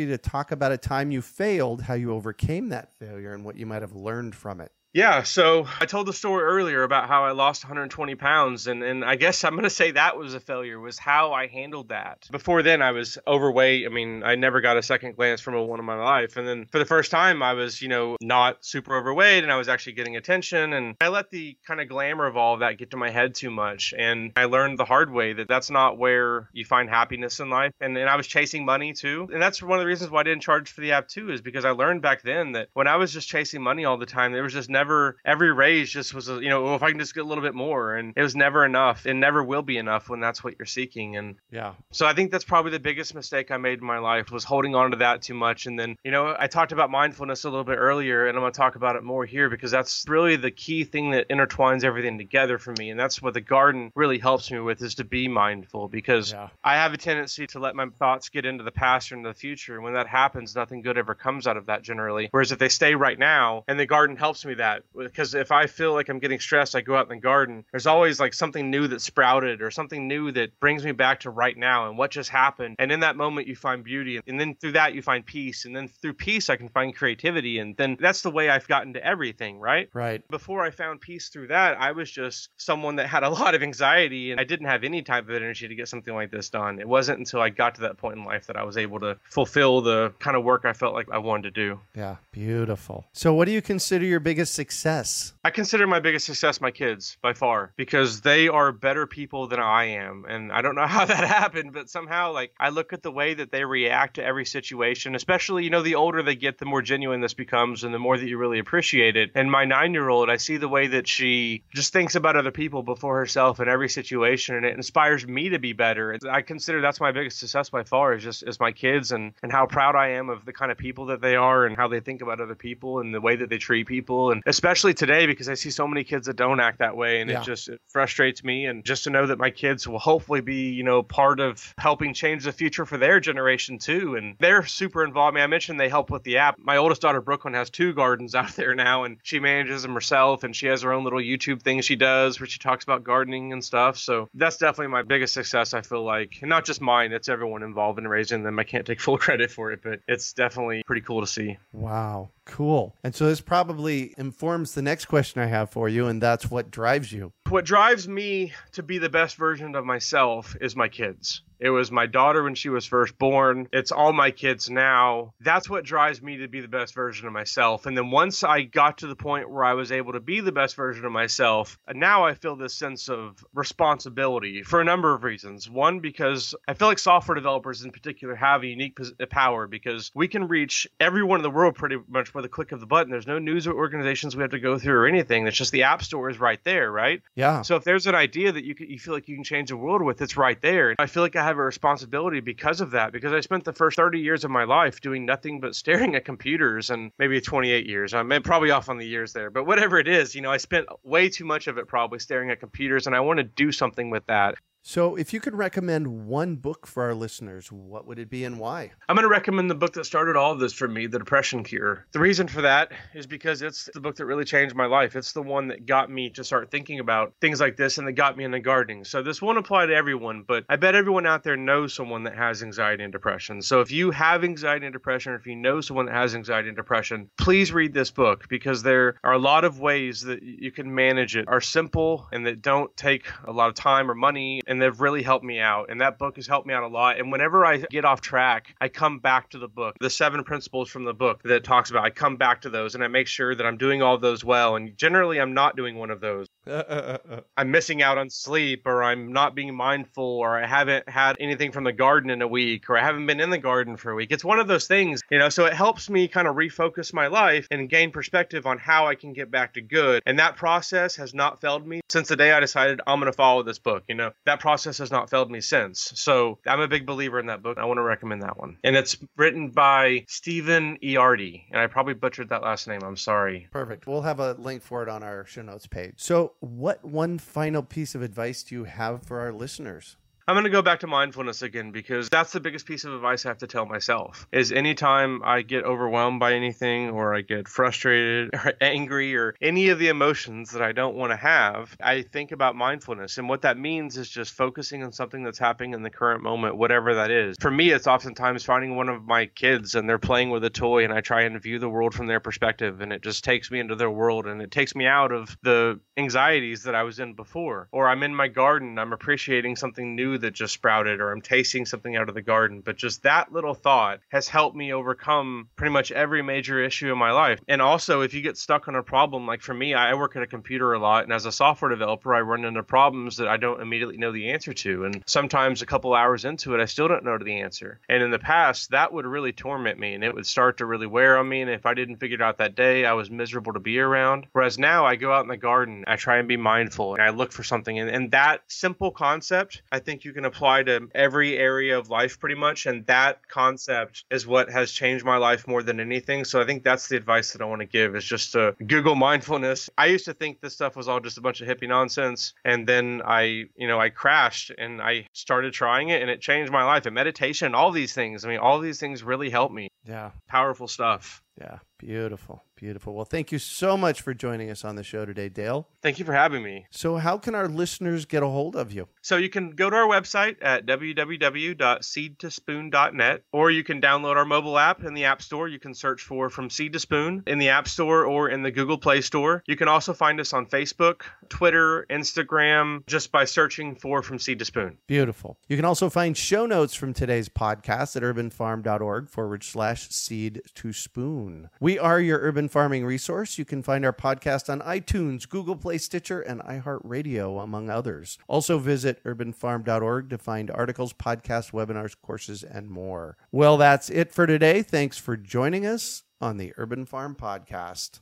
you 0.00 0.08
to 0.08 0.18
talk 0.18 0.52
about 0.52 0.72
a 0.72 0.76
time 0.76 1.10
you 1.10 1.22
failed, 1.22 1.80
how 1.80 1.94
you 1.94 2.12
overcame 2.12 2.68
that 2.68 2.92
failure, 2.98 3.32
and 3.32 3.44
what 3.44 3.56
you 3.56 3.64
might 3.64 3.80
have 3.80 3.94
learned 3.94 4.34
from 4.34 4.60
it. 4.60 4.72
Yeah, 4.96 5.24
so 5.24 5.66
I 5.78 5.84
told 5.84 6.06
the 6.06 6.14
story 6.14 6.42
earlier 6.42 6.82
about 6.82 7.06
how 7.06 7.26
I 7.26 7.32
lost 7.32 7.62
120 7.62 8.14
pounds, 8.14 8.66
and, 8.66 8.82
and 8.82 9.04
I 9.04 9.16
guess 9.16 9.44
I'm 9.44 9.60
to 9.60 9.68
say 9.68 9.90
that 9.90 10.16
was 10.16 10.32
a 10.32 10.40
failure, 10.40 10.80
was 10.80 10.98
how 10.98 11.34
I 11.34 11.48
handled 11.48 11.90
that. 11.90 12.26
Before 12.30 12.62
then, 12.62 12.80
I 12.80 12.92
was 12.92 13.18
overweight. 13.26 13.84
I 13.84 13.90
mean, 13.90 14.22
I 14.22 14.36
never 14.36 14.62
got 14.62 14.78
a 14.78 14.82
second 14.82 15.16
glance 15.16 15.42
from 15.42 15.52
a 15.52 15.62
woman 15.62 15.80
in 15.80 15.84
my 15.84 16.02
life. 16.02 16.38
And 16.38 16.48
then 16.48 16.64
for 16.72 16.78
the 16.78 16.86
first 16.86 17.10
time, 17.10 17.42
I 17.42 17.52
was, 17.52 17.82
you 17.82 17.88
know, 17.88 18.16
not 18.22 18.64
super 18.64 18.96
overweight, 18.96 19.42
and 19.42 19.52
I 19.52 19.56
was 19.56 19.68
actually 19.68 19.92
getting 19.92 20.16
attention. 20.16 20.72
And 20.72 20.96
I 20.98 21.08
let 21.08 21.28
the 21.28 21.58
kind 21.66 21.82
of 21.82 21.90
glamour 21.90 22.26
of 22.26 22.38
all 22.38 22.54
of 22.54 22.60
that 22.60 22.78
get 22.78 22.92
to 22.92 22.96
my 22.96 23.10
head 23.10 23.34
too 23.34 23.50
much. 23.50 23.92
And 23.98 24.32
I 24.34 24.46
learned 24.46 24.78
the 24.78 24.86
hard 24.86 25.12
way 25.12 25.34
that 25.34 25.46
that's 25.46 25.68
not 25.68 25.98
where 25.98 26.48
you 26.54 26.64
find 26.64 26.88
happiness 26.88 27.38
in 27.38 27.50
life. 27.50 27.74
And, 27.82 27.98
and 27.98 28.08
I 28.08 28.16
was 28.16 28.26
chasing 28.26 28.64
money 28.64 28.94
too. 28.94 29.28
And 29.30 29.42
that's 29.42 29.62
one 29.62 29.78
of 29.78 29.82
the 29.82 29.88
reasons 29.88 30.10
why 30.10 30.20
I 30.20 30.22
didn't 30.22 30.40
charge 30.42 30.72
for 30.72 30.80
the 30.80 30.92
app 30.92 31.06
too, 31.06 31.30
is 31.30 31.42
because 31.42 31.66
I 31.66 31.72
learned 31.72 32.00
back 32.00 32.22
then 32.22 32.52
that 32.52 32.68
when 32.72 32.86
I 32.86 32.96
was 32.96 33.12
just 33.12 33.28
chasing 33.28 33.60
money 33.60 33.84
all 33.84 33.98
the 33.98 34.06
time, 34.06 34.32
there 34.32 34.42
was 34.42 34.54
just 34.54 34.70
never 34.70 34.85
never 34.86 35.16
every 35.24 35.52
raise 35.52 35.90
just 35.90 36.14
was 36.14 36.28
a, 36.28 36.34
you 36.34 36.48
know 36.48 36.68
oh, 36.68 36.74
if 36.76 36.82
I 36.82 36.90
can 36.90 36.98
just 36.98 37.14
get 37.14 37.24
a 37.24 37.26
little 37.26 37.42
bit 37.42 37.54
more, 37.54 37.96
and 37.96 38.12
it 38.16 38.22
was 38.22 38.36
never 38.36 38.64
enough. 38.64 39.06
It 39.06 39.14
never 39.14 39.42
will 39.42 39.62
be 39.62 39.78
enough 39.78 40.08
when 40.08 40.20
that's 40.20 40.44
what 40.44 40.54
you're 40.58 40.66
seeking. 40.66 41.16
And 41.16 41.36
yeah, 41.50 41.74
so 41.92 42.06
I 42.06 42.14
think 42.14 42.30
that's 42.30 42.44
probably 42.44 42.70
the 42.70 42.78
biggest 42.78 43.14
mistake 43.14 43.50
I 43.50 43.56
made 43.56 43.80
in 43.80 43.86
my 43.86 43.98
life 43.98 44.30
was 44.30 44.44
holding 44.44 44.74
on 44.74 44.92
to 44.92 44.98
that 44.98 45.22
too 45.22 45.34
much. 45.34 45.66
And 45.66 45.78
then 45.78 45.96
you 46.04 46.10
know 46.10 46.36
I 46.38 46.46
talked 46.46 46.72
about 46.72 46.90
mindfulness 46.90 47.44
a 47.44 47.50
little 47.50 47.64
bit 47.64 47.76
earlier, 47.76 48.28
and 48.28 48.36
I'm 48.36 48.42
going 48.42 48.52
to 48.52 48.56
talk 48.56 48.76
about 48.76 48.96
it 48.96 49.02
more 49.02 49.24
here 49.24 49.50
because 49.50 49.70
that's 49.70 50.04
really 50.08 50.36
the 50.36 50.50
key 50.50 50.84
thing 50.84 51.10
that 51.10 51.28
intertwines 51.28 51.84
everything 51.84 52.18
together 52.18 52.58
for 52.58 52.72
me, 52.78 52.90
and 52.90 53.00
that's 53.00 53.20
what 53.20 53.34
the 53.34 53.40
garden 53.40 53.90
really 53.94 54.18
helps 54.18 54.50
me 54.50 54.60
with 54.60 54.82
is 54.82 54.96
to 54.96 55.04
be 55.04 55.26
mindful 55.26 55.88
because 55.88 56.32
yeah. 56.32 56.48
I 56.62 56.76
have 56.76 56.92
a 56.92 56.96
tendency 56.96 57.46
to 57.48 57.58
let 57.58 57.74
my 57.74 57.86
thoughts 57.98 58.28
get 58.28 58.46
into 58.46 58.62
the 58.62 58.70
past 58.70 59.10
or 59.10 59.16
into 59.16 59.28
the 59.28 59.34
future. 59.34 59.74
And 59.74 59.84
when 59.84 59.94
that 59.94 60.06
happens, 60.06 60.54
nothing 60.54 60.82
good 60.82 60.98
ever 60.98 61.14
comes 61.14 61.46
out 61.46 61.56
of 61.56 61.66
that 61.66 61.82
generally. 61.82 62.28
Whereas 62.30 62.52
if 62.52 62.58
they 62.58 62.68
stay 62.68 62.94
right 62.94 63.18
now, 63.18 63.64
and 63.68 63.78
the 63.78 63.86
garden 63.86 64.16
helps 64.16 64.44
me 64.44 64.54
that 64.54 64.75
because 64.96 65.34
if 65.34 65.52
I 65.52 65.66
feel 65.66 65.92
like 65.92 66.08
I'm 66.08 66.18
getting 66.18 66.40
stressed, 66.40 66.74
I 66.74 66.80
go 66.80 66.96
out 66.96 67.10
in 67.10 67.16
the 67.16 67.20
garden. 67.20 67.64
There's 67.70 67.86
always 67.86 68.20
like 68.20 68.34
something 68.34 68.70
new 68.70 68.88
that 68.88 69.00
sprouted 69.00 69.62
or 69.62 69.70
something 69.70 70.08
new 70.08 70.32
that 70.32 70.58
brings 70.60 70.84
me 70.84 70.92
back 70.92 71.20
to 71.20 71.30
right 71.30 71.56
now 71.56 71.88
and 71.88 71.98
what 71.98 72.10
just 72.10 72.30
happened. 72.30 72.76
And 72.78 72.90
in 72.92 73.00
that 73.00 73.16
moment, 73.16 73.46
you 73.46 73.56
find 73.56 73.84
beauty. 73.84 74.20
And 74.26 74.38
then 74.40 74.54
through 74.54 74.72
that, 74.72 74.94
you 74.94 75.02
find 75.02 75.24
peace. 75.24 75.64
And 75.64 75.74
then 75.74 75.88
through 75.88 76.14
peace, 76.14 76.50
I 76.50 76.56
can 76.56 76.68
find 76.68 76.94
creativity. 76.94 77.58
And 77.58 77.76
then 77.76 77.96
that's 78.00 78.22
the 78.22 78.30
way 78.30 78.48
I've 78.48 78.68
gotten 78.68 78.94
to 78.94 79.04
everything, 79.04 79.58
right? 79.58 79.88
Right. 79.92 80.26
Before 80.28 80.62
I 80.62 80.70
found 80.70 81.00
peace 81.00 81.28
through 81.28 81.48
that, 81.48 81.80
I 81.80 81.92
was 81.92 82.10
just 82.10 82.50
someone 82.56 82.96
that 82.96 83.06
had 83.06 83.22
a 83.22 83.30
lot 83.36 83.54
of 83.54 83.62
anxiety 83.62 84.32
and 84.32 84.40
I 84.40 84.44
didn't 84.44 84.66
have 84.66 84.84
any 84.84 85.02
type 85.02 85.28
of 85.28 85.34
energy 85.34 85.68
to 85.68 85.74
get 85.74 85.88
something 85.88 86.14
like 86.14 86.30
this 86.30 86.50
done. 86.50 86.80
It 86.80 86.88
wasn't 86.88 87.18
until 87.18 87.40
I 87.40 87.50
got 87.50 87.76
to 87.76 87.82
that 87.82 87.96
point 87.98 88.18
in 88.18 88.24
life 88.24 88.46
that 88.46 88.56
I 88.56 88.64
was 88.64 88.76
able 88.76 89.00
to 89.00 89.18
fulfill 89.30 89.80
the 89.80 90.12
kind 90.18 90.36
of 90.36 90.44
work 90.44 90.64
I 90.64 90.72
felt 90.72 90.94
like 90.94 91.10
I 91.10 91.18
wanted 91.18 91.54
to 91.54 91.68
do. 91.68 91.80
Yeah, 91.94 92.16
beautiful. 92.32 93.06
So, 93.12 93.34
what 93.34 93.46
do 93.46 93.52
you 93.52 93.62
consider 93.62 94.04
your 94.04 94.20
biggest 94.20 94.54
success? 94.56 95.34
I 95.44 95.50
consider 95.50 95.86
my 95.86 96.00
biggest 96.00 96.26
success 96.26 96.60
my 96.60 96.72
kids 96.72 97.16
by 97.22 97.32
far 97.32 97.72
because 97.76 98.22
they 98.22 98.48
are 98.48 98.72
better 98.72 99.06
people 99.06 99.46
than 99.46 99.60
I 99.60 99.84
am. 99.84 100.24
And 100.28 100.50
I 100.50 100.62
don't 100.62 100.74
know 100.74 100.86
how 100.96 101.04
that 101.04 101.24
happened, 101.24 101.72
but 101.72 101.88
somehow, 101.88 102.32
like, 102.32 102.52
I 102.58 102.70
look 102.70 102.92
at 102.92 103.02
the 103.02 103.12
way 103.12 103.34
that 103.34 103.52
they 103.52 103.64
react 103.64 104.14
to 104.14 104.24
every 104.24 104.46
situation, 104.46 105.14
especially, 105.14 105.64
you 105.64 105.70
know, 105.70 105.82
the 105.82 105.94
older 105.94 106.22
they 106.22 106.34
get, 106.34 106.58
the 106.58 106.64
more 106.64 106.82
genuine 106.82 107.20
this 107.20 107.34
becomes 107.34 107.84
and 107.84 107.94
the 107.94 107.98
more 107.98 108.18
that 108.18 108.28
you 108.28 108.38
really 108.38 108.58
appreciate 108.58 109.16
it. 109.16 109.30
And 109.34 109.50
my 109.50 109.64
nine 109.64 109.92
year 109.92 110.08
old, 110.08 110.30
I 110.30 110.36
see 110.38 110.56
the 110.56 110.68
way 110.68 110.88
that 110.88 111.06
she 111.06 111.62
just 111.74 111.92
thinks 111.92 112.14
about 112.14 112.36
other 112.36 112.50
people 112.50 112.82
before 112.82 113.18
herself 113.18 113.60
in 113.60 113.68
every 113.68 113.88
situation, 113.88 114.56
and 114.56 114.64
it 114.64 114.74
inspires 114.74 115.26
me 115.26 115.50
to 115.50 115.58
be 115.58 115.72
better. 115.72 116.18
I 116.28 116.42
consider 116.42 116.80
that's 116.80 117.00
my 117.00 117.12
biggest 117.12 117.38
success 117.38 117.70
by 117.70 117.84
far 117.84 118.14
is 118.14 118.22
just 118.22 118.42
is 118.42 118.58
my 118.58 118.72
kids 118.72 119.12
and 119.12 119.32
and 119.42 119.52
how 119.52 119.66
proud 119.66 119.94
I 119.94 120.08
am 120.10 120.30
of 120.30 120.44
the 120.44 120.52
kind 120.52 120.72
of 120.72 120.78
people 120.78 121.06
that 121.06 121.20
they 121.20 121.36
are 121.36 121.66
and 121.66 121.76
how 121.76 121.88
they 121.88 122.00
think 122.00 122.22
about 122.22 122.40
other 122.40 122.54
people 122.54 123.00
and 123.00 123.14
the 123.14 123.20
way 123.20 123.36
that 123.36 123.50
they 123.50 123.58
treat 123.58 123.86
people, 123.86 124.30
and 124.30 124.42
especially 124.46 124.94
today 124.94 125.26
because 125.26 125.48
I 125.48 125.54
see 125.54 125.70
so 125.70 125.86
many 125.86 126.04
kids 126.04 126.26
that 126.26 126.36
don't 126.36 126.60
act 126.60 126.78
that 126.78 126.96
way, 126.96 127.20
and 127.20 127.30
yeah. 127.30 127.40
it 127.40 127.44
just 127.44 127.68
it 127.68 127.80
frustrates 127.88 128.42
me. 128.44 128.66
And 128.66 128.84
just 128.84 129.04
to 129.04 129.10
know 129.10 129.26
that 129.26 129.38
my 129.38 129.50
kids 129.50 129.86
will 129.86 129.98
hopefully 129.98 130.40
be 130.40 130.70
you 130.70 130.84
know 130.84 131.02
part 131.02 131.40
of 131.40 131.74
helping 131.78 132.14
change 132.14 132.44
the 132.44 132.52
future 132.52 132.86
for 132.86 132.96
their 132.96 133.20
generation 133.20 133.78
too, 133.78 134.14
and 134.14 134.36
they're 134.38 134.64
super 134.64 135.04
involved. 135.04 135.34
I 135.34 135.36
mean, 135.36 135.44
I 135.44 135.48
mentioned 135.48 135.78
they 135.78 135.88
help 135.88 136.10
with 136.10 136.22
the 136.22 136.38
app. 136.38 136.56
My 136.58 136.76
oldest 136.76 137.02
daughter 137.02 137.20
Brooklyn 137.20 137.54
has 137.54 137.68
two 137.70 137.92
gardens 137.92 138.34
out 138.36 138.54
there 138.56 138.74
now, 138.74 139.04
and 139.04 139.18
she 139.22 139.40
manages 139.40 139.82
them 139.82 139.94
herself, 139.94 140.44
and 140.44 140.54
she 140.54 140.66
has 140.68 140.82
her 140.82 140.92
own 140.92 141.04
little 141.04 141.20
YouTube 141.20 141.62
thing 141.62 141.80
she 141.80 141.96
does 141.96 142.40
where 142.40 142.46
she 142.46 142.58
talks 142.58 142.84
about 142.84 143.04
gardening 143.04 143.52
and 143.52 143.62
stuff. 143.62 143.98
So 143.98 144.28
that's 144.34 144.56
definitely 144.56 144.92
my 144.92 145.02
biggest 145.02 145.34
success. 145.34 145.74
I 145.74 145.82
feel 145.82 146.04
like, 146.04 146.38
and 146.40 146.48
not 146.48 146.64
just 146.64 146.80
mine; 146.80 147.12
it's 147.12 147.28
everyone 147.28 147.62
involved 147.62 147.98
in 147.98 148.06
raising 148.06 148.42
them. 148.42 148.58
I 148.58 148.64
can't 148.64 148.86
take 148.86 149.00
full 149.06 149.18
credit 149.18 149.50
for 149.50 149.72
it, 149.72 149.80
but 149.82 150.00
it's 150.06 150.32
definitely 150.32 150.82
pretty 150.86 151.02
cool 151.02 151.20
to 151.20 151.26
see. 151.26 151.58
Wow. 151.72 152.30
Cool. 152.46 152.94
And 153.02 153.14
so 153.14 153.26
this 153.26 153.40
probably 153.40 154.14
informs 154.36 154.74
the 154.74 154.82
next 154.82 155.06
question 155.06 155.40
I 155.40 155.46
have 155.46 155.70
for 155.70 155.88
you, 155.88 156.08
and 156.08 156.22
that's 156.22 156.50
what 156.50 156.70
drives 156.70 157.10
you. 157.10 157.32
What 157.48 157.64
drives 157.64 158.08
me 158.08 158.52
to 158.72 158.82
be 158.82 158.98
the 158.98 159.08
best 159.08 159.36
version 159.36 159.76
of 159.76 159.84
myself 159.84 160.56
is 160.60 160.74
my 160.74 160.88
kids. 160.88 161.42
It 161.58 161.70
was 161.70 161.90
my 161.90 162.06
daughter 162.06 162.42
when 162.42 162.54
she 162.54 162.68
was 162.68 162.84
first 162.84 163.18
born. 163.18 163.68
It's 163.72 163.92
all 163.92 164.12
my 164.12 164.30
kids 164.30 164.68
now. 164.68 165.32
That's 165.40 165.70
what 165.70 165.84
drives 165.84 166.20
me 166.20 166.38
to 166.38 166.48
be 166.48 166.60
the 166.60 166.68
best 166.68 166.94
version 166.94 167.26
of 167.26 167.32
myself. 167.32 167.86
And 167.86 167.96
then 167.96 168.10
once 168.10 168.44
I 168.44 168.62
got 168.62 168.98
to 168.98 169.06
the 169.06 169.16
point 169.16 169.48
where 169.48 169.64
I 169.64 169.72
was 169.72 169.90
able 169.90 170.12
to 170.12 170.20
be 170.20 170.40
the 170.40 170.52
best 170.52 170.76
version 170.76 171.06
of 171.06 171.12
myself, 171.12 171.78
now 171.94 172.24
I 172.24 172.34
feel 172.34 172.56
this 172.56 172.74
sense 172.74 173.08
of 173.08 173.42
responsibility 173.54 174.62
for 174.62 174.82
a 174.82 174.84
number 174.84 175.14
of 175.14 175.24
reasons. 175.24 175.70
One, 175.70 176.00
because 176.00 176.54
I 176.68 176.74
feel 176.74 176.88
like 176.88 176.98
software 176.98 177.36
developers 177.36 177.82
in 177.82 177.90
particular 177.90 178.34
have 178.34 178.62
a 178.62 178.66
unique 178.66 178.98
power 179.30 179.66
because 179.66 180.10
we 180.14 180.28
can 180.28 180.48
reach 180.48 180.86
everyone 181.00 181.38
in 181.38 181.42
the 181.42 181.50
world 181.50 181.74
pretty 181.74 181.96
much 182.08 182.34
with 182.34 182.44
a 182.44 182.50
click 182.50 182.72
of 182.72 182.80
the 182.80 182.86
button. 182.86 183.10
There's 183.10 183.26
no 183.26 183.38
news 183.38 183.66
organizations 183.66 184.36
we 184.36 184.42
have 184.42 184.50
to 184.50 184.58
go 184.58 184.78
through 184.78 184.98
or 184.98 185.06
anything. 185.06 185.46
It's 185.46 185.56
just 185.56 185.72
the 185.72 185.84
app 185.84 186.02
store 186.02 186.28
is 186.28 186.38
right 186.38 186.62
there, 186.64 186.92
right? 186.92 187.22
Yeah. 187.36 187.60
So 187.60 187.76
if 187.76 187.84
there's 187.84 188.06
an 188.06 188.14
idea 188.14 188.50
that 188.50 188.64
you, 188.64 188.74
can, 188.74 188.88
you 188.88 188.98
feel 188.98 189.12
like 189.12 189.28
you 189.28 189.34
can 189.34 189.44
change 189.44 189.68
the 189.68 189.76
world 189.76 190.02
with, 190.02 190.22
it's 190.22 190.38
right 190.38 190.60
there. 190.62 190.94
I 190.98 191.04
feel 191.06 191.22
like 191.22 191.36
I 191.36 191.44
have 191.44 191.58
a 191.58 191.62
responsibility 191.62 192.40
because 192.40 192.80
of 192.80 192.92
that, 192.92 193.12
because 193.12 193.32
I 193.32 193.40
spent 193.40 193.64
the 193.64 193.74
first 193.74 193.98
30 193.98 194.18
years 194.18 194.44
of 194.44 194.50
my 194.50 194.64
life 194.64 195.02
doing 195.02 195.26
nothing 195.26 195.60
but 195.60 195.74
staring 195.76 196.14
at 196.14 196.24
computers 196.24 196.88
and 196.88 197.12
maybe 197.18 197.38
28 197.40 197.86
years. 197.86 198.14
I'm 198.14 198.30
probably 198.42 198.70
off 198.70 198.88
on 198.88 198.96
the 198.96 199.06
years 199.06 199.34
there, 199.34 199.50
but 199.50 199.66
whatever 199.66 199.98
it 199.98 200.08
is, 200.08 200.34
you 200.34 200.40
know, 200.40 200.50
I 200.50 200.56
spent 200.56 200.86
way 201.04 201.28
too 201.28 201.44
much 201.44 201.66
of 201.66 201.76
it 201.76 201.86
probably 201.86 202.18
staring 202.18 202.50
at 202.50 202.58
computers 202.58 203.06
and 203.06 203.14
I 203.14 203.20
want 203.20 203.36
to 203.36 203.44
do 203.44 203.70
something 203.70 204.08
with 204.08 204.24
that. 204.26 204.54
So, 204.88 205.16
if 205.16 205.32
you 205.32 205.40
could 205.40 205.56
recommend 205.56 206.28
one 206.28 206.54
book 206.54 206.86
for 206.86 207.02
our 207.02 207.14
listeners, 207.14 207.72
what 207.72 208.06
would 208.06 208.20
it 208.20 208.30
be 208.30 208.44
and 208.44 208.56
why? 208.56 208.92
I'm 209.08 209.16
going 209.16 209.24
to 209.24 209.28
recommend 209.28 209.68
the 209.68 209.74
book 209.74 209.94
that 209.94 210.06
started 210.06 210.36
all 210.36 210.52
of 210.52 210.60
this 210.60 210.72
for 210.72 210.86
me, 210.86 211.08
The 211.08 211.18
Depression 211.18 211.64
Cure. 211.64 212.06
The 212.12 212.20
reason 212.20 212.46
for 212.46 212.62
that 212.62 212.92
is 213.12 213.26
because 213.26 213.62
it's 213.62 213.90
the 213.94 214.00
book 214.00 214.14
that 214.14 214.26
really 214.26 214.44
changed 214.44 214.76
my 214.76 214.86
life. 214.86 215.16
It's 215.16 215.32
the 215.32 215.42
one 215.42 215.66
that 215.68 215.86
got 215.86 216.08
me 216.08 216.30
to 216.30 216.44
start 216.44 216.70
thinking 216.70 217.00
about 217.00 217.34
things 217.40 217.60
like 217.60 217.76
this 217.76 217.98
and 217.98 218.06
that 218.06 218.12
got 218.12 218.36
me 218.36 218.44
into 218.44 218.60
gardening. 218.60 219.02
So, 219.02 219.24
this 219.24 219.42
won't 219.42 219.58
apply 219.58 219.86
to 219.86 219.92
everyone, 219.92 220.44
but 220.46 220.64
I 220.68 220.76
bet 220.76 220.94
everyone 220.94 221.26
out 221.26 221.42
there 221.42 221.56
knows 221.56 221.92
someone 221.92 222.22
that 222.22 222.36
has 222.36 222.62
anxiety 222.62 223.02
and 223.02 223.12
depression. 223.12 223.62
So, 223.62 223.80
if 223.80 223.90
you 223.90 224.12
have 224.12 224.44
anxiety 224.44 224.86
and 224.86 224.92
depression, 224.92 225.32
or 225.32 225.34
if 225.34 225.46
you 225.48 225.56
know 225.56 225.80
someone 225.80 226.06
that 226.06 226.14
has 226.14 226.36
anxiety 226.36 226.68
and 226.68 226.76
depression, 226.76 227.28
please 227.38 227.72
read 227.72 227.92
this 227.92 228.12
book 228.12 228.48
because 228.48 228.84
there 228.84 229.18
are 229.24 229.32
a 229.32 229.38
lot 229.38 229.64
of 229.64 229.80
ways 229.80 230.20
that 230.20 230.44
you 230.44 230.70
can 230.70 230.94
manage 230.94 231.34
it, 231.34 231.48
are 231.48 231.60
simple 231.60 232.28
and 232.30 232.46
that 232.46 232.62
don't 232.62 232.96
take 232.96 233.26
a 233.48 233.52
lot 233.52 233.68
of 233.68 233.74
time 233.74 234.08
or 234.08 234.14
money. 234.14 234.60
And 234.64 234.75
and 234.76 234.82
they've 234.82 235.00
really 235.00 235.22
helped 235.22 235.44
me 235.44 235.58
out. 235.58 235.88
And 235.88 236.02
that 236.02 236.18
book 236.18 236.36
has 236.36 236.46
helped 236.46 236.66
me 236.66 236.74
out 236.74 236.82
a 236.82 236.86
lot. 236.86 237.18
And 237.18 237.32
whenever 237.32 237.64
I 237.64 237.78
get 237.78 238.04
off 238.04 238.20
track, 238.20 238.74
I 238.78 238.88
come 238.90 239.20
back 239.20 239.48
to 239.50 239.58
the 239.58 239.68
book, 239.68 239.96
the 240.00 240.10
seven 240.10 240.44
principles 240.44 240.90
from 240.90 241.04
the 241.04 241.14
book 241.14 241.42
that 241.44 241.64
talks 241.64 241.88
about. 241.88 242.04
I 242.04 242.10
come 242.10 242.36
back 242.36 242.60
to 242.62 242.68
those 242.68 242.94
and 242.94 243.02
I 243.02 243.08
make 243.08 243.26
sure 243.26 243.54
that 243.54 243.64
I'm 243.64 243.78
doing 243.78 244.02
all 244.02 244.14
of 244.14 244.20
those 244.20 244.44
well. 244.44 244.76
And 244.76 244.94
generally, 244.98 245.40
I'm 245.40 245.54
not 245.54 245.76
doing 245.76 245.96
one 245.96 246.10
of 246.10 246.20
those. 246.20 246.46
I'm 247.56 247.70
missing 247.70 248.02
out 248.02 248.18
on 248.18 248.30
sleep, 248.30 248.82
or 248.86 249.02
I'm 249.02 249.32
not 249.32 249.54
being 249.54 249.74
mindful, 249.74 250.24
or 250.24 250.58
I 250.62 250.66
haven't 250.66 251.08
had 251.08 251.36
anything 251.40 251.72
from 251.72 251.84
the 251.84 251.92
garden 251.92 252.30
in 252.30 252.42
a 252.42 252.48
week, 252.48 252.90
or 252.90 252.98
I 252.98 253.02
haven't 253.02 253.26
been 253.26 253.40
in 253.40 253.50
the 253.50 253.58
garden 253.58 253.96
for 253.96 254.10
a 254.10 254.14
week. 254.14 254.32
It's 254.32 254.44
one 254.44 254.58
of 254.58 254.68
those 254.68 254.86
things, 254.86 255.22
you 255.30 255.38
know. 255.38 255.48
So 255.48 255.66
it 255.66 255.74
helps 255.74 256.10
me 256.10 256.28
kind 256.28 256.48
of 256.48 256.56
refocus 256.56 257.12
my 257.12 257.28
life 257.28 257.66
and 257.70 257.88
gain 257.88 258.10
perspective 258.10 258.66
on 258.66 258.78
how 258.78 259.06
I 259.06 259.14
can 259.14 259.32
get 259.32 259.50
back 259.50 259.74
to 259.74 259.80
good. 259.80 260.22
And 260.26 260.38
that 260.38 260.56
process 260.56 261.16
has 261.16 261.34
not 261.34 261.60
failed 261.60 261.86
me 261.86 262.00
since 262.08 262.28
the 262.28 262.36
day 262.36 262.52
I 262.52 262.60
decided 262.60 263.00
I'm 263.06 263.20
going 263.20 263.30
to 263.30 263.36
follow 263.36 263.62
this 263.62 263.78
book. 263.78 264.04
You 264.08 264.14
know, 264.14 264.32
that 264.44 264.60
process 264.60 264.98
has 264.98 265.10
not 265.10 265.30
failed 265.30 265.50
me 265.50 265.60
since. 265.60 266.12
So 266.16 266.58
I'm 266.66 266.80
a 266.80 266.88
big 266.88 267.06
believer 267.06 267.38
in 267.38 267.46
that 267.46 267.62
book. 267.62 267.78
I 267.78 267.84
want 267.84 267.98
to 267.98 268.02
recommend 268.02 268.42
that 268.42 268.58
one. 268.58 268.78
And 268.82 268.96
it's 268.96 269.16
written 269.36 269.70
by 269.70 270.24
Stephen 270.28 270.98
Ilardi. 271.02 271.64
And 271.70 271.80
I 271.80 271.86
probably 271.86 272.14
butchered 272.14 272.48
that 272.48 272.62
last 272.62 272.88
name. 272.88 273.02
I'm 273.02 273.16
sorry. 273.16 273.68
Perfect. 273.70 274.06
We'll 274.06 274.22
have 274.22 274.40
a 274.40 274.52
link 274.54 274.82
for 274.82 275.02
it 275.02 275.08
on 275.08 275.22
our 275.22 275.44
show 275.46 275.62
notes 275.62 275.86
page. 275.86 276.14
So, 276.16 276.54
what 276.60 277.04
one 277.04 277.38
final 277.38 277.82
piece 277.82 278.14
of 278.14 278.22
advice 278.22 278.62
do 278.62 278.74
you 278.74 278.84
have 278.84 279.22
for 279.22 279.40
our 279.40 279.52
listeners? 279.52 280.16
I'm 280.48 280.54
going 280.54 280.62
to 280.62 280.70
go 280.70 280.80
back 280.80 281.00
to 281.00 281.08
mindfulness 281.08 281.62
again 281.62 281.90
because 281.90 282.28
that's 282.28 282.52
the 282.52 282.60
biggest 282.60 282.86
piece 282.86 283.04
of 283.04 283.12
advice 283.12 283.44
I 283.44 283.48
have 283.48 283.58
to 283.58 283.66
tell 283.66 283.84
myself. 283.84 284.46
Is 284.52 284.70
anytime 284.70 285.42
I 285.42 285.62
get 285.62 285.82
overwhelmed 285.82 286.38
by 286.38 286.52
anything 286.52 287.10
or 287.10 287.34
I 287.34 287.40
get 287.40 287.66
frustrated 287.66 288.54
or 288.54 288.72
angry 288.80 289.34
or 289.34 289.56
any 289.60 289.88
of 289.88 289.98
the 289.98 290.06
emotions 290.06 290.70
that 290.70 290.82
I 290.82 290.92
don't 290.92 291.16
want 291.16 291.32
to 291.32 291.36
have, 291.36 291.96
I 292.00 292.22
think 292.22 292.52
about 292.52 292.76
mindfulness. 292.76 293.38
And 293.38 293.48
what 293.48 293.62
that 293.62 293.76
means 293.76 294.16
is 294.16 294.28
just 294.28 294.54
focusing 294.54 295.02
on 295.02 295.10
something 295.10 295.42
that's 295.42 295.58
happening 295.58 295.94
in 295.94 296.02
the 296.02 296.10
current 296.10 296.44
moment, 296.44 296.76
whatever 296.76 297.16
that 297.16 297.32
is. 297.32 297.56
For 297.60 297.72
me, 297.72 297.90
it's 297.90 298.06
oftentimes 298.06 298.62
finding 298.62 298.94
one 298.94 299.08
of 299.08 299.24
my 299.24 299.46
kids 299.46 299.96
and 299.96 300.08
they're 300.08 300.16
playing 300.16 300.50
with 300.50 300.62
a 300.62 300.70
toy 300.70 301.02
and 301.02 301.12
I 301.12 301.22
try 301.22 301.42
and 301.42 301.60
view 301.60 301.80
the 301.80 301.88
world 301.88 302.14
from 302.14 302.28
their 302.28 302.38
perspective 302.38 303.00
and 303.00 303.12
it 303.12 303.20
just 303.20 303.42
takes 303.42 303.68
me 303.72 303.80
into 303.80 303.96
their 303.96 304.12
world 304.12 304.46
and 304.46 304.62
it 304.62 304.70
takes 304.70 304.94
me 304.94 305.08
out 305.08 305.32
of 305.32 305.56
the 305.64 305.98
anxieties 306.16 306.84
that 306.84 306.94
I 306.94 307.02
was 307.02 307.18
in 307.18 307.34
before. 307.34 307.88
Or 307.90 308.06
I'm 308.06 308.22
in 308.22 308.32
my 308.32 308.46
garden, 308.46 308.96
I'm 309.00 309.12
appreciating 309.12 309.74
something 309.74 310.14
new 310.14 310.35
that 310.38 310.52
just 310.52 310.74
sprouted 310.74 311.20
or 311.20 311.32
I'm 311.32 311.40
tasting 311.40 311.86
something 311.86 312.16
out 312.16 312.28
of 312.28 312.34
the 312.34 312.42
garden. 312.42 312.82
But 312.84 312.96
just 312.96 313.22
that 313.22 313.52
little 313.52 313.74
thought 313.74 314.20
has 314.30 314.48
helped 314.48 314.76
me 314.76 314.92
overcome 314.92 315.68
pretty 315.76 315.92
much 315.92 316.12
every 316.12 316.42
major 316.42 316.82
issue 316.82 317.12
in 317.12 317.18
my 317.18 317.32
life. 317.32 317.60
And 317.68 317.80
also, 317.80 318.20
if 318.20 318.34
you 318.34 318.42
get 318.42 318.58
stuck 318.58 318.88
on 318.88 318.96
a 318.96 319.02
problem, 319.02 319.46
like 319.46 319.62
for 319.62 319.74
me, 319.74 319.94
I 319.94 320.14
work 320.14 320.36
at 320.36 320.42
a 320.42 320.46
computer 320.46 320.92
a 320.92 320.98
lot. 320.98 321.24
And 321.24 321.32
as 321.32 321.46
a 321.46 321.52
software 321.52 321.90
developer, 321.90 322.34
I 322.34 322.40
run 322.40 322.64
into 322.64 322.82
problems 322.82 323.36
that 323.36 323.48
I 323.48 323.56
don't 323.56 323.80
immediately 323.80 324.16
know 324.16 324.32
the 324.32 324.50
answer 324.50 324.72
to. 324.72 325.04
And 325.04 325.22
sometimes 325.26 325.82
a 325.82 325.86
couple 325.86 326.14
hours 326.14 326.44
into 326.44 326.74
it, 326.74 326.80
I 326.80 326.86
still 326.86 327.08
don't 327.08 327.24
know 327.24 327.38
the 327.38 327.60
answer. 327.60 328.00
And 328.08 328.22
in 328.22 328.30
the 328.30 328.38
past, 328.38 328.90
that 328.90 329.12
would 329.12 329.26
really 329.26 329.52
torment 329.52 329.98
me 329.98 330.14
and 330.14 330.24
it 330.24 330.34
would 330.34 330.46
start 330.46 330.78
to 330.78 330.86
really 330.86 331.06
wear 331.06 331.38
on 331.38 331.48
me. 331.48 331.62
And 331.62 331.70
if 331.70 331.86
I 331.86 331.94
didn't 331.94 332.16
figure 332.16 332.36
it 332.36 332.42
out 332.42 332.58
that 332.58 332.74
day, 332.74 333.04
I 333.04 333.14
was 333.14 333.30
miserable 333.30 333.72
to 333.72 333.80
be 333.80 333.98
around. 333.98 334.46
Whereas 334.52 334.78
now 334.78 335.06
I 335.06 335.16
go 335.16 335.32
out 335.32 335.42
in 335.42 335.48
the 335.48 335.56
garden, 335.56 336.04
I 336.06 336.16
try 336.16 336.38
and 336.38 336.48
be 336.48 336.56
mindful 336.56 337.14
and 337.14 337.22
I 337.22 337.30
look 337.30 337.52
for 337.52 337.62
something. 337.62 337.98
And, 337.98 338.10
and 338.10 338.30
that 338.32 338.62
simple 338.68 339.10
concept, 339.10 339.82
I 339.90 339.98
think 339.98 340.24
you 340.26 340.32
can 340.32 340.44
apply 340.44 340.82
to 340.82 341.08
every 341.14 341.56
area 341.56 341.98
of 341.98 342.10
life 342.10 342.38
pretty 342.38 342.56
much. 342.56 342.84
And 342.84 343.06
that 343.06 343.48
concept 343.48 344.24
is 344.30 344.46
what 344.46 344.70
has 344.70 344.90
changed 344.90 345.24
my 345.24 345.38
life 345.38 345.66
more 345.66 345.82
than 345.82 346.00
anything. 346.00 346.44
So 346.44 346.60
I 346.60 346.66
think 346.66 346.82
that's 346.82 347.08
the 347.08 347.16
advice 347.16 347.52
that 347.52 347.62
I 347.62 347.64
want 347.64 347.80
to 347.80 347.86
give 347.86 348.14
is 348.16 348.24
just 348.24 348.52
to 348.52 348.74
Google 348.86 349.14
mindfulness. 349.14 349.88
I 349.96 350.06
used 350.06 350.26
to 350.26 350.34
think 350.34 350.60
this 350.60 350.74
stuff 350.74 350.96
was 350.96 351.08
all 351.08 351.20
just 351.20 351.38
a 351.38 351.40
bunch 351.40 351.60
of 351.60 351.68
hippie 351.68 351.88
nonsense. 351.88 352.52
And 352.64 352.86
then 352.86 353.22
I, 353.24 353.64
you 353.76 353.86
know, 353.86 353.98
I 353.98 354.10
crashed 354.10 354.72
and 354.76 355.00
I 355.00 355.26
started 355.32 355.72
trying 355.72 356.10
it 356.10 356.20
and 356.20 356.30
it 356.30 356.40
changed 356.40 356.72
my 356.72 356.84
life. 356.84 357.06
And 357.06 357.14
meditation, 357.14 357.74
all 357.74 357.92
these 357.92 358.12
things, 358.12 358.44
I 358.44 358.48
mean, 358.48 358.58
all 358.58 358.80
these 358.80 359.00
things 359.00 359.22
really 359.22 359.48
helped 359.48 359.74
me. 359.74 359.88
Yeah. 360.04 360.32
Powerful 360.48 360.88
stuff. 360.88 361.42
Yeah. 361.60 361.78
Beautiful. 361.98 362.62
Beautiful. 362.76 363.14
Well, 363.14 363.24
thank 363.24 363.50
you 363.52 363.58
so 363.58 363.96
much 363.96 364.20
for 364.20 364.34
joining 364.34 364.68
us 364.68 364.84
on 364.84 364.96
the 364.96 365.02
show 365.02 365.24
today, 365.24 365.48
Dale. 365.48 365.88
Thank 366.02 366.18
you 366.18 366.26
for 366.26 366.34
having 366.34 366.62
me. 366.62 366.84
So, 366.90 367.16
how 367.16 367.38
can 367.38 367.54
our 367.54 367.68
listeners 367.68 368.26
get 368.26 368.42
a 368.42 368.48
hold 368.48 368.76
of 368.76 368.92
you? 368.92 369.08
So, 369.22 369.38
you 369.38 369.48
can 369.48 369.70
go 369.70 369.88
to 369.88 369.96
our 369.96 370.06
website 370.06 370.56
at 370.60 370.84
www.seedtospoon.net, 370.84 373.42
or 373.50 373.70
you 373.70 373.82
can 373.82 374.02
download 374.02 374.36
our 374.36 374.44
mobile 374.44 374.78
app 374.78 375.04
in 375.04 375.14
the 375.14 375.24
App 375.24 375.40
Store. 375.40 375.68
You 375.68 375.78
can 375.78 375.94
search 375.94 376.20
for 376.20 376.50
From 376.50 376.68
Seed 376.68 376.92
to 376.92 377.00
Spoon 377.00 377.44
in 377.46 377.58
the 377.58 377.70
App 377.70 377.88
Store 377.88 378.26
or 378.26 378.50
in 378.50 378.62
the 378.62 378.70
Google 378.70 378.98
Play 378.98 379.22
Store. 379.22 379.62
You 379.66 379.76
can 379.76 379.88
also 379.88 380.12
find 380.12 380.38
us 380.38 380.52
on 380.52 380.66
Facebook, 380.66 381.22
Twitter, 381.48 382.04
Instagram, 382.10 383.06
just 383.06 383.32
by 383.32 383.46
searching 383.46 383.96
for 383.96 384.22
From 384.22 384.38
Seed 384.38 384.58
to 384.58 384.66
Spoon. 384.66 384.98
Beautiful. 385.06 385.56
You 385.66 385.76
can 385.76 385.86
also 385.86 386.10
find 386.10 386.36
show 386.36 386.66
notes 386.66 386.92
from 386.92 387.14
today's 387.14 387.48
podcast 387.48 388.16
at 388.16 388.22
urbanfarm.org 388.22 389.30
forward 389.30 389.64
slash 389.64 390.10
seed 390.10 390.60
to 390.74 390.92
spoon. 390.92 391.70
We 391.86 392.00
are 392.00 392.20
your 392.20 392.40
urban 392.40 392.68
farming 392.68 393.06
resource. 393.06 393.58
You 393.58 393.64
can 393.64 393.80
find 393.80 394.04
our 394.04 394.12
podcast 394.12 394.68
on 394.68 394.80
iTunes, 394.80 395.48
Google 395.48 395.76
Play, 395.76 395.98
Stitcher, 395.98 396.40
and 396.40 396.60
iHeartRadio, 396.62 397.62
among 397.62 397.90
others. 397.90 398.38
Also 398.48 398.80
visit 398.80 399.22
urbanfarm.org 399.22 400.28
to 400.30 400.36
find 400.36 400.68
articles, 400.68 401.12
podcasts, 401.12 401.70
webinars, 401.70 402.16
courses, 402.20 402.64
and 402.64 402.90
more. 402.90 403.36
Well, 403.52 403.76
that's 403.76 404.10
it 404.10 404.32
for 404.32 404.48
today. 404.48 404.82
Thanks 404.82 405.16
for 405.16 405.36
joining 405.36 405.86
us 405.86 406.24
on 406.40 406.56
the 406.56 406.72
Urban 406.76 407.06
Farm 407.06 407.36
Podcast. 407.36 408.18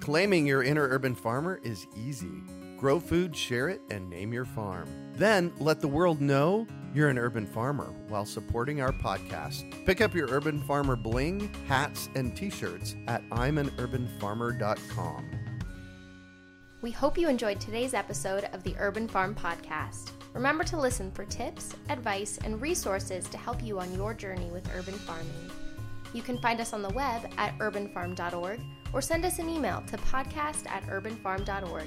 Claiming 0.00 0.46
your 0.46 0.62
inner 0.62 0.86
urban 0.86 1.14
farmer 1.14 1.58
is 1.64 1.86
easy. 1.96 2.42
Grow 2.82 2.98
food, 2.98 3.36
share 3.36 3.68
it, 3.68 3.80
and 3.92 4.10
name 4.10 4.32
your 4.32 4.44
farm. 4.44 4.88
Then 5.14 5.52
let 5.60 5.80
the 5.80 5.86
world 5.86 6.20
know 6.20 6.66
you're 6.92 7.10
an 7.10 7.16
urban 7.16 7.46
farmer 7.46 7.94
while 8.08 8.26
supporting 8.26 8.80
our 8.80 8.90
podcast. 8.90 9.72
Pick 9.86 10.00
up 10.00 10.16
your 10.16 10.26
Urban 10.30 10.58
Farmer 10.58 10.96
bling, 10.96 11.54
hats, 11.68 12.08
and 12.16 12.36
t 12.36 12.50
shirts 12.50 12.96
at 13.06 13.22
I'mAnUrbanFarmer.com. 13.30 15.30
We 16.80 16.90
hope 16.90 17.16
you 17.16 17.28
enjoyed 17.28 17.60
today's 17.60 17.94
episode 17.94 18.48
of 18.52 18.64
the 18.64 18.74
Urban 18.80 19.06
Farm 19.06 19.36
Podcast. 19.36 20.10
Remember 20.34 20.64
to 20.64 20.76
listen 20.76 21.12
for 21.12 21.24
tips, 21.24 21.76
advice, 21.88 22.40
and 22.42 22.60
resources 22.60 23.28
to 23.28 23.38
help 23.38 23.62
you 23.62 23.78
on 23.78 23.94
your 23.94 24.12
journey 24.12 24.50
with 24.50 24.68
urban 24.74 24.94
farming. 24.94 25.52
You 26.12 26.22
can 26.22 26.38
find 26.38 26.60
us 26.60 26.72
on 26.72 26.82
the 26.82 26.90
web 26.90 27.30
at 27.38 27.56
urbanfarm.org 27.60 28.60
or 28.92 29.00
send 29.00 29.24
us 29.24 29.38
an 29.38 29.48
email 29.48 29.84
to 29.86 29.96
podcast 29.98 30.68
at 30.68 30.82
urbanfarm.org. 30.88 31.86